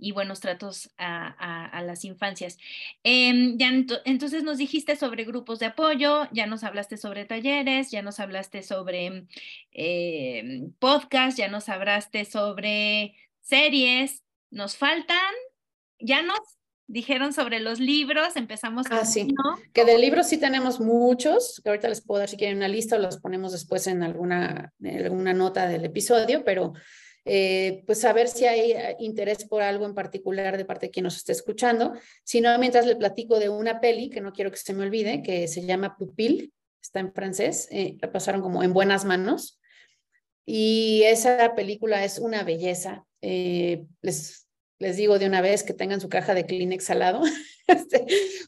y 0.00 0.12
buenos 0.12 0.40
tratos 0.40 0.90
a, 0.98 1.82
las 1.84 2.04
infancias. 2.04 2.58
Em, 3.02 3.56
ya 3.58 3.68
entonces 4.04 4.42
nos 4.42 4.58
dijiste 4.58 4.96
sobre 4.96 5.24
grupos 5.24 5.58
de 5.58 5.66
apoyo, 5.66 6.28
ya 6.32 6.46
nos 6.46 6.64
hablaste 6.64 6.96
sobre 6.96 7.24
talleres, 7.24 7.90
ya 7.90 8.02
nos 8.02 8.20
hablaste 8.20 8.62
sobre 8.62 9.26
eh, 9.72 10.68
podcast, 10.78 11.38
ya 11.38 11.48
nos 11.48 11.68
hablaste 11.68 12.24
sobre 12.24 13.14
series. 13.40 14.22
Nos 14.50 14.76
faltan 14.76 15.34
ya 16.00 16.22
nos 16.22 16.38
dijeron 16.86 17.32
sobre 17.32 17.60
los 17.60 17.78
libros, 17.78 18.34
empezamos 18.34 18.88
con 18.88 18.98
ah, 18.98 19.04
sí. 19.04 19.28
Que 19.72 19.84
de 19.84 19.96
libros 19.96 20.28
sí 20.28 20.38
tenemos 20.38 20.80
muchos, 20.80 21.60
que 21.62 21.70
ahorita 21.70 21.88
les 21.88 22.00
puedo 22.00 22.18
dar 22.18 22.28
si 22.28 22.36
quieren 22.36 22.56
una 22.56 22.68
lista 22.68 22.96
o 22.96 22.98
los 22.98 23.18
ponemos 23.18 23.52
después 23.52 23.86
en 23.86 24.02
alguna, 24.02 24.72
alguna 24.82 25.32
nota 25.32 25.68
del 25.68 25.84
episodio, 25.84 26.44
pero 26.44 26.72
eh, 27.32 27.84
pues 27.86 28.00
saber 28.00 28.26
si 28.26 28.44
hay 28.44 28.72
eh, 28.72 28.96
interés 28.98 29.44
por 29.44 29.62
algo 29.62 29.86
en 29.86 29.94
particular 29.94 30.56
de 30.56 30.64
parte 30.64 30.86
de 30.86 30.90
quien 30.90 31.04
nos 31.04 31.16
esté 31.16 31.30
escuchando. 31.30 31.92
Si 32.24 32.40
no, 32.40 32.58
mientras 32.58 32.86
le 32.86 32.96
platico 32.96 33.38
de 33.38 33.48
una 33.48 33.80
peli 33.80 34.10
que 34.10 34.20
no 34.20 34.32
quiero 34.32 34.50
que 34.50 34.56
se 34.56 34.74
me 34.74 34.82
olvide, 34.82 35.22
que 35.22 35.46
se 35.46 35.64
llama 35.64 35.96
Pupil, 35.96 36.52
está 36.82 36.98
en 36.98 37.12
francés, 37.12 37.68
eh, 37.70 37.96
la 38.00 38.10
pasaron 38.10 38.42
como 38.42 38.64
en 38.64 38.72
buenas 38.72 39.04
manos. 39.04 39.60
Y 40.44 41.04
esa 41.04 41.54
película 41.54 42.04
es 42.04 42.18
una 42.18 42.42
belleza. 42.42 43.06
les 43.20 44.48
les 44.80 44.96
digo 44.96 45.18
de 45.18 45.26
una 45.26 45.42
vez 45.42 45.62
que 45.62 45.74
tengan 45.74 46.00
su 46.00 46.08
caja 46.08 46.34
de 46.34 46.46
Kleenex 46.46 46.88
al 46.88 47.00
lado, 47.00 47.20
este, 47.68 48.06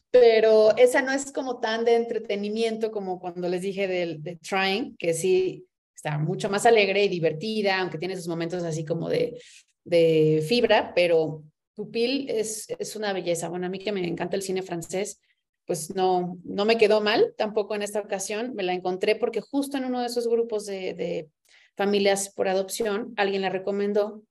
pero 0.09 0.75
esa 0.77 1.03
no 1.03 1.11
es 1.11 1.31
como 1.31 1.59
tan 1.59 1.85
de 1.85 1.95
entretenimiento 1.95 2.91
como 2.91 3.19
cuando 3.19 3.47
les 3.47 3.61
dije 3.61 3.87
de 3.87 4.39
Trying, 4.41 4.97
que 4.97 5.13
sí 5.13 5.67
está 6.03 6.17
mucho 6.17 6.49
más 6.49 6.65
alegre 6.65 7.05
y 7.05 7.07
divertida, 7.07 7.79
aunque 7.79 7.97
tiene 7.97 8.17
sus 8.17 8.27
momentos 8.27 8.61
así 8.63 8.83
como 8.83 9.07
de, 9.07 9.41
de 9.85 10.43
fibra, 10.45 10.91
pero 10.93 11.43
Pupil 11.75 12.29
es, 12.29 12.67
es 12.77 12.97
una 12.97 13.13
belleza. 13.13 13.47
Bueno, 13.47 13.67
a 13.67 13.69
mí 13.69 13.79
que 13.79 13.93
me 13.93 14.05
encanta 14.05 14.35
el 14.35 14.41
cine 14.41 14.61
francés, 14.63 15.21
pues 15.65 15.95
no, 15.95 16.37
no 16.43 16.65
me 16.65 16.77
quedó 16.77 16.99
mal 16.99 17.33
tampoco 17.37 17.73
en 17.73 17.83
esta 17.83 18.01
ocasión, 18.01 18.53
me 18.53 18.63
la 18.63 18.73
encontré 18.73 19.15
porque 19.15 19.39
justo 19.39 19.77
en 19.77 19.85
uno 19.85 20.01
de 20.01 20.07
esos 20.07 20.27
grupos 20.27 20.65
de, 20.65 20.93
de 20.93 21.29
familias 21.77 22.33
por 22.33 22.49
adopción, 22.49 23.13
alguien 23.15 23.41
la 23.41 23.49
recomendó 23.49 24.23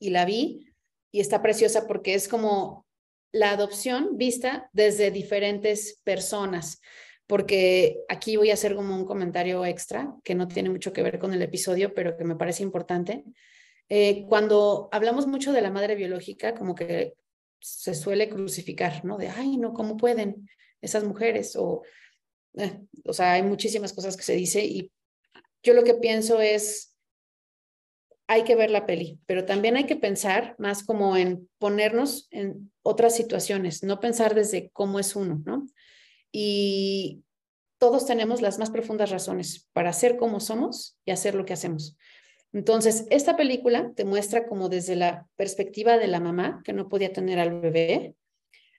y 0.00 0.10
la 0.10 0.24
vi 0.24 0.66
y 1.12 1.20
está 1.20 1.42
preciosa 1.42 1.86
porque 1.86 2.14
es 2.14 2.26
como 2.26 2.86
la 3.30 3.52
adopción 3.52 4.16
vista 4.16 4.68
desde 4.72 5.12
diferentes 5.12 6.00
personas, 6.02 6.80
porque 7.26 8.00
aquí 8.08 8.36
voy 8.36 8.50
a 8.50 8.54
hacer 8.54 8.74
como 8.74 8.94
un 8.94 9.04
comentario 9.04 9.64
extra 9.64 10.14
que 10.22 10.34
no 10.34 10.48
tiene 10.48 10.70
mucho 10.70 10.92
que 10.92 11.02
ver 11.02 11.18
con 11.18 11.32
el 11.32 11.42
episodio, 11.42 11.94
pero 11.94 12.16
que 12.16 12.24
me 12.24 12.36
parece 12.36 12.62
importante. 12.62 13.24
Eh, 13.88 14.24
cuando 14.28 14.88
hablamos 14.92 15.26
mucho 15.26 15.52
de 15.52 15.62
la 15.62 15.70
madre 15.70 15.94
biológica, 15.94 16.54
como 16.54 16.74
que 16.74 17.14
se 17.60 17.94
suele 17.94 18.28
crucificar, 18.28 19.04
¿no? 19.04 19.16
De, 19.16 19.28
ay, 19.28 19.56
no, 19.56 19.72
¿cómo 19.72 19.96
pueden 19.96 20.48
esas 20.82 21.04
mujeres? 21.04 21.56
O, 21.56 21.82
eh, 22.54 22.80
o 23.04 23.12
sea, 23.12 23.32
hay 23.32 23.42
muchísimas 23.42 23.92
cosas 23.92 24.16
que 24.16 24.22
se 24.22 24.34
dice 24.34 24.64
y 24.64 24.90
yo 25.62 25.72
lo 25.72 25.82
que 25.82 25.94
pienso 25.94 26.40
es, 26.40 26.94
hay 28.26 28.44
que 28.44 28.54
ver 28.54 28.70
la 28.70 28.86
peli, 28.86 29.18
pero 29.26 29.44
también 29.44 29.76
hay 29.76 29.84
que 29.84 29.96
pensar 29.96 30.54
más 30.58 30.82
como 30.82 31.16
en 31.16 31.48
ponernos 31.58 32.28
en 32.30 32.70
otras 32.82 33.16
situaciones, 33.16 33.82
no 33.82 34.00
pensar 34.00 34.34
desde 34.34 34.70
cómo 34.70 34.98
es 34.98 35.16
uno, 35.16 35.42
¿no? 35.44 35.66
Y 36.36 37.22
todos 37.78 38.06
tenemos 38.06 38.42
las 38.42 38.58
más 38.58 38.70
profundas 38.70 39.10
razones 39.10 39.68
para 39.72 39.92
ser 39.92 40.16
como 40.16 40.40
somos 40.40 40.98
y 41.04 41.12
hacer 41.12 41.34
lo 41.34 41.44
que 41.44 41.52
hacemos. 41.52 41.96
Entonces, 42.52 43.06
esta 43.10 43.36
película 43.36 43.92
te 43.94 44.04
muestra 44.04 44.46
como 44.46 44.68
desde 44.68 44.96
la 44.96 45.28
perspectiva 45.36 45.98
de 45.98 46.08
la 46.08 46.18
mamá 46.18 46.62
que 46.64 46.72
no 46.72 46.88
podía 46.88 47.12
tener 47.12 47.38
al 47.38 47.60
bebé, 47.60 48.14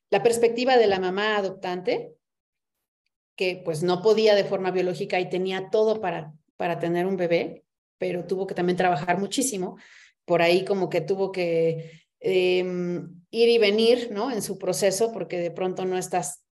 la 0.10 0.24
perspectiva 0.24 0.78
de 0.78 0.88
la 0.88 1.00
mamá 1.00 1.38
adoptante 1.38 2.12
que 3.36 3.62
pues 3.64 3.84
no 3.84 4.02
podía 4.02 4.34
de 4.36 4.46
forma 4.46 4.72
biológica 4.72 5.20
y 5.20 5.30
tenía 5.30 5.70
todo 5.70 6.02
para, 6.02 6.34
para 6.58 6.80
tener 6.80 7.06
un 7.06 7.18
bebé 7.18 7.66
pero 7.98 8.26
tuvo 8.26 8.48
que 8.48 8.56
también 8.56 8.78
trabajar 8.78 9.20
muchísimo. 9.20 9.78
Por 10.26 10.42
ahí 10.42 10.66
como 10.66 10.90
que 10.90 11.02
tuvo 11.02 11.32
que 11.32 12.04
em, 12.20 13.24
ir 13.32 13.50
y 13.50 13.58
venir, 13.58 14.10
¿no? 14.12 14.32
En 14.32 14.42
su 14.42 14.58
proceso, 14.58 15.12
porque 15.12 15.40
de 15.40 15.52
pronto 15.52 15.86
no 15.86 15.98
estás, 15.98 16.44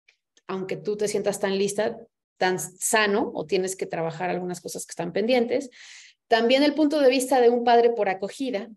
aunque 0.48 0.78
tú 0.78 0.98
te 0.98 1.08
sientas 1.08 1.40
tan 1.40 1.58
lista, 1.58 1.98
tan 2.38 2.60
sano, 2.60 3.32
o 3.34 3.46
tienes 3.46 3.76
que 3.76 3.86
trabajar 3.86 4.30
algunas 4.30 4.62
cosas 4.62 4.86
que 4.86 4.92
están 4.92 5.14
pendientes. 5.14 5.70
También 6.28 6.64
el 6.64 6.74
punto 6.74 7.00
de 7.00 7.10
vista 7.10 7.42
de 7.42 7.50
un 7.50 7.64
padre 7.64 7.92
por 7.92 8.10
acogida, 8.10 8.70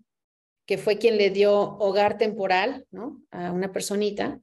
que 0.66 0.78
fue 0.78 0.98
quien 0.98 1.16
le 1.16 1.30
dio 1.30 1.76
hogar 1.78 2.18
temporal, 2.18 2.86
¿no? 2.90 3.22
A 3.30 3.52
una 3.52 3.72
personita, 3.72 4.40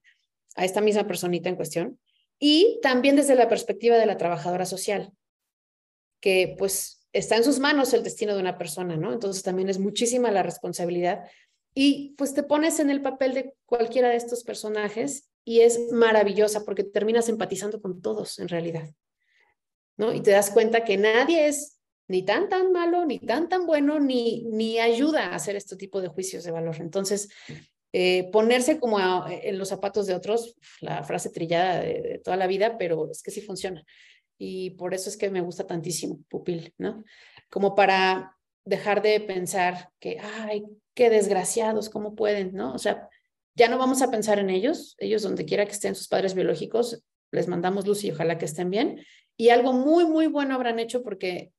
a 0.55 0.65
esta 0.65 0.82
misma 0.82 1.05
personita 1.05 1.49
en 1.49 1.55
cuestión. 1.55 1.99
Y 2.39 2.80
también 2.82 3.15
desde 3.15 3.36
la 3.36 3.49
perspectiva 3.49 3.97
de 3.97 4.05
la 4.05 4.17
trabajadora 4.17 4.65
social, 4.65 5.11
que 6.19 6.55
pues 6.57 7.05
está 7.11 7.36
en 7.38 7.43
sus 7.43 7.59
manos 7.59 7.93
el 7.93 8.03
destino 8.03 8.34
de 8.34 8.41
una 8.41 8.57
persona, 8.57 8.97
¿no? 8.97 9.13
Entonces 9.13 9.43
también 9.43 9.69
es 9.69 9.80
muchísima 9.80 10.32
la 10.32 10.43
responsabilidad. 10.43 11.30
Y 11.76 12.15
pues 12.17 12.34
te 12.34 12.43
pones 12.43 12.80
en 12.80 12.89
el 12.89 13.01
papel 13.01 13.34
de 13.34 13.53
cualquiera 13.65 14.09
de 14.09 14.15
estos 14.15 14.43
personajes 14.43 15.30
y 15.45 15.61
es 15.61 15.91
maravillosa 15.91 16.63
porque 16.65 16.83
terminas 16.83 17.29
empatizando 17.29 17.81
con 17.81 18.01
todos 18.01 18.39
en 18.39 18.47
realidad, 18.47 18.89
¿no? 19.97 20.13
Y 20.13 20.21
te 20.21 20.31
das 20.31 20.51
cuenta 20.51 20.83
que 20.83 20.97
nadie 20.97 21.47
es 21.47 21.79
ni 22.07 22.23
tan 22.23 22.49
tan 22.49 22.71
malo, 22.71 23.05
ni 23.05 23.19
tan 23.19 23.49
tan 23.49 23.65
bueno, 23.65 23.99
ni, 23.99 24.43
ni 24.45 24.79
ayuda 24.79 25.27
a 25.27 25.35
hacer 25.35 25.55
este 25.55 25.75
tipo 25.75 26.01
de 26.01 26.09
juicios 26.09 26.43
de 26.43 26.51
valor. 26.51 26.77
Entonces, 26.79 27.29
eh, 27.91 28.29
ponerse 28.31 28.79
como 28.79 28.99
en 29.29 29.57
los 29.57 29.69
zapatos 29.69 30.07
de 30.07 30.15
otros, 30.15 30.55
la 30.81 31.03
frase 31.03 31.29
trillada 31.29 31.81
de, 31.81 32.21
toda 32.23 32.37
la 32.37 32.47
vida, 32.47 32.77
pero 32.77 33.09
es 33.11 33.21
que 33.21 33.31
sí 33.31 33.41
funciona 33.41 33.83
y 34.37 34.71
por 34.71 34.93
eso 34.93 35.09
es 35.09 35.17
que 35.17 35.29
me 35.29 35.41
gusta 35.41 35.65
tantísimo 35.65 36.19
Pupil, 36.27 36.73
¿no? 36.77 37.03
Como 37.49 37.75
para 37.75 38.35
dejar 38.65 39.01
de 39.01 39.19
pensar 39.19 39.89
que, 39.99 40.19
ay, 40.19 40.65
qué 40.93 41.09
desgraciados, 41.09 41.89
¿cómo 41.89 42.15
pueden, 42.15 42.53
no? 42.53 42.73
O 42.73 42.77
sea, 42.77 43.09
ya 43.55 43.69
no 43.69 43.77
vamos 43.77 44.01
a 44.01 44.09
pensar 44.09 44.39
en 44.39 44.49
ellos, 44.49 44.95
ellos 44.97 45.21
donde 45.21 45.45
quiera 45.45 45.65
que 45.65 45.71
estén 45.71 45.95
sus 45.95 46.07
padres 46.07 46.33
biológicos, 46.33 47.03
les 47.31 47.47
mandamos 47.47 47.87
luz 47.87 48.03
y 48.03 48.11
ojalá 48.11 48.37
que 48.37 48.45
estén 48.45 48.69
bien. 48.69 49.03
Y 49.37 49.49
algo 49.49 49.73
muy, 49.73 50.05
muy 50.05 50.27
bueno 50.27 50.55
habrán 50.55 50.79
hecho 50.79 51.03
porque 51.03 51.51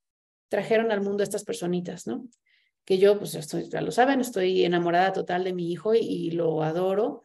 trajeron 0.48 0.92
al 0.92 1.00
mundo 1.00 1.22
a 1.22 1.24
estas 1.24 1.44
personitas, 1.44 2.06
¿no? 2.06 2.28
Que 2.84 2.98
yo, 2.98 3.18
pues 3.18 3.34
estoy, 3.34 3.68
ya 3.68 3.80
lo 3.80 3.90
saben, 3.90 4.20
estoy 4.20 4.64
enamorada 4.64 5.12
total 5.12 5.44
de 5.44 5.52
mi 5.52 5.72
hijo 5.72 5.94
y, 5.94 5.98
y 6.00 6.30
lo 6.32 6.62
adoro, 6.62 7.24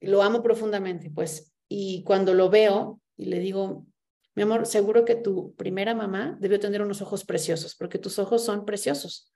lo 0.00 0.22
amo 0.22 0.42
profundamente, 0.42 1.10
pues. 1.10 1.52
Y 1.68 2.02
cuando 2.04 2.34
lo 2.34 2.50
veo 2.50 3.00
y 3.16 3.26
le 3.26 3.40
digo, 3.40 3.86
mi 4.34 4.42
amor, 4.42 4.66
seguro 4.66 5.04
que 5.04 5.16
tu 5.16 5.54
primera 5.54 5.94
mamá 5.94 6.36
debió 6.40 6.60
tener 6.60 6.82
unos 6.82 7.02
ojos 7.02 7.24
preciosos, 7.24 7.74
porque 7.74 7.98
tus 7.98 8.18
ojos 8.18 8.44
son 8.44 8.64
preciosos, 8.64 9.32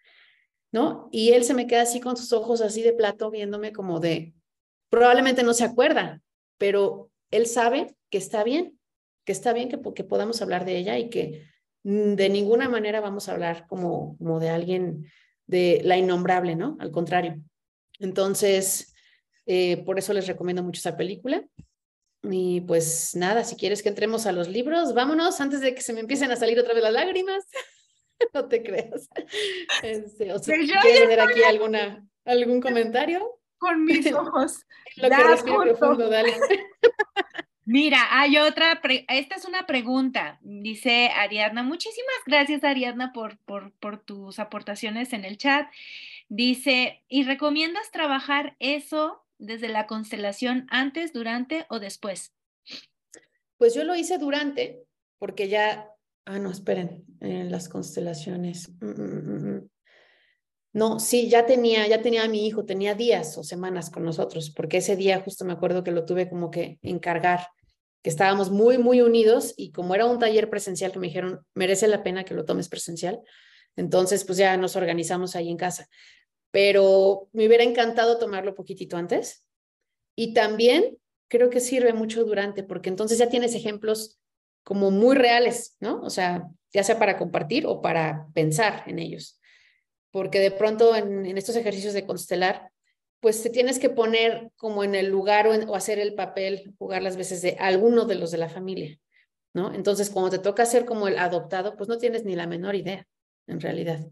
¿no? 0.70 1.08
Y 1.10 1.30
él 1.32 1.44
se 1.44 1.54
me 1.54 1.66
queda 1.66 1.82
así 1.82 2.00
con 2.00 2.16
sus 2.16 2.32
ojos 2.32 2.60
así 2.60 2.82
de 2.82 2.92
plato, 2.92 3.30
viéndome 3.30 3.72
como 3.72 3.98
de, 3.98 4.34
probablemente 4.92 5.42
no 5.42 5.54
se 5.54 5.64
acuerda, 5.64 6.20
pero 6.58 7.10
él 7.30 7.46
sabe 7.46 7.96
que 8.10 8.18
está 8.18 8.44
bien, 8.44 8.78
que 9.24 9.32
está 9.32 9.54
bien 9.54 9.70
que, 9.70 9.80
que 9.94 10.04
podamos 10.04 10.42
hablar 10.42 10.66
de 10.66 10.76
ella 10.76 10.98
y 10.98 11.08
que 11.08 11.46
de 11.82 12.28
ninguna 12.28 12.68
manera 12.68 13.00
vamos 13.00 13.26
a 13.26 13.32
hablar 13.32 13.66
como, 13.66 14.18
como 14.18 14.38
de 14.38 14.50
alguien 14.50 15.10
de 15.46 15.80
la 15.82 15.96
innombrable, 15.96 16.56
¿no? 16.56 16.76
Al 16.78 16.90
contrario. 16.90 17.40
Entonces, 18.00 18.94
eh, 19.46 19.78
por 19.78 19.98
eso 19.98 20.12
les 20.12 20.26
recomiendo 20.26 20.62
mucho 20.62 20.80
esa 20.80 20.94
película. 20.94 21.42
Y 22.24 22.60
pues 22.60 23.16
nada, 23.16 23.44
si 23.44 23.56
quieres 23.56 23.82
que 23.82 23.88
entremos 23.88 24.26
a 24.26 24.32
los 24.32 24.46
libros, 24.46 24.92
vámonos 24.92 25.40
antes 25.40 25.62
de 25.62 25.74
que 25.74 25.80
se 25.80 25.94
me 25.94 26.00
empiecen 26.00 26.30
a 26.32 26.36
salir 26.36 26.60
otra 26.60 26.74
vez 26.74 26.82
las 26.82 26.92
lágrimas. 26.92 27.46
no 28.34 28.46
te 28.46 28.62
creas. 28.62 29.08
Este, 29.82 30.34
o 30.34 30.38
si 30.38 30.52
quieres 30.52 31.00
tener 31.00 31.18
aquí 31.18 31.42
alguna, 31.44 32.06
algún 32.26 32.60
comentario. 32.60 33.40
Con 33.56 33.84
mis 33.84 34.12
ojos. 34.12 34.66
Lo 34.96 35.08
que 35.08 35.22
respiro 35.22 35.62
profundo, 35.62 36.08
dale. 36.08 36.34
Mira, 37.64 38.08
hay 38.10 38.38
otra, 38.38 38.80
esta 39.08 39.36
es 39.36 39.44
una 39.44 39.66
pregunta, 39.66 40.38
dice 40.42 41.08
Ariadna. 41.08 41.62
Muchísimas 41.62 42.16
gracias, 42.26 42.64
Ariadna, 42.64 43.12
por, 43.12 43.38
por, 43.38 43.72
por 43.72 43.98
tus 43.98 44.38
aportaciones 44.40 45.12
en 45.12 45.24
el 45.24 45.38
chat. 45.38 45.68
Dice, 46.28 47.02
¿y 47.08 47.22
recomiendas 47.22 47.90
trabajar 47.92 48.56
eso 48.58 49.24
desde 49.38 49.68
la 49.68 49.86
constelación 49.86 50.66
antes, 50.70 51.12
durante 51.12 51.66
o 51.68 51.78
después? 51.78 52.32
Pues 53.58 53.74
yo 53.74 53.84
lo 53.84 53.94
hice 53.94 54.18
durante, 54.18 54.82
porque 55.18 55.48
ya 55.48 55.92
Ah, 56.24 56.38
no, 56.38 56.50
esperen, 56.50 57.04
en 57.20 57.50
las 57.50 57.68
constelaciones. 57.68 58.70
Mm, 58.80 58.86
mm, 58.86 59.56
mm, 59.56 59.68
no, 60.72 60.98
sí, 61.00 61.28
ya 61.28 61.44
tenía, 61.44 61.86
ya 61.86 62.00
tenía 62.00 62.24
a 62.24 62.28
mi 62.28 62.46
hijo, 62.46 62.64
tenía 62.64 62.94
días 62.94 63.36
o 63.36 63.44
semanas 63.44 63.90
con 63.90 64.04
nosotros, 64.04 64.50
porque 64.50 64.78
ese 64.78 64.96
día 64.96 65.20
justo 65.20 65.44
me 65.44 65.52
acuerdo 65.52 65.84
que 65.84 65.90
lo 65.90 66.06
tuve 66.06 66.30
como 66.30 66.50
que 66.50 66.78
encargar, 66.82 67.46
que 68.02 68.08
estábamos 68.08 68.50
muy, 68.50 68.78
muy 68.78 69.02
unidos 69.02 69.52
y 69.56 69.70
como 69.70 69.94
era 69.94 70.06
un 70.06 70.18
taller 70.18 70.48
presencial 70.48 70.90
que 70.90 70.98
me 70.98 71.08
dijeron, 71.08 71.44
merece 71.54 71.88
la 71.88 72.02
pena 72.02 72.24
que 72.24 72.34
lo 72.34 72.46
tomes 72.46 72.68
presencial, 72.68 73.20
entonces 73.76 74.24
pues 74.24 74.38
ya 74.38 74.56
nos 74.56 74.74
organizamos 74.74 75.36
ahí 75.36 75.50
en 75.50 75.58
casa. 75.58 75.88
Pero 76.50 77.28
me 77.32 77.46
hubiera 77.46 77.64
encantado 77.64 78.18
tomarlo 78.18 78.54
poquitito 78.54 78.96
antes 78.96 79.46
y 80.16 80.32
también 80.32 80.98
creo 81.28 81.50
que 81.50 81.60
sirve 81.60 81.92
mucho 81.92 82.24
durante, 82.24 82.62
porque 82.62 82.88
entonces 82.88 83.18
ya 83.18 83.28
tienes 83.28 83.54
ejemplos 83.54 84.18
como 84.64 84.90
muy 84.90 85.16
reales, 85.16 85.76
¿no? 85.80 86.00
O 86.00 86.10
sea, 86.10 86.48
ya 86.72 86.82
sea 86.82 86.98
para 86.98 87.18
compartir 87.18 87.66
o 87.66 87.82
para 87.82 88.28
pensar 88.34 88.84
en 88.86 88.98
ellos. 88.98 89.40
Porque 90.12 90.38
de 90.38 90.52
pronto 90.52 90.94
en, 90.94 91.36
estos 91.36 91.56
ejercicios 91.56 91.94
de 91.94 92.06
constelar, 92.06 92.70
pues 93.18 93.42
te 93.42 93.50
tienes 93.50 93.80
que 93.80 93.90
poner 93.90 94.52
como 94.56 94.84
en 94.84 94.94
el 94.94 95.08
lugar 95.08 95.48
o, 95.48 95.74
hacer 95.74 95.98
el 95.98 96.14
papel, 96.14 96.74
jugar 96.78 97.02
las 97.02 97.16
veces 97.16 97.42
de 97.42 97.56
alguno 97.58 98.04
de 98.04 98.14
los 98.14 98.30
de 98.30 98.38
la 98.38 98.48
familia, 98.48 98.98
¿no? 99.54 99.74
Entonces, 99.74 100.10
cuando 100.10 100.30
te 100.30 100.38
toca 100.38 100.64
ser 100.66 100.84
como 100.84 101.08
el 101.08 101.18
adoptado, 101.18 101.76
pues 101.76 101.88
no 101.88 101.98
tienes 101.98 102.24
ni 102.24 102.36
la 102.36 102.46
menor 102.46 102.76
idea, 102.76 103.04
en 103.48 103.60
realidad. 103.60 104.06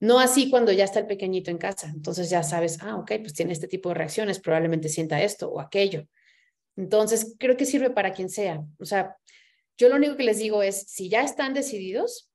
No 0.00 0.18
así 0.18 0.50
cuando 0.50 0.72
ya 0.72 0.84
está 0.84 0.98
el 0.98 1.06
pequeñito 1.06 1.50
en 1.50 1.58
casa. 1.58 1.88
Entonces 1.94 2.28
ya 2.28 2.42
sabes, 2.42 2.78
ah, 2.82 2.96
ok, 2.96 3.12
pues 3.20 3.34
tiene 3.34 3.52
este 3.52 3.68
tipo 3.68 3.90
de 3.90 3.94
reacciones, 3.94 4.40
probablemente 4.40 4.88
sienta 4.88 5.22
esto 5.22 5.48
o 5.48 5.60
aquello. 5.60 6.08
Entonces, 6.76 7.36
creo 7.38 7.56
que 7.56 7.66
sirve 7.66 7.90
para 7.90 8.12
quien 8.12 8.28
sea. 8.28 8.64
O 8.80 8.84
sea, 8.84 9.16
yo 9.78 9.88
lo 9.88 9.96
único 9.96 10.16
que 10.16 10.24
les 10.24 10.38
digo 10.38 10.62
es, 10.62 10.88
si 10.88 11.08
ya 11.08 11.22
están 11.22 11.54
decididos 11.54 12.30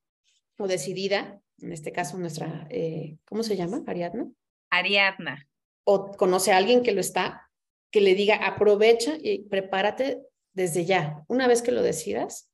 o 0.57 0.67
decidida, 0.67 1.41
en 1.61 1.71
este 1.71 1.91
caso 1.91 2.17
nuestra, 2.17 2.67
eh, 2.69 3.17
¿cómo 3.25 3.43
se 3.43 3.55
llama? 3.55 3.83
Ariadna. 3.87 4.29
Ariadna. 4.69 5.47
O 5.83 6.11
conoce 6.11 6.51
a 6.51 6.57
alguien 6.57 6.83
que 6.83 6.91
lo 6.91 7.01
está, 7.01 7.49
que 7.91 8.01
le 8.01 8.15
diga, 8.15 8.35
aprovecha 8.35 9.17
y 9.21 9.43
prepárate 9.43 10.21
desde 10.53 10.85
ya. 10.85 11.23
Una 11.27 11.47
vez 11.47 11.61
que 11.61 11.71
lo 11.71 11.81
decidas, 11.81 12.49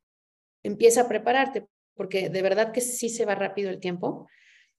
empieza 0.64 1.01
a 1.01 1.08
prepararte, 1.08 1.66
porque 1.95 2.30
de 2.30 2.41
verdad 2.41 2.72
que 2.72 2.82
sí 2.82 3.10
se 3.10 3.26
va 3.26 3.36
rápido 3.36 3.70
el 3.70 3.80
tiempo. 3.80 4.28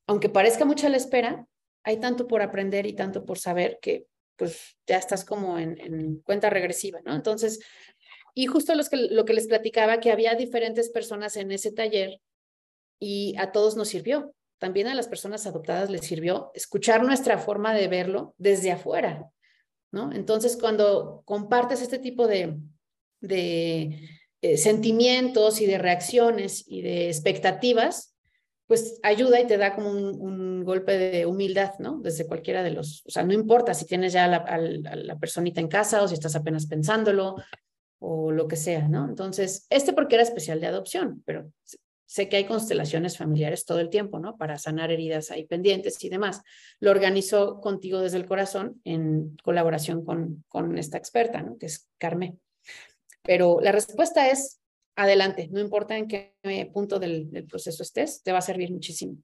Aunque 0.07 0.29
parezca 0.29 0.65
mucha 0.65 0.89
la 0.89 0.97
espera, 0.97 1.47
hay 1.83 1.99
tanto 1.99 2.27
por 2.27 2.43
aprender 2.43 2.87
y 2.87 2.95
tanto 2.95 3.25
por 3.25 3.39
saber 3.39 3.79
que 3.81 4.07
pues 4.37 4.77
ya 4.87 4.99
estás 4.99 5.25
como 5.25 5.59
en, 5.59 5.79
en 5.81 6.17
cuenta 6.21 6.51
regresiva, 6.51 7.01
¿no? 7.05 7.15
Entonces, 7.15 7.61
y 8.35 8.47
justo 8.47 8.75
los 8.75 8.89
que, 8.89 8.97
lo 8.97 9.25
que 9.25 9.35
les 9.35 9.47
platicaba, 9.47 10.01
que 10.01 10.11
había 10.11 10.35
diferentes 10.35 10.91
personas 10.91 11.37
en 11.37 11.53
ese 11.53 11.73
taller 11.73 12.21
y 12.99 13.35
a 13.39 13.53
todos 13.53 13.77
nos 13.77 13.89
sirvió. 13.89 14.35
También 14.59 14.87
a 14.87 14.95
las 14.95 15.09
personas 15.09 15.47
adoptadas 15.47 15.91
les 15.91 16.03
sirvió 16.03 16.51
escuchar 16.55 17.05
nuestra 17.05 17.39
forma 17.39 17.75
de 17.75 17.89
verlo 17.89 18.35
desde 18.39 18.73
afuera, 18.73 19.31
¿no? 19.91 20.13
Entonces, 20.13 20.57
cuando 20.59 21.23
compartes 21.25 21.83
este 21.83 21.99
tipo 21.99 22.27
de, 22.27 22.57
de 23.21 24.09
eh, 24.41 24.57
sentimientos 24.57 25.61
y 25.61 25.67
de 25.67 25.79
reacciones 25.79 26.65
y 26.67 26.83
de 26.83 27.09
expectativas, 27.09 28.15
pues 28.67 28.99
ayuda 29.03 29.41
y 29.41 29.47
te 29.47 29.59
da 29.59 29.75
como 29.75 29.91
un, 29.91 30.65
golpe 30.65 30.97
de 30.97 31.27
humildad, 31.27 31.73
¿no? 31.79 31.99
Desde 32.01 32.27
cualquiera 32.27 32.63
de 32.63 32.71
los, 32.71 33.03
o 33.07 33.11
sea, 33.11 33.23
no 33.23 33.35
importa 33.35 33.75
si 33.75 33.85
tienes 33.85 34.15
ya 34.15 34.27
la, 34.27 34.59
la 34.59 35.19
personita 35.19 35.61
en 35.61 35.69
casa 35.69 36.03
o 36.03 36.09
si 36.09 36.15
estás 36.15 36.35
apenas 36.37 36.67
pensándolo 36.67 37.37
o 37.99 38.33
lo 38.33 38.49
que 38.49 38.57
sea, 38.57 38.89
¿no? 38.89 39.07
Entonces, 39.07 39.67
este 39.69 39.93
porque 39.93 40.15
era 40.15 40.23
especial 40.23 40.61
de 40.61 40.69
adopción, 40.69 41.23
pero 41.27 41.51
sé 42.15 42.29
que 42.29 42.37
hay 42.37 42.45
constelaciones 42.45 43.19
familiares 43.19 43.65
todo 43.65 43.81
el 43.81 43.91
tiempo, 43.91 44.21
¿no? 44.21 44.37
Para 44.37 44.57
sanar 44.57 44.93
heridas 44.93 45.33
ahí 45.33 45.47
pendientes 45.47 46.03
y 46.05 46.09
demás. 46.09 46.43
Lo 46.79 46.93
organizó 46.93 47.61
contigo 47.61 47.99
desde 47.99 48.19
el 48.19 48.27
corazón 48.27 48.81
en 48.85 49.37
colaboración 49.43 50.05
con, 50.05 50.45
con 50.47 50.79
esta 50.79 50.97
experta, 50.97 51.43
¿no? 51.43 51.59
Que 51.59 51.67
es 51.67 51.91
Carmen. 51.99 52.41
Pero 53.25 53.59
la 53.61 53.73
respuesta 53.73 54.31
es 54.31 54.61
adelante, 54.95 55.49
no 55.51 55.59
importa 55.59 55.97
en 55.97 56.07
qué 56.07 56.37
punto 56.73 57.01
del, 57.01 57.33
del 57.33 57.47
proceso 57.47 57.83
estés, 57.83 58.23
te 58.23 58.31
va 58.31 58.39
a 58.39 58.43
servir 58.43 58.71
muchísimo. 58.71 59.17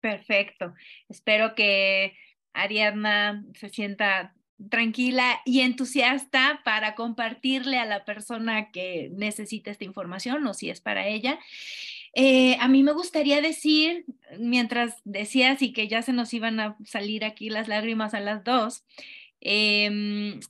Perfecto. 0.00 0.72
Espero 1.10 1.54
que 1.54 2.14
Ariadna 2.54 3.44
se 3.52 3.68
sienta 3.68 4.34
tranquila 4.70 5.40
y 5.44 5.60
entusiasta 5.60 6.60
para 6.64 6.94
compartirle 6.94 7.78
a 7.78 7.86
la 7.86 8.04
persona 8.04 8.70
que 8.70 9.10
necesita 9.14 9.70
esta 9.70 9.84
información 9.84 10.46
o 10.46 10.54
si 10.54 10.70
es 10.70 10.80
para 10.80 11.06
ella. 11.08 11.38
Eh, 12.14 12.56
a 12.60 12.68
mí 12.68 12.82
me 12.82 12.92
gustaría 12.92 13.40
decir, 13.40 14.04
mientras 14.38 15.00
decías 15.04 15.62
y 15.62 15.72
que 15.72 15.88
ya 15.88 16.02
se 16.02 16.12
nos 16.12 16.34
iban 16.34 16.60
a 16.60 16.76
salir 16.84 17.24
aquí 17.24 17.48
las 17.48 17.68
lágrimas 17.68 18.12
a 18.14 18.20
las 18.20 18.44
dos, 18.44 18.84
em, 19.40 20.40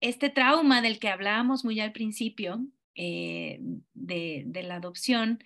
este 0.00 0.30
trauma 0.30 0.80
del 0.80 0.98
que 0.98 1.08
hablábamos 1.08 1.64
muy 1.64 1.78
al 1.80 1.92
principio 1.92 2.64
eh, 2.94 3.60
de, 3.94 4.44
de, 4.46 4.62
la 4.62 4.76
adopción, 4.76 5.44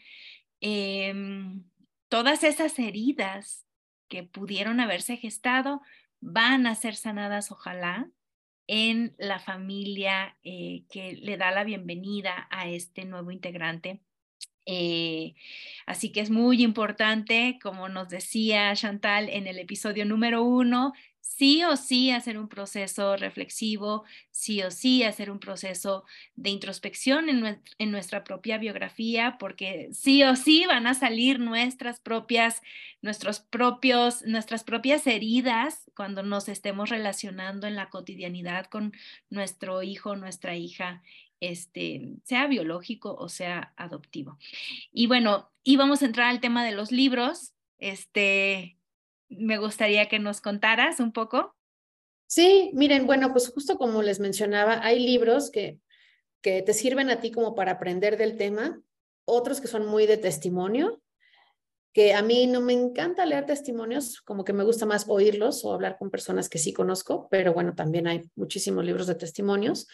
em, 0.60 1.64
todas 2.08 2.44
esas 2.44 2.78
heridas 2.78 3.66
que 4.08 4.22
pudieron 4.22 4.80
haberse 4.80 5.16
gestado 5.16 5.82
van 6.24 6.66
a 6.66 6.74
ser 6.74 6.96
sanadas, 6.96 7.52
ojalá, 7.52 8.08
en 8.66 9.14
la 9.18 9.38
familia 9.38 10.38
eh, 10.42 10.84
que 10.90 11.12
le 11.16 11.36
da 11.36 11.50
la 11.50 11.64
bienvenida 11.64 12.48
a 12.50 12.66
este 12.66 13.04
nuevo 13.04 13.30
integrante. 13.30 14.00
Eh, 14.64 15.34
así 15.84 16.12
que 16.12 16.20
es 16.20 16.30
muy 16.30 16.62
importante, 16.62 17.58
como 17.62 17.90
nos 17.90 18.08
decía 18.08 18.74
Chantal 18.74 19.28
en 19.28 19.46
el 19.46 19.58
episodio 19.58 20.06
número 20.06 20.42
uno, 20.42 20.94
sí 21.24 21.64
o 21.64 21.76
sí 21.76 22.10
hacer 22.10 22.38
un 22.38 22.48
proceso 22.48 23.16
reflexivo, 23.16 24.04
sí 24.30 24.62
o 24.62 24.70
sí 24.70 25.02
hacer 25.02 25.30
un 25.30 25.40
proceso 25.40 26.04
de 26.36 26.50
introspección 26.50 27.28
en, 27.78 27.90
nuestra 27.90 28.24
propia 28.24 28.58
biografía, 28.58 29.36
porque 29.40 29.88
sí 29.92 30.22
o 30.22 30.36
sí 30.36 30.66
van 30.66 30.86
a 30.86 30.92
salir 30.92 31.40
nuestras 31.40 31.98
propias, 31.98 32.60
nuestros 33.00 33.40
propios, 33.40 34.22
nuestras 34.26 34.64
propias 34.64 35.06
heridas 35.06 35.90
cuando 35.96 36.22
nos 36.22 36.48
estemos 36.48 36.90
relacionando 36.90 37.66
en 37.66 37.74
la 37.74 37.88
cotidianidad 37.88 38.66
con 38.66 38.92
nuestro 39.30 39.82
hijo, 39.82 40.16
nuestra 40.16 40.56
hija, 40.56 41.02
este, 41.40 42.16
sea 42.24 42.46
biológico 42.46 43.14
o 43.14 43.30
sea 43.30 43.72
adoptivo. 43.76 44.38
Y 44.92 45.06
bueno, 45.06 45.50
íbamos 45.62 46.02
a 46.02 46.06
entrar 46.06 46.28
al 46.28 46.40
tema 46.40 46.64
de 46.64 46.72
los 46.72 46.92
libros. 46.92 47.54
Este, 47.78 48.76
me 49.38 49.58
gustaría 49.58 50.08
que 50.08 50.18
nos 50.18 50.40
contaras 50.40 51.00
un 51.00 51.12
poco. 51.12 51.54
Sí, 52.26 52.70
miren, 52.74 53.06
bueno, 53.06 53.32
pues 53.32 53.48
justo 53.48 53.76
como 53.76 54.02
les 54.02 54.20
mencionaba, 54.20 54.84
hay 54.84 54.98
libros 54.98 55.50
que, 55.50 55.78
que 56.42 56.62
te 56.62 56.74
sirven 56.74 57.10
a 57.10 57.20
ti 57.20 57.30
como 57.30 57.54
para 57.54 57.72
aprender 57.72 58.16
del 58.16 58.36
tema, 58.36 58.80
otros 59.24 59.60
que 59.60 59.68
son 59.68 59.86
muy 59.86 60.06
de 60.06 60.16
testimonio, 60.16 61.00
que 61.94 62.12
a 62.12 62.22
mí 62.22 62.48
no 62.48 62.60
me 62.60 62.72
encanta 62.72 63.24
leer 63.24 63.46
testimonios, 63.46 64.20
como 64.20 64.44
que 64.44 64.52
me 64.52 64.64
gusta 64.64 64.84
más 64.84 65.04
oírlos 65.08 65.64
o 65.64 65.72
hablar 65.72 65.96
con 65.96 66.10
personas 66.10 66.48
que 66.48 66.58
sí 66.58 66.72
conozco, 66.72 67.28
pero 67.30 67.54
bueno, 67.54 67.74
también 67.74 68.08
hay 68.08 68.22
muchísimos 68.34 68.84
libros 68.84 69.06
de 69.06 69.14
testimonios. 69.14 69.86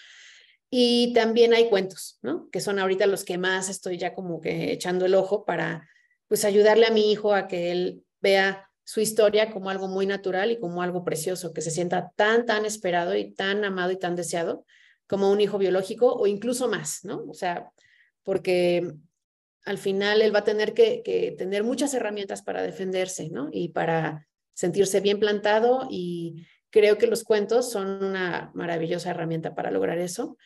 Y 0.70 1.12
también 1.14 1.53
hay 1.53 1.68
cuentos, 1.68 2.18
¿no? 2.22 2.49
Que 2.51 2.61
son 2.61 2.78
ahorita 2.78 3.07
los 3.07 3.24
que 3.24 3.38
más 3.38 3.68
estoy 3.68 3.99
ya 3.99 4.14
como 4.14 4.41
que 4.41 4.72
echando 4.72 5.05
el 5.05 5.14
ojo 5.14 5.45
para, 5.45 5.88
pues, 6.28 6.45
ayudarle 6.45 6.86
a 6.86 6.93
mi 6.93 7.11
hijo 7.11 7.34
a 7.34 7.49
que 7.49 7.72
él 7.72 8.05
vea 8.20 8.70
su 8.91 9.01
historia 9.01 9.53
como 9.53 9.70
algo 9.70 9.86
muy 9.86 10.05
natural 10.05 10.51
y 10.51 10.59
como 10.59 10.82
algo 10.82 11.05
precioso, 11.05 11.53
que 11.53 11.61
se 11.61 11.70
sienta 11.70 12.11
tan, 12.16 12.45
tan 12.45 12.66
esperado 12.66 13.14
y 13.14 13.30
tan 13.30 13.64
amado 13.64 13.93
y 13.93 13.97
tan 13.97 14.16
deseado 14.16 14.64
como 15.07 15.30
un 15.30 15.41
hijo 15.41 15.59
biológico 15.59 16.12
o 16.12 16.26
incluso 16.26 16.68
más, 16.68 17.05
¿no? 17.05 17.22
O 17.28 17.32
sea, 17.32 17.70
porque 18.24 18.93
al 19.64 19.78
final 19.78 20.22
él 20.22 20.34
va 20.34 20.41
a 20.41 20.45
tener 20.45 20.74
que, 20.74 21.03
que 21.05 21.36
tener 21.38 21.62
muchas 21.62 21.95
herramientas 21.95 22.43
para 22.43 22.62
defenderse, 22.62 23.30
¿no? 23.30 23.49
Y 23.53 23.68
para 23.68 24.26
sentirse 24.55 24.99
bien 24.99 25.20
plantado 25.20 25.86
y 25.88 26.49
creo 26.70 26.99
que 26.99 27.07
los 27.07 27.22
cuentos 27.22 27.70
son 27.70 28.03
una 28.03 28.51
maravillosa 28.55 29.11
herramienta 29.11 29.55
para 29.55 29.70
lograr 29.70 29.99
eso. 29.99 30.36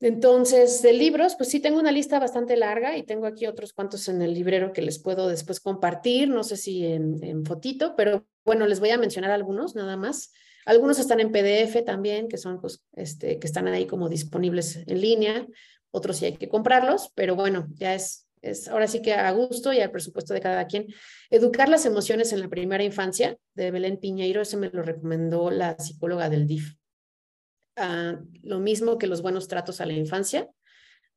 Entonces, 0.00 0.80
de 0.80 0.92
libros, 0.92 1.34
pues 1.34 1.50
sí 1.50 1.58
tengo 1.58 1.80
una 1.80 1.90
lista 1.90 2.20
bastante 2.20 2.56
larga 2.56 2.96
y 2.96 3.02
tengo 3.02 3.26
aquí 3.26 3.46
otros 3.46 3.72
cuantos 3.72 4.08
en 4.08 4.22
el 4.22 4.32
librero 4.32 4.72
que 4.72 4.82
les 4.82 5.00
puedo 5.00 5.26
después 5.26 5.58
compartir, 5.58 6.28
no 6.28 6.44
sé 6.44 6.56
si 6.56 6.86
en, 6.86 7.44
fotito, 7.44 7.96
pero 7.96 8.24
bueno, 8.44 8.66
les 8.68 8.78
voy 8.78 8.90
a 8.90 8.98
mencionar 8.98 9.32
algunos 9.32 9.74
nada 9.74 9.96
más. 9.96 10.32
Algunos 10.66 11.00
están 11.00 11.18
en 11.18 11.32
PDF 11.32 11.84
también, 11.84 12.28
que 12.28 12.38
son 12.38 12.60
pues, 12.60 12.84
este, 12.94 13.40
que 13.40 13.46
están 13.46 13.66
ahí 13.66 13.86
como 13.86 14.08
disponibles 14.08 14.76
en 14.86 15.00
línea, 15.00 15.46
otros 15.90 16.18
sí 16.18 16.26
hay 16.26 16.36
que 16.36 16.48
comprarlos, 16.48 17.10
pero 17.16 17.34
bueno, 17.34 17.66
ya 17.74 17.94
es, 17.94 18.28
es 18.40 18.68
ahora 18.68 18.86
sí 18.86 19.02
que 19.02 19.14
a 19.14 19.32
gusto 19.32 19.72
y 19.72 19.80
al 19.80 19.90
presupuesto 19.90 20.32
de 20.32 20.40
cada 20.40 20.66
quien. 20.68 20.86
Educar 21.28 21.68
las 21.68 21.86
emociones 21.86 22.32
en 22.32 22.40
la 22.40 22.48
primera 22.48 22.84
infancia, 22.84 23.36
de 23.54 23.72
Belén 23.72 23.96
Piñeiro, 23.96 24.42
ese 24.42 24.58
me 24.58 24.70
lo 24.70 24.82
recomendó 24.82 25.50
la 25.50 25.76
psicóloga 25.76 26.30
del 26.30 26.46
DIF 26.46 26.77
lo 28.42 28.60
mismo 28.60 28.98
que 28.98 29.06
los 29.06 29.22
buenos 29.22 29.48
tratos 29.48 29.80
a 29.80 29.86
la 29.86 29.92
infancia, 29.92 30.48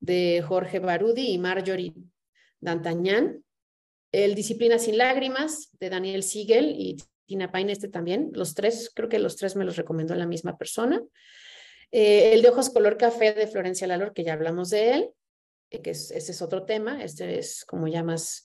de 0.01 0.43
Jorge 0.45 0.79
Barudi 0.79 1.29
y 1.29 1.37
Marjorie 1.37 1.93
D'Antañán, 2.59 3.43
el 4.11 4.35
Disciplina 4.35 4.77
sin 4.77 4.97
lágrimas 4.97 5.69
de 5.79 5.89
Daniel 5.89 6.23
Siegel 6.23 6.73
y 6.77 6.97
Tina 7.25 7.51
Payne, 7.51 7.71
este 7.71 7.87
también, 7.87 8.31
los 8.33 8.55
tres, 8.55 8.91
creo 8.93 9.07
que 9.07 9.19
los 9.19 9.37
tres 9.37 9.55
me 9.55 9.63
los 9.63 9.77
recomendó 9.77 10.15
la 10.15 10.25
misma 10.25 10.57
persona. 10.57 11.01
Eh, 11.91 12.33
el 12.33 12.41
de 12.41 12.49
ojos 12.49 12.69
color 12.69 12.97
café 12.97 13.33
de 13.33 13.47
Florencia 13.47 13.87
Lalor, 13.87 14.13
que 14.13 14.23
ya 14.23 14.33
hablamos 14.33 14.69
de 14.69 14.93
él, 14.93 15.09
eh, 15.69 15.81
que 15.81 15.91
ese 15.91 16.17
es 16.17 16.41
otro 16.41 16.65
tema, 16.65 17.03
este 17.03 17.37
es 17.37 17.63
como 17.63 17.87
ya 17.87 18.03
más 18.03 18.43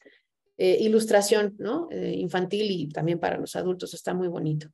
eh, 0.59 0.77
ilustración 0.81 1.57
¿no? 1.59 1.89
infantil 1.91 2.71
y 2.71 2.89
también 2.89 3.19
para 3.19 3.39
los 3.39 3.57
adultos, 3.57 3.93
está 3.95 4.15
muy 4.15 4.29
bonito. 4.29 4.69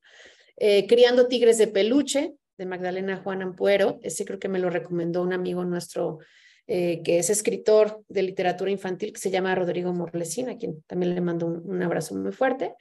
Criando 0.87 1.27
tigres 1.27 1.59
de 1.59 1.67
peluche 1.67 2.35
de 2.63 2.67
Magdalena 2.67 3.17
Juan 3.17 3.43
Ampuero, 3.43 3.99
ese 4.03 4.25
creo 4.25 4.39
que 4.39 4.49
me 4.49 4.59
lo 4.59 4.71
recomendó 4.71 5.23
un 5.23 5.33
amigo 5.33 5.65
nuestro 5.65 6.19
que 6.65 7.19
es 7.19 7.29
escritor 7.29 8.03
de 8.09 8.23
literatura 8.23 8.71
infantil, 8.71 9.13
que 9.13 9.21
se 9.21 9.31
llama 9.31 9.55
Rodrigo 9.55 9.93
Morlesina, 9.93 10.53
a 10.53 10.57
quien 10.57 10.81
también 10.87 11.15
le 11.15 11.21
mando 11.21 11.47
un, 11.47 11.83
abrazo 11.83 12.15
muy 12.15 12.33
fuerte. 12.33 12.75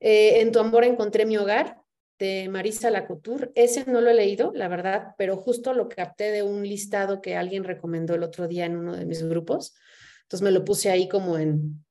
en 0.00 0.50
tu 0.50 0.60
amor 0.60 0.84
encontré 0.84 1.26
mi 1.26 1.36
hogar, 1.36 1.82
de 2.22 2.48
Marisa 2.48 2.88
Lacouture. 2.90 3.50
Ese 3.56 3.84
no 3.90 4.00
lo 4.00 4.10
he 4.10 4.14
leído, 4.14 4.52
la 4.54 4.68
verdad, 4.68 5.14
pero 5.18 5.36
justo 5.36 5.74
lo 5.74 5.88
capté 5.88 6.30
de 6.30 6.44
un 6.44 6.62
listado 6.62 7.20
que 7.20 7.36
alguien 7.36 7.64
recomendó 7.64 8.14
el 8.14 8.22
otro 8.22 8.46
día 8.46 8.64
en 8.64 8.76
uno 8.76 8.96
de 8.96 9.04
mis 9.04 9.24
grupos. 9.24 9.74
Entonces 10.22 10.42
me 10.42 10.52
lo 10.52 10.64
puse 10.64 10.90
ahí 10.90 11.08
como 11.08 11.36
en, 11.36 11.84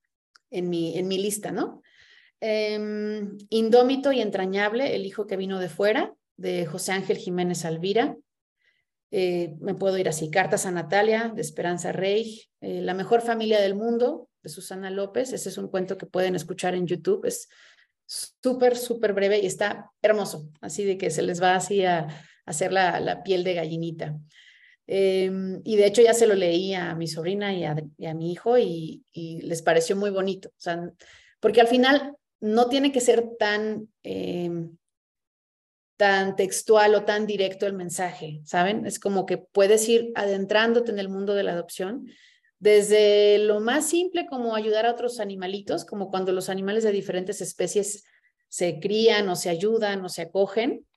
en, 0.50 0.70
mi, 0.70 0.98
en 0.98 1.10
mi 1.10 1.18
lista, 1.18 1.52
¿no? 1.52 1.82
Em, 2.40 3.38
Indómito 3.50 4.14
y 4.14 4.22
entrañable, 4.22 4.96
el 4.96 5.06
hijo 5.06 5.28
que 5.28 5.36
vino 5.36 5.60
de 5.60 5.68
fuera, 5.68 6.14
de 6.42 6.66
José 6.66 6.92
Ángel 6.92 7.18
Jiménez 7.18 7.66
Alvira. 7.66 8.18
Eh, 9.12 9.56
me 9.60 9.76
puedo 9.76 9.98
ir 9.98 10.10
así, 10.10 10.30
Cartas 10.30 10.66
a 10.66 10.72
Natalia, 10.72 11.32
de 11.36 11.42
Esperanza 11.42 11.92
Rey, 11.92 12.44
eh, 12.62 12.82
La 12.82 12.94
mejor 12.94 13.22
familia 13.22 13.62
del 13.62 13.76
mundo, 13.76 14.30
de 14.42 14.50
Susana 14.50 14.90
López. 14.90 15.34
Ese 15.34 15.50
es 15.50 15.58
un 15.58 15.68
cuento 15.68 15.98
que 15.98 16.06
pueden 16.06 16.36
escuchar 16.36 16.76
en 16.76 16.88
YouTube. 16.88 17.26
Es 17.26 17.48
súper, 18.06 18.76
súper 18.78 19.14
breve 19.14 19.40
y 19.40 19.46
está 19.46 19.92
hermoso, 20.02 20.50
así 20.60 20.84
de 20.84 20.98
que 20.98 21.10
se 21.12 21.22
les 21.22 21.42
va 21.42 21.56
así 21.56 21.86
a, 21.86 22.08
hacer 22.46 22.74
la, 22.74 23.22
piel 23.24 23.44
de 23.44 23.54
gallinita. 23.54 24.18
Em, 24.88 25.62
y 25.64 25.76
de 25.76 25.86
hecho 25.86 26.02
ya 26.02 26.14
se 26.14 26.28
lo 26.28 26.36
leí 26.36 26.74
a 26.74 26.96
mi 26.96 27.08
sobrina 27.08 27.54
y 27.54 27.64
a, 27.64 28.14
mi 28.14 28.32
hijo 28.32 28.58
y, 28.58 29.04
les 29.14 29.62
pareció 29.62 29.96
muy 29.96 30.10
bonito, 30.10 30.50
o 30.50 30.60
sea, 30.60 30.92
porque 31.40 31.62
al 31.62 31.68
final 31.68 32.16
no 32.42 32.68
tiene 32.68 32.92
que 32.92 33.00
ser 33.00 33.24
tan, 33.40 33.88
em, 34.04 34.76
tan 36.02 36.36
textual 36.36 36.96
o 36.96 37.04
tan 37.04 37.28
directo 37.28 37.68
el 37.68 37.74
mensaje, 37.74 38.42
¿saben? 38.44 38.88
Es 38.88 38.98
como 38.98 39.28
que 39.28 39.38
puedes 39.38 39.88
ir 39.88 40.12
adentrándote 40.16 40.90
en 40.90 40.98
el 40.98 41.10
mundo 41.10 41.36
de 41.36 41.44
la 41.44 41.52
adopción 41.52 42.08
desde 42.58 43.38
lo 43.38 43.60
más 43.60 43.86
simple 43.86 44.26
como 44.26 44.56
ayudar 44.56 44.88
a 44.88 44.92
otros 44.94 45.20
animalitos, 45.20 45.86
como 45.86 46.10
cuando 46.10 46.32
los 46.32 46.50
animales 46.50 46.84
de 46.84 46.92
diferentes 46.92 47.40
especies 47.40 48.04
se 48.50 48.80
crían 48.80 49.30
o 49.30 49.36
se 49.36 49.52
ayudan 49.52 50.04
o 50.04 50.10
se 50.10 50.24
acogen, 50.24 50.88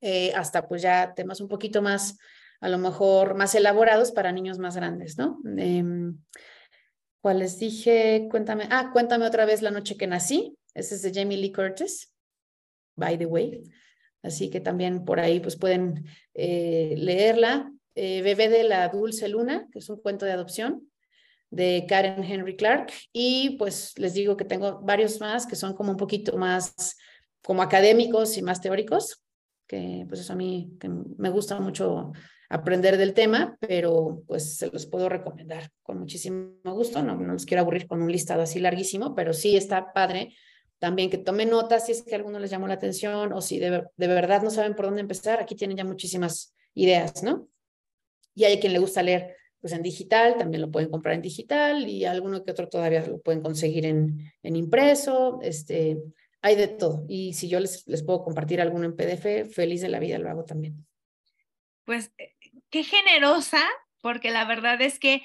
eh, 0.00 0.32
hasta 0.34 0.66
pues 0.66 0.82
ya 0.82 1.14
temas 1.14 1.40
un 1.40 1.46
poquito 1.46 1.80
más, 1.80 2.18
a 2.60 2.68
lo 2.68 2.78
mejor 2.78 3.36
más 3.36 3.54
elaborados 3.54 4.10
para 4.10 4.32
niños 4.32 4.58
más 4.58 4.74
grandes, 4.74 5.18
¿no? 5.18 5.38
Eh, 5.56 5.84
¿Cuál 7.20 7.38
les 7.38 7.60
dije? 7.60 8.26
Cuéntame, 8.28 8.66
ah, 8.72 8.90
cuéntame 8.92 9.24
otra 9.24 9.44
vez 9.44 9.62
la 9.62 9.70
noche 9.70 9.96
que 9.96 10.08
nací. 10.08 10.58
Ese 10.74 10.96
es 10.96 11.02
de 11.02 11.12
Jamie 11.14 11.38
Lee 11.38 11.52
Curtis, 11.52 12.12
by 12.96 13.16
the 13.16 13.26
way. 13.26 13.62
Así 14.22 14.50
que 14.50 14.60
también 14.60 15.04
por 15.04 15.20
ahí 15.20 15.40
pues 15.40 15.56
pueden 15.56 16.06
eh, 16.34 16.94
leerla. 16.96 17.72
Eh, 17.94 18.22
Bebé 18.22 18.48
de 18.48 18.64
la 18.64 18.88
Dulce 18.88 19.28
Luna, 19.28 19.68
que 19.70 19.80
es 19.80 19.88
un 19.88 20.00
cuento 20.00 20.24
de 20.24 20.32
adopción 20.32 20.88
de 21.50 21.84
Karen 21.86 22.24
Henry 22.24 22.56
Clark 22.56 22.90
y 23.12 23.56
pues 23.58 23.92
les 23.98 24.14
digo 24.14 24.38
que 24.38 24.46
tengo 24.46 24.80
varios 24.80 25.20
más 25.20 25.46
que 25.46 25.54
son 25.54 25.74
como 25.74 25.90
un 25.90 25.98
poquito 25.98 26.38
más 26.38 26.96
como 27.44 27.60
académicos 27.60 28.38
y 28.38 28.42
más 28.42 28.62
teóricos, 28.62 29.22
que 29.66 30.06
pues 30.08 30.20
eso 30.20 30.32
a 30.32 30.36
mí 30.36 30.72
que 30.80 30.88
me 30.88 31.28
gusta 31.28 31.60
mucho 31.60 32.12
aprender 32.48 32.96
del 32.96 33.12
tema, 33.12 33.58
pero 33.60 34.22
pues 34.26 34.56
se 34.56 34.70
los 34.70 34.86
puedo 34.86 35.10
recomendar 35.10 35.70
con 35.82 35.98
muchísimo 35.98 36.54
gusto, 36.64 37.02
no, 37.02 37.16
no 37.16 37.34
los 37.34 37.44
quiero 37.44 37.62
aburrir 37.62 37.86
con 37.86 38.00
un 38.00 38.10
listado 38.10 38.42
así 38.42 38.58
larguísimo, 38.58 39.14
pero 39.14 39.34
sí 39.34 39.54
está 39.54 39.92
padre 39.92 40.34
también 40.82 41.10
que 41.10 41.18
tomen 41.18 41.50
notas 41.50 41.86
si 41.86 41.92
es 41.92 42.02
que 42.02 42.12
a 42.12 42.18
alguno 42.18 42.40
les 42.40 42.50
llamó 42.50 42.66
la 42.66 42.74
atención 42.74 43.32
o 43.32 43.40
si 43.40 43.60
de, 43.60 43.84
de 43.96 44.06
verdad 44.08 44.42
no 44.42 44.50
saben 44.50 44.74
por 44.74 44.86
dónde 44.86 45.00
empezar, 45.00 45.40
aquí 45.40 45.54
tienen 45.54 45.76
ya 45.76 45.84
muchísimas 45.84 46.56
ideas, 46.74 47.22
¿no? 47.22 47.46
Y 48.34 48.42
hay 48.42 48.58
quien 48.58 48.72
le 48.72 48.80
gusta 48.80 49.00
leer 49.00 49.36
pues 49.60 49.72
en 49.74 49.82
digital, 49.84 50.36
también 50.36 50.60
lo 50.60 50.72
pueden 50.72 50.90
comprar 50.90 51.14
en 51.14 51.22
digital 51.22 51.88
y 51.88 52.04
alguno 52.04 52.44
que 52.44 52.50
otro 52.50 52.68
todavía 52.68 53.06
lo 53.06 53.20
pueden 53.20 53.42
conseguir 53.42 53.86
en, 53.86 54.32
en 54.42 54.56
impreso, 54.56 55.38
este, 55.40 55.98
hay 56.40 56.56
de 56.56 56.66
todo. 56.66 57.04
Y 57.08 57.34
si 57.34 57.48
yo 57.48 57.60
les, 57.60 57.86
les 57.86 58.02
puedo 58.02 58.24
compartir 58.24 58.60
alguno 58.60 58.84
en 58.84 58.96
PDF, 58.96 59.54
feliz 59.54 59.82
de 59.82 59.88
la 59.88 60.00
vida 60.00 60.18
lo 60.18 60.30
hago 60.30 60.44
también. 60.44 60.84
Pues 61.84 62.10
eh, 62.18 62.32
qué 62.70 62.82
generosa, 62.82 63.62
porque 64.00 64.32
la 64.32 64.46
verdad 64.46 64.82
es 64.82 64.98
que 64.98 65.22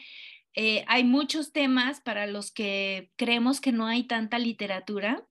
eh, 0.53 0.85
hay 0.87 1.03
muchos 1.03 1.51
temas 1.51 1.99
para 1.99 2.27
los 2.27 2.51
que 2.51 3.09
creemos 3.15 3.59
que 3.59 3.71
no 3.71 3.87
hay 3.87 4.03
tanta 4.03 4.37
literatura 4.37 5.26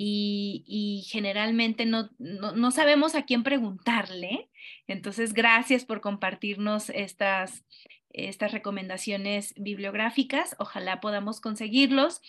y, 0.00 1.04
generalmente 1.08 1.84
no, 1.84 2.10
no, 2.18 2.52
no, 2.52 2.70
sabemos 2.70 3.16
a 3.16 3.24
quién 3.24 3.42
preguntarle. 3.42 4.48
Entonces, 4.86 5.32
gracias 5.32 5.84
por 5.84 6.00
compartirnos 6.00 6.90
estas, 6.90 7.64
estas 8.10 8.52
recomendaciones 8.52 9.54
bibliográficas. 9.56 10.54
Ojalá 10.58 11.00
podamos 11.00 11.40
conseguirlos. 11.40 12.22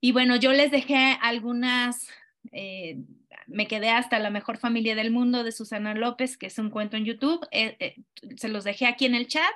Y 0.00 0.12
bueno, 0.12 0.36
yo 0.36 0.52
les 0.52 0.70
dejé 0.70 1.18
algunas, 1.20 2.08
eh, 2.52 2.98
me 3.46 3.66
quedé 3.68 3.90
hasta 3.90 4.18
La 4.18 4.30
mejor 4.30 4.58
familia 4.58 4.94
del 4.94 5.10
mundo 5.10 5.44
de 5.44 5.52
Susana 5.52 5.94
López, 5.94 6.36
que 6.36 6.46
es 6.46 6.58
un 6.58 6.70
cuento 6.70 6.96
en 6.96 7.04
YouTube. 7.04 7.46
Eh, 7.50 7.76
eh, 7.80 7.96
se 8.36 8.48
los 8.48 8.64
dejé 8.64 8.86
aquí 8.86 9.06
en 9.06 9.14
el 9.14 9.26
chat, 9.28 9.52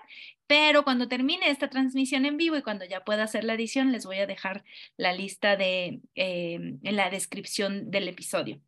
pero 0.47 0.85
cuando 0.85 1.09
termine 1.09 1.51
esta 1.51 1.71
transmisión 1.71 2.25
en 2.25 2.37
vivo 2.37 2.57
y 2.57 2.63
cuando 2.63 2.85
ya 2.85 3.05
pueda 3.05 3.25
hacer 3.25 3.45
la 3.45 3.55
edición, 3.55 3.93
les 3.93 4.07
voy 4.07 4.19
a 4.19 4.27
dejar 4.27 4.65
la 4.97 5.13
lista 5.13 5.57
de, 5.57 6.01
en 6.15 6.97
la 6.97 7.11
descripción 7.11 7.91
del 7.91 8.09
episodio. 8.09 8.61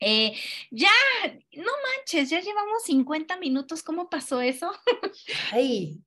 ya, 0.00 0.90
no 1.52 1.72
manches, 1.96 2.30
ya 2.30 2.40
llevamos 2.40 2.84
50 2.84 3.36
minutos, 3.38 3.82
¿cómo 3.82 4.08
pasó 4.08 4.40
eso? 4.40 4.70
Ay, 5.52 6.02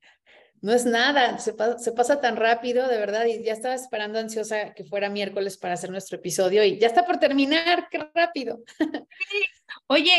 no 0.61 0.73
es 0.73 0.85
nada, 0.85 1.39
se, 1.39 1.53
pasa 1.53 2.21
tan 2.21 2.35
rápido, 2.35 2.87
de 2.87 2.97
verdad, 2.97 3.25
y 3.25 3.43
ya 3.43 3.53
estaba 3.53 3.73
esperando 3.73 4.19
ansiosa 4.19 4.73
que 4.75 4.83
fuera 4.83 5.09
miércoles 5.09 5.57
para 5.57 5.73
hacer 5.73 5.89
nuestro 5.89 6.17
episodio 6.17 6.63
y 6.63 6.77
ya 6.77 6.85
está 6.85 7.05
por 7.05 7.17
terminar, 7.17 7.87
qué 7.89 7.99
rápido. 8.13 8.63
Oye, 9.87 10.13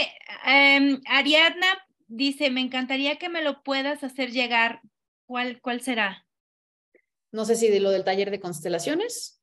em, 0.45 1.01
Ariadna 1.07 1.67
dice, 2.09 2.51
me 2.51 2.61
encantaría 2.61 3.17
que 3.19 3.29
me 3.29 3.43
lo 3.43 3.63
puedas 3.63 4.03
hacer 4.03 4.33
llegar. 4.33 4.81
¿Cuál, 5.27 5.61
cuál 5.61 5.81
será? 5.81 6.27
No 7.31 7.45
sé 7.45 7.55
si 7.55 7.69
de 7.69 7.81
lo 7.81 7.91
del 7.91 8.05
taller 8.05 8.31
de 8.33 8.41
constelaciones. 8.41 9.42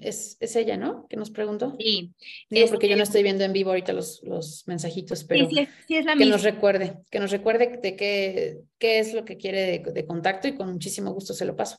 Es, 0.00 0.36
es, 0.38 0.54
ella, 0.54 0.76
¿no? 0.76 1.06
Que 1.08 1.16
nos 1.16 1.30
preguntó. 1.30 1.76
Sí. 1.78 2.12
Digo, 2.48 2.68
porque 2.68 2.88
yo 2.88 2.96
no 2.96 3.02
estoy 3.02 3.22
viendo 3.22 3.42
en 3.42 3.52
vivo 3.52 3.70
ahorita 3.70 3.92
los, 3.92 4.22
los 4.22 4.62
mensajitos, 4.66 5.24
pero 5.24 5.48
sí, 5.48 5.68
sí, 5.88 5.96
es 5.96 6.04
la 6.04 6.14
que 6.14 6.26
nos 6.26 6.44
recuerde, 6.44 6.98
que 7.10 7.18
nos 7.18 7.32
recuerde 7.32 7.80
de 7.82 7.96
qué, 7.96 8.60
qué 8.78 9.00
es 9.00 9.12
lo 9.12 9.24
que 9.24 9.36
quiere 9.36 9.80
de, 9.80 10.06
contacto 10.06 10.46
y 10.46 10.54
con 10.54 10.72
muchísimo 10.72 11.12
gusto 11.12 11.34
se 11.34 11.44
lo 11.44 11.56
paso. 11.56 11.78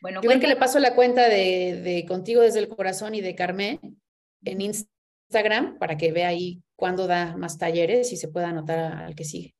Bueno, 0.00 0.20
creo 0.20 0.40
que 0.40 0.46
le 0.46 0.56
paso 0.56 0.78
la 0.78 0.94
cuenta 0.94 1.28
de, 1.28 1.80
de, 1.82 2.06
Contigo 2.06 2.40
desde 2.40 2.60
el 2.60 2.68
Corazón 2.68 3.14
y 3.14 3.20
de 3.20 3.34
Carmen 3.34 3.78
en 4.44 4.60
Instagram 4.60 5.78
para 5.78 5.96
que 5.96 6.12
vea 6.12 6.28
ahí 6.28 6.62
cuándo 6.76 7.06
da 7.06 7.36
más 7.36 7.58
talleres 7.58 8.12
y 8.12 8.16
se 8.16 8.28
pueda 8.28 8.48
anotar 8.48 8.78
al 8.78 9.14
que 9.14 9.24
sigue. 9.24 9.54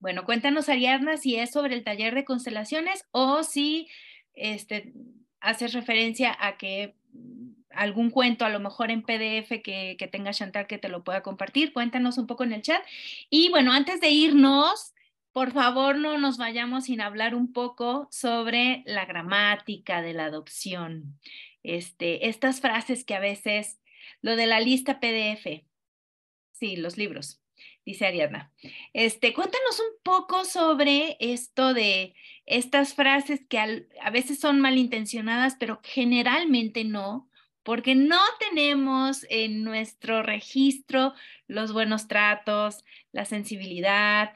Bueno, 0.00 0.24
cuéntanos, 0.24 0.68
Ariadna, 0.68 1.16
si 1.16 1.36
es 1.36 1.50
sobre 1.50 1.74
el 1.74 1.84
taller 1.84 2.14
de 2.14 2.24
constelaciones 2.24 3.04
o 3.12 3.42
si 3.42 3.88
este, 4.34 4.92
haces 5.40 5.72
referencia 5.72 6.36
a 6.38 6.58
que 6.58 6.94
algún 7.70 8.10
cuento, 8.10 8.44
a 8.44 8.48
lo 8.48 8.60
mejor 8.60 8.90
en 8.90 9.02
PDF 9.02 9.62
que, 9.62 9.96
que 9.98 10.08
tenga 10.10 10.32
Chantal 10.32 10.66
que 10.66 10.78
te 10.78 10.88
lo 10.88 11.04
pueda 11.04 11.22
compartir. 11.22 11.72
Cuéntanos 11.72 12.18
un 12.18 12.26
poco 12.26 12.44
en 12.44 12.52
el 12.52 12.62
chat. 12.62 12.82
Y 13.30 13.50
bueno, 13.50 13.72
antes 13.72 14.00
de 14.00 14.10
irnos, 14.10 14.94
por 15.36 15.52
favor, 15.52 15.98
no 15.98 16.16
nos 16.16 16.38
vayamos 16.38 16.84
sin 16.84 17.02
hablar 17.02 17.34
un 17.34 17.52
poco 17.52 18.08
sobre 18.10 18.82
la 18.86 19.04
gramática 19.04 20.00
de 20.00 20.14
la 20.14 20.24
adopción. 20.24 21.20
Este, 21.62 22.28
estas 22.28 22.60
frases 22.60 23.04
que 23.04 23.14
a 23.14 23.20
veces, 23.20 23.78
lo 24.22 24.34
de 24.34 24.46
la 24.46 24.60
lista 24.60 24.98
PDF, 24.98 25.62
sí, 26.52 26.76
los 26.76 26.96
libros, 26.96 27.42
dice 27.84 28.06
Ariadna. 28.06 28.50
Este, 28.94 29.34
cuéntanos 29.34 29.78
un 29.78 30.02
poco 30.02 30.44
sobre 30.46 31.18
esto 31.20 31.74
de 31.74 32.14
estas 32.46 32.94
frases 32.94 33.40
que 33.48 33.58
a 33.58 34.10
veces 34.10 34.38
son 34.38 34.60
malintencionadas, 34.60 35.56
pero 35.58 35.80
generalmente 35.82 36.84
no, 36.84 37.28
porque 37.62 37.96
no 37.96 38.20
tenemos 38.38 39.26
en 39.28 39.64
nuestro 39.64 40.22
registro 40.22 41.12
los 41.48 41.72
buenos 41.72 42.06
tratos, 42.06 42.84
la 43.10 43.24
sensibilidad, 43.24 44.32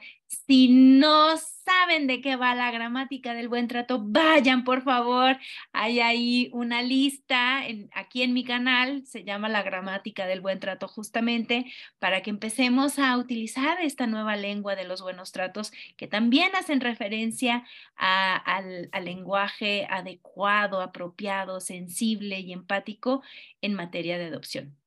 Si 0.47 0.69
no 0.69 1.35
saben 1.37 2.07
de 2.07 2.21
qué 2.21 2.37
va 2.37 2.55
la 2.55 2.71
gramática 2.71 3.33
del 3.33 3.49
buen 3.49 3.67
trato, 3.67 3.99
vayan 4.01 4.63
por 4.63 4.81
favor. 4.81 5.37
Hay 5.73 5.99
ahí 5.99 6.49
una 6.53 6.81
lista 6.81 7.63
aquí 7.93 8.23
en 8.23 8.33
mi 8.33 8.43
canal, 8.45 9.05
se 9.05 9.23
llama 9.25 9.49
la 9.49 9.61
gramática 9.61 10.25
del 10.27 10.41
buen 10.41 10.59
trato 10.59 10.87
justamente, 10.87 11.65
para 11.99 12.21
que 12.21 12.29
empecemos 12.29 12.97
a 12.97 13.17
utilizar 13.17 13.81
esta 13.81 14.07
nueva 14.07 14.35
lengua 14.37 14.75
de 14.75 14.85
los 14.85 15.01
buenos 15.01 15.31
tratos 15.31 15.71
que 15.97 16.07
también 16.07 16.55
hacen 16.55 16.79
referencia 16.79 17.65
al 17.95 18.89
lenguaje 19.03 19.85
adecuado, 19.89 20.81
apropiado, 20.81 21.59
sensible 21.59 22.39
y 22.39 22.53
empático 22.53 23.21
en 23.61 23.73
materia 23.73 24.17
de 24.17 24.25
adopción. 24.25 24.80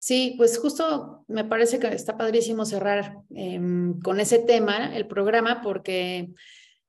Sí, 0.00 0.34
pues 0.38 0.56
justo 0.58 1.24
me 1.28 1.44
parece 1.44 1.78
que 1.78 1.88
está 1.88 2.16
padrísimo 2.16 2.64
cerrar 2.64 3.18
em, 3.28 4.00
con 4.00 4.18
ese 4.18 4.38
tema 4.38 4.96
el 4.96 5.06
programa 5.06 5.60
porque 5.60 6.30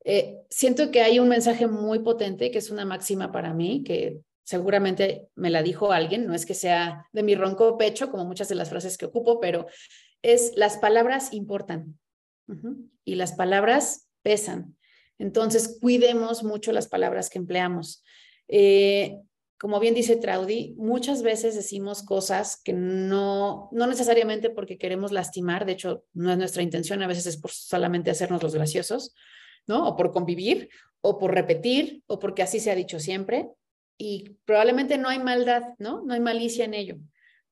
eh, 0.06 0.38
siento 0.50 0.92
que 0.92 1.02
hay 1.02 1.20
un 1.20 1.28
mensaje 1.28 1.68
muy 1.68 2.00
potente 2.00 2.52
que 2.52 2.60
es 2.60 2.72
una 2.72 2.86
máxima 2.86 3.30
para 3.30 3.54
mí, 3.54 3.84
que 3.84 4.22
seguramente 4.46 5.28
me 5.36 5.50
la 5.50 5.62
dijo 5.62 5.92
alguien, 5.92 6.26
no 6.26 6.34
es 6.34 6.46
que 6.46 6.54
sea 6.54 7.06
de 7.12 7.24
mi 7.24 7.36
ronco 7.36 7.78
pecho 7.78 8.10
como 8.10 8.24
muchas 8.24 8.48
de 8.48 8.56
las 8.56 8.70
frases 8.70 8.98
que 8.98 9.08
ocupo, 9.08 9.42
pero 9.42 9.68
es 10.22 10.54
las 10.56 10.78
palabras 10.78 11.34
importan 11.34 12.00
y 13.04 13.16
las 13.16 13.34
palabras 13.34 14.08
pesan. 14.22 14.78
Entonces, 15.20 15.78
cuidemos 15.82 16.44
mucho 16.44 16.72
las 16.72 16.88
palabras 16.88 17.30
que 17.30 17.40
empleamos. 17.40 18.04
Eh, 18.48 19.18
como 19.62 19.80
bien 19.80 19.94
dice 19.94 20.16
Traudy, 20.16 20.74
muchas 20.80 21.22
veces 21.22 21.54
decimos 21.54 22.02
cosas 22.02 22.60
que 22.64 22.74
no, 22.74 23.70
no 23.72 23.86
necesariamente 23.86 24.50
porque 24.50 24.80
queremos 24.80 25.12
lastimar, 25.12 25.68
de 25.68 25.74
hecho, 25.74 26.04
no 26.14 26.32
es 26.32 26.38
nuestra 26.40 26.64
intención, 26.64 27.04
a 27.04 27.08
veces 27.08 27.28
es 27.28 27.38
por 27.38 27.52
solamente 27.52 28.10
hacernos 28.10 28.42
los 28.42 28.56
graciosos, 28.56 29.14
¿no? 29.68 29.88
O 29.88 29.96
por 29.96 30.12
convivir, 30.12 30.70
o 31.02 31.20
por 31.20 31.36
repetir, 31.36 32.02
o 32.08 32.18
porque 32.18 32.42
así 32.42 32.60
se 32.60 32.72
ha 32.72 32.76
dicho 32.76 33.00
siempre. 33.00 33.50
Y 34.00 34.40
probablemente 34.46 34.98
no 34.98 35.10
hay 35.10 35.20
maldad, 35.20 35.62
¿no? 35.78 36.02
No 36.02 36.16
hay 36.16 36.22
malicia 36.22 36.66
en 36.66 36.74
ello. 36.74 36.96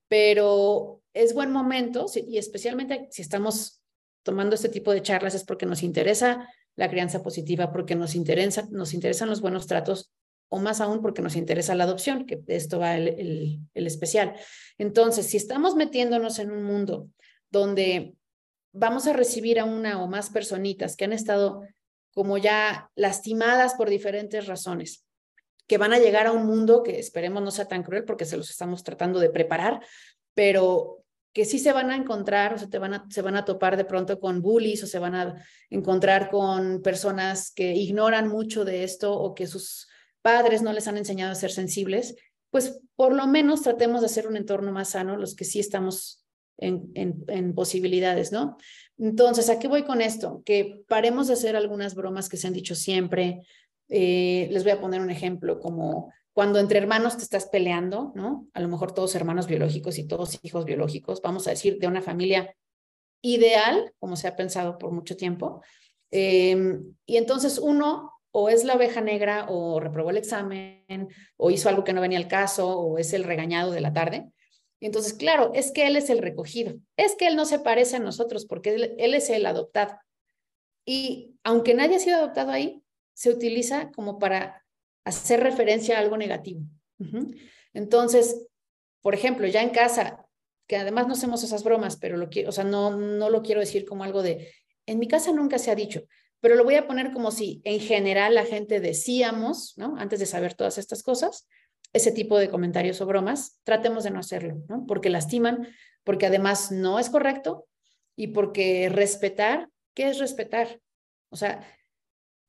Pero 0.08 1.04
es 1.14 1.36
buen 1.36 1.52
momento, 1.52 2.08
y 2.16 2.40
especialmente 2.40 3.08
si 3.12 3.22
estamos 3.22 3.84
tomando 4.24 4.56
este 4.56 4.70
tipo 4.70 4.94
de 4.94 5.04
charlas, 5.04 5.36
es 5.36 5.44
porque 5.44 5.68
nos 5.68 5.84
interesa 5.84 6.50
la 6.76 6.90
crianza 6.90 7.22
positiva, 7.22 7.72
porque 7.72 7.94
nos, 7.94 8.16
interesa, 8.16 8.68
nos 8.72 8.96
interesan 8.96 9.30
los 9.30 9.42
buenos 9.42 9.68
tratos 9.68 10.12
o 10.50 10.60
más 10.60 10.82
aún 10.82 11.02
porque 11.02 11.22
nos 11.22 11.36
interesa 11.36 11.76
la 11.76 11.86
adopción, 11.86 12.26
que 12.26 12.42
esto 12.48 12.80
va 12.80 12.98
el, 12.98 13.62
el, 13.74 13.88
especial. 13.88 14.34
Entonces, 14.78 15.28
si 15.28 15.38
estamos 15.38 15.76
metiéndonos 15.76 16.40
en 16.40 16.52
un 16.52 16.64
mundo 16.64 17.08
donde 17.52 18.16
vamos 18.72 19.08
a 19.08 19.14
recibir 19.14 19.60
a 19.60 19.66
una 19.66 20.04
o 20.04 20.08
más 20.08 20.30
personitas 20.30 20.96
que 20.96 21.06
han 21.06 21.14
estado 21.14 21.62
como 22.14 22.38
ya 22.38 22.90
lastimadas 22.96 23.76
por 23.76 23.90
diferentes 23.90 24.48
razones, 24.48 25.06
que 25.68 25.78
van 25.78 25.94
a 25.94 26.00
llegar 26.00 26.26
a 26.26 26.32
un 26.32 26.48
mundo 26.48 26.82
que 26.82 27.00
esperemos 27.00 27.44
no 27.44 27.52
sea 27.52 27.68
tan 27.68 27.84
cruel 27.84 28.04
porque 28.04 28.26
se 28.26 28.38
los 28.38 28.50
estamos 28.50 28.84
tratando 28.84 29.20
de 29.20 29.30
preparar, 29.30 29.82
pero 30.34 31.04
que 31.32 31.46
sí 31.46 31.60
se 31.60 31.72
van 31.74 31.92
a 31.92 31.96
encontrar, 31.96 32.56
o 32.56 32.58
se, 32.58 32.68
te 32.68 32.80
van 32.80 32.96
a, 32.96 33.06
se 33.10 33.22
van 33.22 33.36
a 33.36 33.46
topar 33.46 33.78
de 33.78 33.86
pronto 33.86 34.20
con 34.20 34.42
bullies 34.42 34.84
o 34.84 34.88
se 34.88 34.98
van 34.98 35.14
a 35.14 35.36
encontrar 35.70 36.32
con 36.32 36.82
personas 36.82 37.52
que 37.52 37.74
ignoran 37.76 38.28
mucho 38.30 38.66
de 38.66 38.84
esto 38.84 39.14
o 39.14 39.36
que 39.36 39.46
sus 39.46 39.89
padres 40.22 40.62
no 40.62 40.74
les 40.74 40.88
han 40.88 40.98
enseñado 40.98 41.32
a 41.32 41.36
ser 41.36 41.52
sensibles, 41.52 42.16
pues 42.52 42.80
por 42.96 43.14
lo 43.14 43.28
menos 43.28 43.62
tratemos 43.62 44.02
de 44.02 44.08
hacer 44.08 44.28
un 44.28 44.36
entorno 44.36 44.72
más 44.72 44.90
sano 44.90 45.18
los 45.18 45.36
que 45.36 45.46
sí 45.46 45.60
estamos 45.60 46.26
en, 46.58 47.54
posibilidades, 47.56 48.32
¿no? 48.32 48.58
Entonces, 48.98 49.50
¿a 49.50 49.60
qué 49.60 49.68
voy 49.68 49.84
con 49.84 50.02
esto? 50.02 50.42
Que 50.46 50.84
paremos 50.88 51.28
de 51.28 51.34
hacer 51.34 51.56
algunas 51.56 51.96
bromas 51.96 52.28
que 52.28 52.38
se 52.38 52.48
han 52.48 52.54
dicho 52.54 52.76
siempre. 52.76 53.42
Eh, 53.88 54.50
les 54.52 54.64
voy 54.64 54.74
a 54.74 54.82
poner 54.82 55.00
un 55.00 55.10
ejemplo 55.10 55.60
como 55.60 56.12
cuando 56.34 56.60
entre 56.60 56.80
hermanos 56.80 57.18
te 57.18 57.24
estás 57.24 57.48
peleando, 57.48 58.12
¿no? 58.16 58.48
A 58.54 58.60
lo 58.60 58.68
mejor 58.68 58.94
todos 58.94 59.16
hermanos 59.16 59.48
biológicos 59.48 59.98
y 59.98 60.08
todos 60.08 60.38
hijos 60.42 60.66
biológicos, 60.66 61.22
vamos 61.22 61.48
a 61.48 61.52
decir, 61.52 61.80
de 61.80 61.88
una 61.88 62.02
familia 62.02 62.54
ideal, 63.22 63.94
como 64.00 64.16
se 64.16 64.28
ha 64.28 64.36
pensado 64.36 64.78
por 64.78 64.92
mucho 64.92 65.16
tiempo. 65.16 65.62
Eh, 66.12 66.78
y 67.06 67.18
entonces 67.18 67.58
uno 67.58 68.19
o 68.32 68.50
es 68.50 68.64
la 68.64 68.76
oveja 68.76 69.02
negra 69.02 69.46
o 69.50 69.80
reprobó 69.80 70.12
el 70.12 70.18
examen 70.18 71.10
o 71.38 71.52
hizo 71.52 71.70
algo 71.70 71.84
que 71.84 71.94
no 71.94 72.02
venía 72.02 72.18
al 72.18 72.28
caso 72.28 72.80
o 72.80 72.98
es 72.98 73.14
el 73.14 73.24
regañado 73.24 73.72
de 73.72 73.82
la 73.82 73.94
tarde. 73.94 74.30
Entonces, 74.82 75.14
claro, 75.14 75.52
es 75.54 75.72
que 75.72 75.88
él 75.88 75.96
es 75.96 76.10
el 76.10 76.20
recogido, 76.20 76.76
es 76.96 77.16
que 77.16 77.28
él 77.28 77.36
no 77.36 77.46
se 77.46 77.60
parece 77.60 77.98
a 77.98 78.00
nosotros 78.00 78.46
porque 78.46 78.96
él, 78.98 79.14
es 79.14 79.30
el 79.30 79.46
adoptado. 79.46 79.98
Y 80.86 81.36
aunque 81.44 81.74
nadie 81.74 81.98
ha 81.98 82.00
sido 82.00 82.18
adoptado 82.18 82.52
ahí, 82.52 82.82
se 83.14 83.30
utiliza 83.30 83.92
como 83.92 84.20
para 84.20 84.64
hacer 85.04 85.42
referencia 85.42 85.98
a 85.98 86.00
algo 86.00 86.16
negativo. 86.16 86.62
Entonces, 87.74 88.48
por 89.02 89.14
ejemplo, 89.14 89.48
ya 89.48 89.62
en 89.62 89.70
casa, 89.70 90.26
que 90.68 90.78
además 90.78 91.08
no 91.08 91.14
hacemos 91.14 91.44
esas 91.44 91.64
bromas, 91.64 91.98
pero 91.98 92.16
lo 92.16 92.30
quiero, 92.30 92.50
o 92.50 92.52
sea, 92.52 92.64
no, 92.64 92.96
no 92.96 93.30
lo 93.30 93.42
quiero 93.42 93.60
decir 93.60 93.86
como 93.86 94.04
algo 94.04 94.22
de, 94.22 94.54
en 94.86 95.00
mi 95.00 95.08
casa 95.08 95.32
nunca 95.32 95.58
se 95.58 95.72
ha 95.72 95.76
dicho, 95.76 96.04
pero 96.42 96.56
lo 96.56 96.64
voy 96.64 96.76
a 96.76 96.88
poner 96.88 97.12
como 97.12 97.32
si 97.32 97.62
en 97.64 97.80
general 97.80 98.36
la 98.36 98.46
gente 98.46 98.80
decíamos, 98.80 99.74
¿no? 99.78 99.96
Antes 99.98 100.20
de 100.20 100.26
saber 100.26 100.54
todas 100.54 100.78
estas 100.78 101.04
cosas, 101.04 101.48
ese 101.94 102.12
tipo 102.12 102.38
de 102.38 102.50
comentarios 102.50 103.02
o 103.02 103.06
bromas, 103.06 103.60
tratemos 103.64 104.04
de 104.04 104.12
no 104.12 104.20
hacerlo, 104.20 104.64
¿no? 104.68 104.86
Porque 104.88 105.10
lastiman, 105.10 105.68
porque 106.04 106.28
además 106.28 106.72
no 106.72 107.00
es 107.00 107.10
correcto 107.10 107.68
y 108.16 108.28
porque 108.28 108.90
respetar, 108.90 109.70
¿qué 109.94 110.10
es 110.10 110.20
respetar? 110.20 110.80
O 111.30 111.36
sea, 111.36 111.66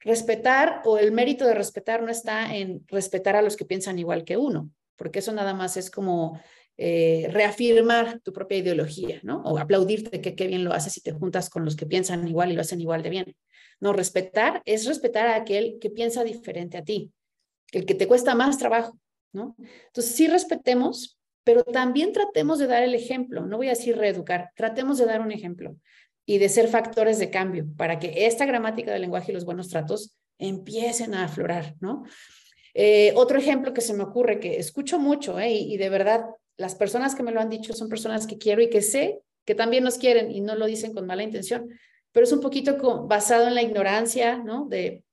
respetar 0.01 0.83
o 0.85 0.99
el 0.99 1.13
mérito 1.13 1.47
de 1.47 1.55
respetar 1.55 2.03
no 2.03 2.11
está 2.11 2.55
en 2.55 2.85
respetar 2.89 3.37
a 3.37 3.43
los 3.43 3.57
que 3.57 3.65
piensan 3.65 3.99
igual 3.99 4.25
que 4.25 4.37
uno, 4.37 4.71
porque 4.97 5.19
eso 5.19 5.33
nada 5.33 5.55
más 5.55 5.77
es 5.77 5.91
como 5.91 6.41
eh, 6.77 7.29
reafirmar 7.31 8.21
tu 8.21 8.33
propia 8.33 8.59
ideología, 8.59 9.21
¿no? 9.23 9.43
O 9.43 9.59
aplaudirte 9.59 10.21
que 10.21 10.35
qué 10.35 10.47
bien 10.47 10.65
lo 10.65 10.73
haces 10.73 10.95
si 10.95 11.03
te 11.03 11.13
juntas 11.13 11.51
con 11.51 11.65
los 11.65 11.77
que 11.77 11.87
piensan 11.87 12.27
igual 12.27 12.51
y 12.51 12.55
lo 12.55 12.63
hacen 12.63 12.81
igual 12.81 13.03
de 13.03 13.11
bien. 13.11 13.37
No, 13.81 13.93
respetar 13.93 14.63
es 14.65 14.87
respetar 14.87 15.27
a 15.27 15.37
aquel 15.37 15.79
que 15.81 15.91
piensa 15.91 16.23
diferente 16.23 16.77
a 16.77 16.85
ti, 16.85 17.11
el 17.73 17.87
que 17.87 17.95
te 17.95 18.07
cuesta 18.07 18.35
más 18.35 18.59
trabajo, 18.59 18.99
¿no? 19.33 19.57
Entonces, 19.87 20.15
sí 20.15 20.29
respetemos, 20.29 21.19
pero 21.45 21.65
también 21.65 22.13
tratemos 22.13 22.59
de 22.59 22.67
dar 22.67 22.83
el 22.83 22.95
ejemplo, 22.95 23.47
no 23.47 23.57
voy 23.57 23.69
a 23.69 23.71
decir 23.71 23.97
reeducar, 23.97 24.51
tratemos 24.55 24.99
de 24.99 25.07
dar 25.07 25.21
un 25.21 25.33
ejemplo 25.33 25.77
y 26.27 26.39
de 26.39 26.49
ser 26.49 26.69
factores 26.69 27.19
de 27.19 27.31
cambio 27.31 27.67
para 27.77 27.99
que 27.99 28.27
esta 28.27 28.45
gramática 28.45 28.93
del 28.93 29.03
lenguaje 29.03 29.33
y 29.33 29.35
los 29.35 29.45
buenos 29.45 29.69
tratos 29.69 30.15
empiecen 30.39 31.15
a 31.15 31.25
aflorar, 31.25 31.75
¿no? 31.81 32.05
Eh, 32.75 33.13
otro 33.17 33.39
ejemplo 33.39 33.75
que 33.75 33.81
se 33.81 33.95
me 33.95 34.05
ocurre, 34.05 34.39
que 34.39 34.59
escucho 34.59 34.99
mucho, 34.99 35.41
¿eh? 35.41 35.53
y, 35.53 35.77
de 35.77 35.89
verdad, 35.89 36.27
las 36.57 36.75
personas 36.75 37.15
que 37.15 37.23
me 37.23 37.33
lo 37.33 37.41
han 37.41 37.51
dicho 37.51 37.73
son 37.73 37.89
personas 37.89 38.27
que 38.27 38.39
quiero 38.39 38.63
y 38.63 38.71
que 38.71 38.83
sé 38.83 39.21
que 39.45 39.55
también 39.55 39.83
nos 39.83 39.99
quieren 39.99 40.31
y 40.31 40.41
no 40.41 40.55
lo 40.55 40.67
dicen 40.67 40.93
con 40.93 41.07
mala 41.07 41.23
intención, 41.23 41.69
pero 42.13 42.25
es 42.25 42.33
un 42.33 42.41
poquito 42.41 42.77
basado 43.07 43.47
en 43.47 43.55
la 43.55 43.63
ignorancia, 43.63 44.39
¿no? 44.39 44.67
De, 44.67 45.05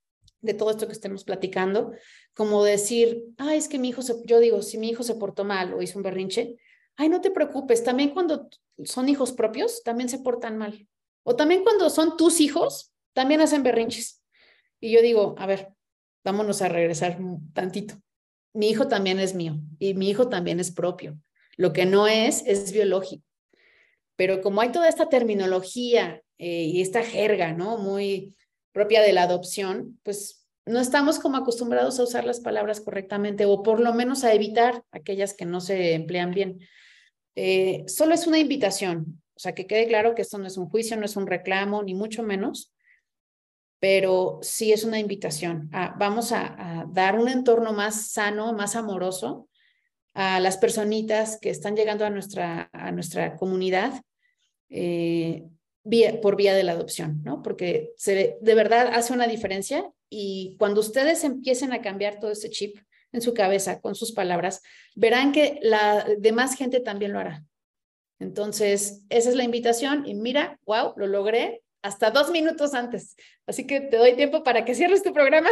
todo 0.58 0.72
esto 0.72 0.88
que 0.88 0.93
estemos 0.93 1.26
platicando, 1.26 1.91
como 2.34 2.64
decir, 2.64 3.26
ay, 3.38 3.58
es 3.58 3.68
que 3.68 3.80
mi 3.80 3.89
hijo, 3.89 4.02
yo 4.24 4.39
digo, 4.39 4.62
si 4.62 4.78
mi 4.78 4.89
hijo 4.89 5.04
se 5.04 5.16
portó 5.16 5.43
mal 5.43 5.74
o 5.74 5.82
hizo 5.82 6.00
un 6.00 6.04
berrinche, 6.04 6.56
ay, 6.95 7.10
no 7.10 7.20
te 7.20 7.32
preocupes, 7.32 7.84
también 7.84 8.12
cuando 8.12 8.50
son 8.86 9.10
hijos 9.10 9.34
propios, 9.34 9.84
también 9.84 10.08
se 10.08 10.20
portan 10.20 10.58
mal. 10.58 10.88
O 11.24 11.36
también 11.36 11.64
cuando 11.64 11.89
son 11.89 12.16
tus 12.16 12.39
hijos, 12.39 12.93
también 13.14 13.41
hacen 13.41 13.64
berrinches. 13.64 14.24
Y 14.80 14.91
yo 14.91 15.02
digo, 15.02 15.36
a 15.38 15.48
ver, 15.48 15.74
vámonos 16.24 16.62
a 16.62 16.70
regresar 16.70 17.18
tantito. 17.54 17.95
Mi 18.54 18.70
hijo 18.70 18.88
también 18.88 19.20
es 19.20 19.36
mío 19.36 19.60
y 19.80 19.93
mi 19.95 20.10
hijo 20.10 20.30
también 20.30 20.60
es 20.60 20.72
propio. 20.72 21.20
Lo 21.58 21.74
que 21.74 21.86
no 21.86 22.08
es, 22.08 22.43
es 22.45 22.72
biológico. 22.72 23.26
Pero 24.16 24.41
como 24.41 24.62
hay 24.62 24.72
toda 24.72 24.88
esta 24.88 25.10
terminología 25.10 26.22
eh, 26.38 26.63
y 26.63 26.81
esta 26.81 27.03
jerga, 27.03 27.53
¿no? 27.53 27.77
Muy 27.77 28.35
propia 28.71 29.01
de 29.01 29.13
la 29.13 29.23
adopción, 29.23 29.99
pues 30.03 30.47
no 30.65 30.79
estamos 30.79 31.19
como 31.19 31.38
acostumbrados 31.38 31.99
a 31.99 32.03
usar 32.03 32.25
las 32.25 32.41
palabras 32.41 32.81
correctamente 32.81 33.45
o 33.45 33.63
por 33.63 33.79
lo 33.79 33.93
menos 33.93 34.23
a 34.23 34.33
evitar 34.33 34.83
aquellas 34.91 35.33
que 35.33 35.45
no 35.45 35.61
se 35.61 35.93
emplean 35.93 36.31
bien. 36.31 36.59
Eh, 37.35 37.85
solo 37.88 38.13
es 38.13 38.27
una 38.27 38.38
invitación, 38.38 39.21
o 39.35 39.39
sea, 39.39 39.55
que 39.55 39.65
quede 39.65 39.88
claro 39.88 40.13
que 40.13 40.23
esto 40.23 40.38
no 40.38 40.47
es 40.47 40.57
un 40.57 40.69
juicio, 40.69 40.97
no 40.97 41.05
es 41.05 41.15
un 41.15 41.27
reclamo, 41.27 41.83
ni 41.83 41.93
mucho 41.93 42.21
menos, 42.23 42.73
pero 43.79 44.39
sí 44.41 44.73
es 44.73 44.83
una 44.83 44.99
invitación. 44.99 45.69
vamos 45.97 46.31
a, 46.31 46.85
dar 46.91 47.17
un 47.19 47.29
entorno 47.29 47.73
más 47.73 48.11
sano, 48.11 48.53
más 48.53 48.75
amoroso 48.75 49.47
a 50.13 50.39
las 50.39 50.57
personitas 50.57 51.38
que 51.39 51.51
están 51.51 51.75
llegando 51.75 52.05
a 52.05 52.09
nuestra, 52.09 52.69
a 52.73 52.91
nuestra 52.91 53.35
comunidad. 53.35 54.01
Eh, 54.69 55.43
por 56.21 56.35
vía 56.35 56.53
de 56.53 56.63
la 56.63 56.73
adopción, 56.73 57.21
¿no? 57.23 57.41
Porque 57.41 57.91
se, 57.97 58.38
de 58.41 58.55
verdad 58.55 58.88
hace 58.93 59.13
una 59.13 59.27
diferencia 59.27 59.89
y 60.09 60.55
cuando 60.59 60.81
ustedes 60.81 61.23
empiecen 61.23 61.73
a 61.73 61.81
cambiar 61.81 62.19
todo 62.19 62.31
ese 62.31 62.49
chip 62.49 62.77
en 63.11 63.21
su 63.21 63.33
cabeza 63.33 63.79
con 63.79 63.95
sus 63.95 64.11
palabras, 64.11 64.61
verán 64.95 65.31
que 65.31 65.59
la 65.61 66.05
demás 66.17 66.55
gente 66.55 66.79
también 66.79 67.13
lo 67.13 67.19
hará. 67.19 67.43
Entonces, 68.19 69.03
esa 69.09 69.29
es 69.29 69.35
la 69.35 69.43
invitación 69.43 70.05
y 70.05 70.13
mira, 70.13 70.59
wow, 70.65 70.93
lo 70.97 71.07
logré, 71.07 71.61
hasta 71.81 72.11
dos 72.11 72.31
minutos 72.31 72.73
antes. 72.73 73.15
Así 73.45 73.67
que 73.67 73.79
te 73.79 73.97
doy 73.97 74.15
tiempo 74.15 74.43
para 74.43 74.65
que 74.65 74.75
cierres 74.75 75.03
tu 75.03 75.13
programa. 75.13 75.49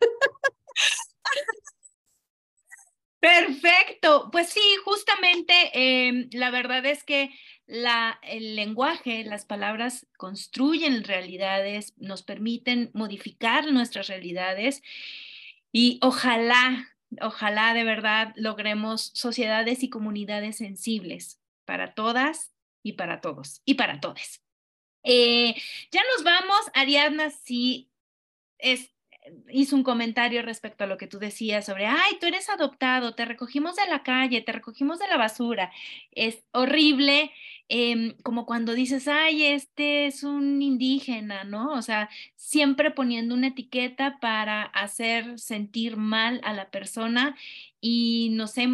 Perfecto. 3.20 4.28
Pues 4.32 4.48
sí, 4.48 4.60
justamente 4.84 5.54
em, 5.72 6.28
la 6.32 6.50
verdad 6.50 6.84
es 6.86 7.04
que 7.04 7.30
la, 7.72 8.18
el 8.22 8.54
lenguaje, 8.54 9.24
las 9.24 9.46
palabras 9.46 10.06
construyen 10.18 11.04
realidades, 11.04 11.94
nos 11.96 12.22
permiten 12.22 12.90
modificar 12.92 13.72
nuestras 13.72 14.08
realidades 14.08 14.82
y 15.72 15.98
ojalá, 16.02 16.94
ojalá 17.22 17.72
de 17.72 17.84
verdad 17.84 18.34
logremos 18.36 19.10
sociedades 19.14 19.82
y 19.82 19.88
comunidades 19.88 20.58
sensibles 20.58 21.40
para 21.64 21.94
todas 21.94 22.52
y 22.82 22.92
para 22.92 23.22
todos 23.22 23.62
y 23.64 23.74
para 23.74 24.00
todos. 24.00 24.42
Eh, 25.02 25.54
ya 25.90 26.02
nos 26.14 26.24
vamos, 26.24 26.60
Ariadna, 26.74 27.30
si 27.30 27.90
es, 28.58 28.92
hizo 29.48 29.76
un 29.76 29.82
comentario 29.82 30.42
respecto 30.42 30.84
a 30.84 30.86
lo 30.86 30.98
que 30.98 31.06
tú 31.06 31.18
decías 31.18 31.64
sobre, 31.64 31.86
ay, 31.86 32.18
tú 32.20 32.26
eres 32.26 32.50
adoptado, 32.50 33.14
te 33.14 33.24
recogimos 33.24 33.76
de 33.76 33.86
la 33.86 34.02
calle, 34.02 34.42
te 34.42 34.52
recogimos 34.52 34.98
de 34.98 35.08
la 35.08 35.16
basura. 35.16 35.72
Es 36.10 36.44
horrible, 36.52 37.32
em, 37.68 38.16
como 38.22 38.46
cuando 38.46 38.74
dices, 38.74 39.08
ay, 39.08 39.44
este 39.44 40.06
es 40.06 40.22
un 40.24 40.62
indígena, 40.62 41.44
¿no? 41.44 41.72
O 41.72 41.82
sea, 41.82 42.08
siempre 42.36 42.90
poniendo 42.90 43.34
una 43.34 43.48
etiqueta 43.48 44.18
para 44.20 44.62
hacer 44.62 45.38
sentir 45.38 45.96
mal 45.96 46.40
a 46.44 46.52
la 46.52 46.70
persona 46.70 47.36
y 47.80 48.30
no 48.32 48.46
sé, 48.46 48.68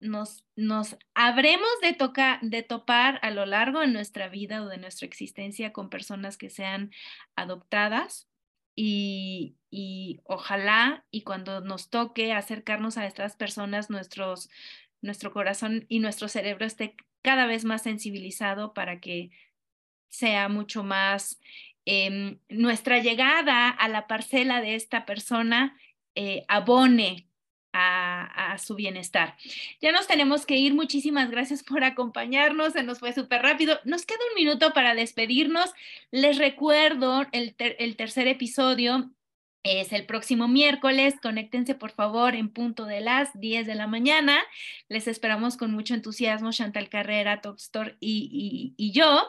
nos, 0.00 0.44
nos 0.56 0.96
habremos 1.14 1.68
de, 1.82 1.92
tocar, 1.92 2.40
de 2.40 2.62
topar 2.62 3.18
a 3.22 3.30
lo 3.30 3.46
largo 3.46 3.80
de 3.80 3.88
nuestra 3.88 4.28
vida 4.28 4.62
o 4.62 4.68
de 4.68 4.78
nuestra 4.78 5.06
existencia 5.06 5.72
con 5.72 5.90
personas 5.90 6.36
que 6.36 6.50
sean 6.50 6.92
adoptadas 7.36 8.28
y, 8.76 9.56
y 9.70 10.20
ojalá 10.24 11.04
y 11.10 11.22
cuando 11.22 11.60
nos 11.60 11.90
toque 11.90 12.32
acercarnos 12.32 12.96
a 12.96 13.06
estas 13.06 13.36
personas, 13.36 13.90
nuestros, 13.90 14.50
nuestro 15.02 15.32
corazón 15.32 15.84
y 15.88 15.98
nuestro 15.98 16.28
cerebro 16.28 16.64
esté 16.64 16.96
cada 17.22 17.46
vez 17.46 17.64
más 17.64 17.82
sensibilizado 17.82 18.74
para 18.74 19.00
que 19.00 19.30
sea 20.08 20.48
mucho 20.48 20.82
más 20.82 21.40
em, 21.84 22.38
nuestra 22.48 22.98
llegada 22.98 23.68
a 23.68 23.88
la 23.88 24.06
parcela 24.06 24.60
de 24.60 24.74
esta 24.74 25.06
persona 25.06 25.78
eh, 26.14 26.44
abone 26.48 27.28
a, 27.72 28.56
su 28.58 28.74
bienestar. 28.74 29.36
Ya 29.80 29.92
nos 29.92 30.08
tenemos 30.08 30.46
que 30.46 30.56
ir. 30.56 30.74
Muchísimas 30.74 31.30
gracias 31.30 31.62
por 31.62 31.84
acompañarnos. 31.84 32.72
Se 32.72 32.82
nos 32.82 32.98
fue 32.98 33.12
súper 33.12 33.42
rápido. 33.42 33.78
Nos 33.84 34.04
queda 34.04 34.18
un 34.30 34.42
minuto 34.42 34.72
para 34.72 34.94
despedirnos. 34.94 35.72
Les 36.10 36.38
recuerdo 36.38 37.24
el, 37.32 37.54
el 37.58 37.96
tercer 37.96 38.26
episodio 38.26 39.12
es 39.62 39.92
el 39.92 40.06
próximo 40.06 40.48
miércoles. 40.48 41.14
Conéctense 41.20 41.74
por 41.74 41.90
favor 41.90 42.34
en 42.34 42.48
punto 42.48 42.84
de 42.84 43.00
las 43.00 43.38
10 43.38 43.66
de 43.66 43.74
la 43.74 43.86
mañana. 43.86 44.42
Les 44.88 45.08
esperamos 45.08 45.56
con 45.56 45.72
mucho 45.72 45.94
entusiasmo, 45.94 46.52
Chantal 46.52 46.88
Carrera, 46.88 47.40
Top 47.40 47.56
Store 47.56 47.96
y, 48.00 48.74
y, 48.76 48.92
yo. 48.92 49.26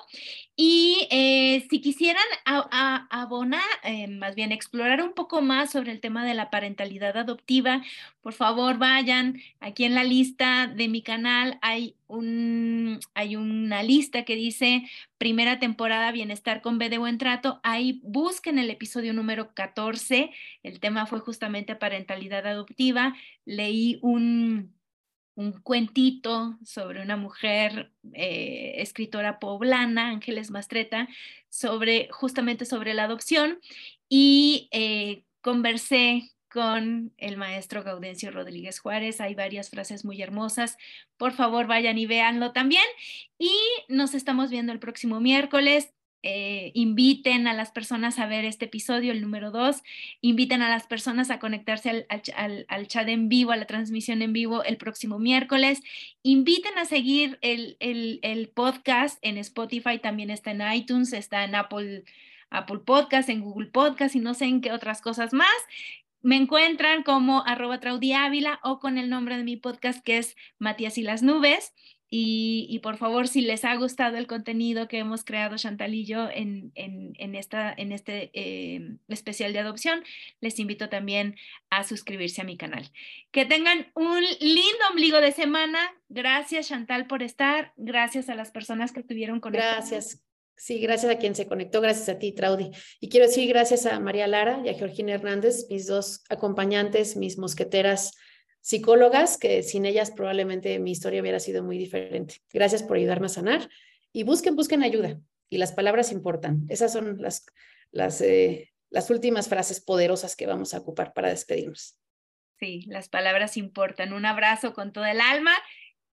Y 0.62 1.08
eh, 1.10 1.66
si 1.70 1.80
quisieran 1.80 2.22
abonar, 2.44 3.64
eh, 3.84 4.10
más 4.10 4.36
bien 4.36 4.52
explorar 4.52 5.02
un 5.02 5.14
poco 5.14 5.42
más 5.42 5.72
sobre 5.72 5.94
el 5.94 6.02
tema 6.02 6.26
de 6.26 6.34
la 6.34 6.50
parentalidad 6.50 7.16
adoptiva, 7.16 7.82
por 8.20 8.34
favor 8.34 8.78
vayan 8.78 9.42
aquí 9.62 9.86
en 9.86 9.96
la 9.96 10.04
lista 10.04 10.68
de 10.68 10.90
mi 10.90 11.02
canal. 11.02 11.60
Hay, 11.62 11.96
un, 12.08 13.00
hay 13.14 13.38
una 13.38 13.84
lista 13.84 14.26
que 14.26 14.36
dice 14.36 14.84
primera 15.18 15.60
temporada 15.60 16.12
Bienestar 16.12 16.62
con 16.62 16.78
B 16.78 16.90
de 16.90 16.98
Buen 16.98 17.20
Trato. 17.20 17.62
Ahí 17.64 18.02
busquen 18.04 18.60
el 18.60 18.70
episodio 18.70 19.14
número 19.14 19.54
14. 19.54 20.30
El 20.64 20.82
tema 20.82 21.06
fue 21.06 21.22
justamente 21.22 21.78
parentalidad 21.78 22.46
adoptiva. 22.46 23.16
Leí 23.46 23.98
un 24.02 24.74
un 25.36 25.54
cuentito 25.54 26.58
sobre 26.64 27.02
una 27.02 27.16
mujer 27.16 27.92
eh, 28.14 28.74
escritora 28.78 29.40
poblana, 29.40 30.10
Ángeles 30.10 30.52
Mastreta, 30.52 31.08
sobre 31.50 32.10
justamente 32.12 32.66
sobre 32.66 32.94
la 32.94 33.06
adopción 33.06 33.60
y 34.10 34.68
eh, 34.72 35.24
conversé 35.42 36.32
con 36.50 37.14
el 37.18 37.38
maestro 37.38 37.84
Gaudencio 37.84 38.32
Rodríguez 38.32 38.80
Juárez. 38.80 39.22
Hay 39.22 39.36
varias 39.36 39.70
frases 39.70 40.04
muy 40.04 40.22
hermosas. 40.22 40.78
Por 41.18 41.32
favor, 41.32 41.68
vayan 41.68 41.98
y 41.98 42.08
véanlo 42.08 42.52
también. 42.52 42.86
Y 43.38 43.52
nos 43.88 44.16
estamos 44.16 44.50
viendo 44.50 44.74
el 44.74 44.80
próximo 44.80 45.20
miércoles. 45.20 45.94
Eh, 46.22 46.72
inviten 46.74 47.48
a 47.48 47.54
las 47.54 47.72
personas 47.72 48.20
a 48.20 48.26
ver 48.26 48.44
este 48.44 48.66
episodio, 48.66 49.14
el 49.14 49.22
número 49.22 49.52
dos, 49.52 49.84
inviten 50.20 50.62
a 50.62 50.70
las 50.70 50.86
personas 50.86 51.30
a 51.30 51.40
conectarse 51.40 52.06
al, 52.10 52.88
chat 52.88 53.08
en 53.08 53.30
vivo, 53.30 53.52
a 53.52 53.56
la 53.56 53.66
transmisión 53.66 54.22
en 54.22 54.34
vivo 54.34 54.62
el 54.66 54.76
próximo 54.76 55.18
miércoles, 55.18 55.82
inviten 56.22 56.78
a 56.78 56.84
seguir 56.84 57.38
el, 57.42 57.78
el, 57.80 58.50
podcast 58.50 59.18
en 59.22 59.38
Spotify, 59.38 60.00
también 60.00 60.30
está 60.30 60.52
en 60.52 60.62
iTunes, 60.74 61.14
está 61.14 61.46
en 61.46 61.56
Apple, 61.56 62.04
Apple 62.50 62.80
Podcast, 62.80 63.30
en 63.30 63.40
Google 63.40 63.70
Podcast 63.70 64.14
y 64.16 64.20
no 64.20 64.34
sé 64.34 64.46
en 64.46 64.60
qué 64.60 64.74
otras 64.74 65.02
cosas 65.02 65.32
más. 65.32 65.48
Me 66.22 66.36
encuentran 66.36 67.04
como 67.04 67.46
arroba 67.46 67.80
Traudy 67.80 68.12
Ávila 68.12 68.60
o 68.62 68.80
con 68.80 68.98
el 68.98 69.10
nombre 69.10 69.38
de 69.38 69.44
mi 69.46 69.56
podcast 69.56 70.04
que 70.04 70.18
es 70.18 70.36
Matías 70.58 70.98
y 70.98 71.04
las 71.04 71.24
Nubes. 71.24 71.74
Y, 72.12 72.80
por 72.82 72.98
favor, 72.98 73.28
si 73.28 73.42
les 73.42 73.64
ha 73.64 73.76
gustado 73.76 74.18
el 74.18 74.26
contenido 74.26 74.88
que 74.88 74.98
hemos 74.98 75.24
creado 75.24 75.58
Chantal 75.58 75.94
y 75.94 76.06
yo 76.06 76.28
en, 76.28 76.72
en, 76.74 77.36
esta, 77.36 77.72
en 77.72 77.92
este 77.92 78.32
eh, 78.34 78.98
especial 79.10 79.54
de 79.54 79.60
adopción, 79.60 80.04
les 80.42 80.58
invito 80.58 80.90
también 80.90 81.36
a 81.70 81.84
suscribirse 81.84 82.42
a 82.42 82.46
mi 82.46 82.58
canal. 82.58 82.92
Que 83.30 83.46
tengan 83.46 83.92
un 83.94 84.24
lindo 84.40 84.88
ombligo 84.90 85.22
de 85.22 85.32
semana. 85.32 85.80
Gracias 86.10 86.70
Chantal 86.70 87.06
por 87.06 87.22
estar. 87.22 87.74
Gracias 87.78 88.28
a 88.30 88.36
las 88.36 88.50
personas 88.50 88.92
que 88.92 89.02
estuvieron 89.02 89.40
conectadas. 89.40 89.92
Gracias. 89.92 90.24
Sí, 90.56 90.80
gracias 90.80 91.10
a 91.10 91.20
quien 91.20 91.36
se 91.36 91.48
conectó, 91.48 91.80
gracias 91.80 92.10
a 92.10 92.20
ti, 92.20 92.34
Traudy. 92.34 92.72
Y 93.00 93.08
quiero 93.08 93.28
decir 93.28 93.48
gracias 93.48 93.86
a 93.86 93.98
María 94.02 94.28
Lara 94.28 94.62
y 94.66 94.70
a 94.70 94.74
Georgina 94.74 95.14
Hernández, 95.14 95.68
mis 95.70 95.88
dos 95.88 96.24
acompañantes, 96.28 97.16
mis 97.16 97.38
mosqueteras 97.38 98.18
psicólogas 98.62 99.38
que 99.38 99.64
sin 99.64 99.86
ellas 99.86 100.12
probablemente 100.12 100.80
mi 100.80 100.92
historia 100.92 101.22
hubiera 101.22 101.40
sido 101.40 101.64
muy 101.64 101.78
diferente. 101.78 102.42
Gracias 102.52 102.84
por 102.84 102.98
ayudarme 102.98 103.28
a 103.28 103.30
sanar 103.30 103.70
y 104.12 104.24
busquen, 104.24 104.56
busquen 104.56 104.84
ayuda. 104.84 105.20
Y 105.50 105.58
las 105.58 105.72
palabras 105.72 106.12
importan. 106.12 106.66
Esas 106.70 106.94
son 106.94 107.22
las, 107.22 107.46
las, 107.92 108.22
eh, 108.22 108.72
las 108.90 109.10
últimas 109.10 109.50
frases 109.50 109.82
poderosas 109.82 110.36
que 110.36 110.46
vamos 110.46 110.74
a 110.74 110.80
ocupar 110.80 111.14
para 111.14 111.30
despedirnos. 111.30 111.98
Sí, 112.60 112.86
las 112.88 113.10
palabras 113.10 113.58
importan. 113.58 114.14
Un 114.14 114.26
abrazo 114.26 114.74
con 114.74 114.92
todo 114.92 115.06
el 115.06 115.22
alma 115.22 115.54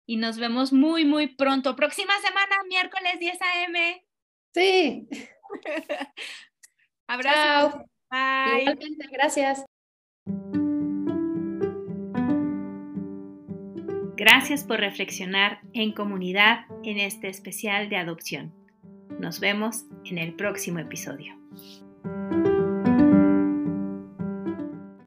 y 0.06 0.16
nos 0.16 0.38
vemos 0.38 0.72
muy, 0.72 1.04
muy 1.04 1.34
pronto. 1.34 1.74
Próxima 1.76 2.14
semana, 2.20 2.56
miércoles 2.68 3.18
10 3.18 3.42
a.m. 3.42 4.06
Sí. 4.54 5.08
Abrazo. 7.08 7.84
Bye. 8.10 8.76
gracias. 9.10 9.64
Gracias 14.28 14.64
por 14.64 14.80
reflexionar 14.80 15.60
en 15.72 15.92
comunidad 15.92 16.66
en 16.82 16.98
este 16.98 17.28
especial 17.28 17.88
de 17.88 17.96
adopción. 17.96 18.52
Nos 19.20 19.38
vemos 19.38 19.84
en 20.04 20.18
el 20.18 20.34
próximo 20.34 20.80
episodio. 20.80 21.38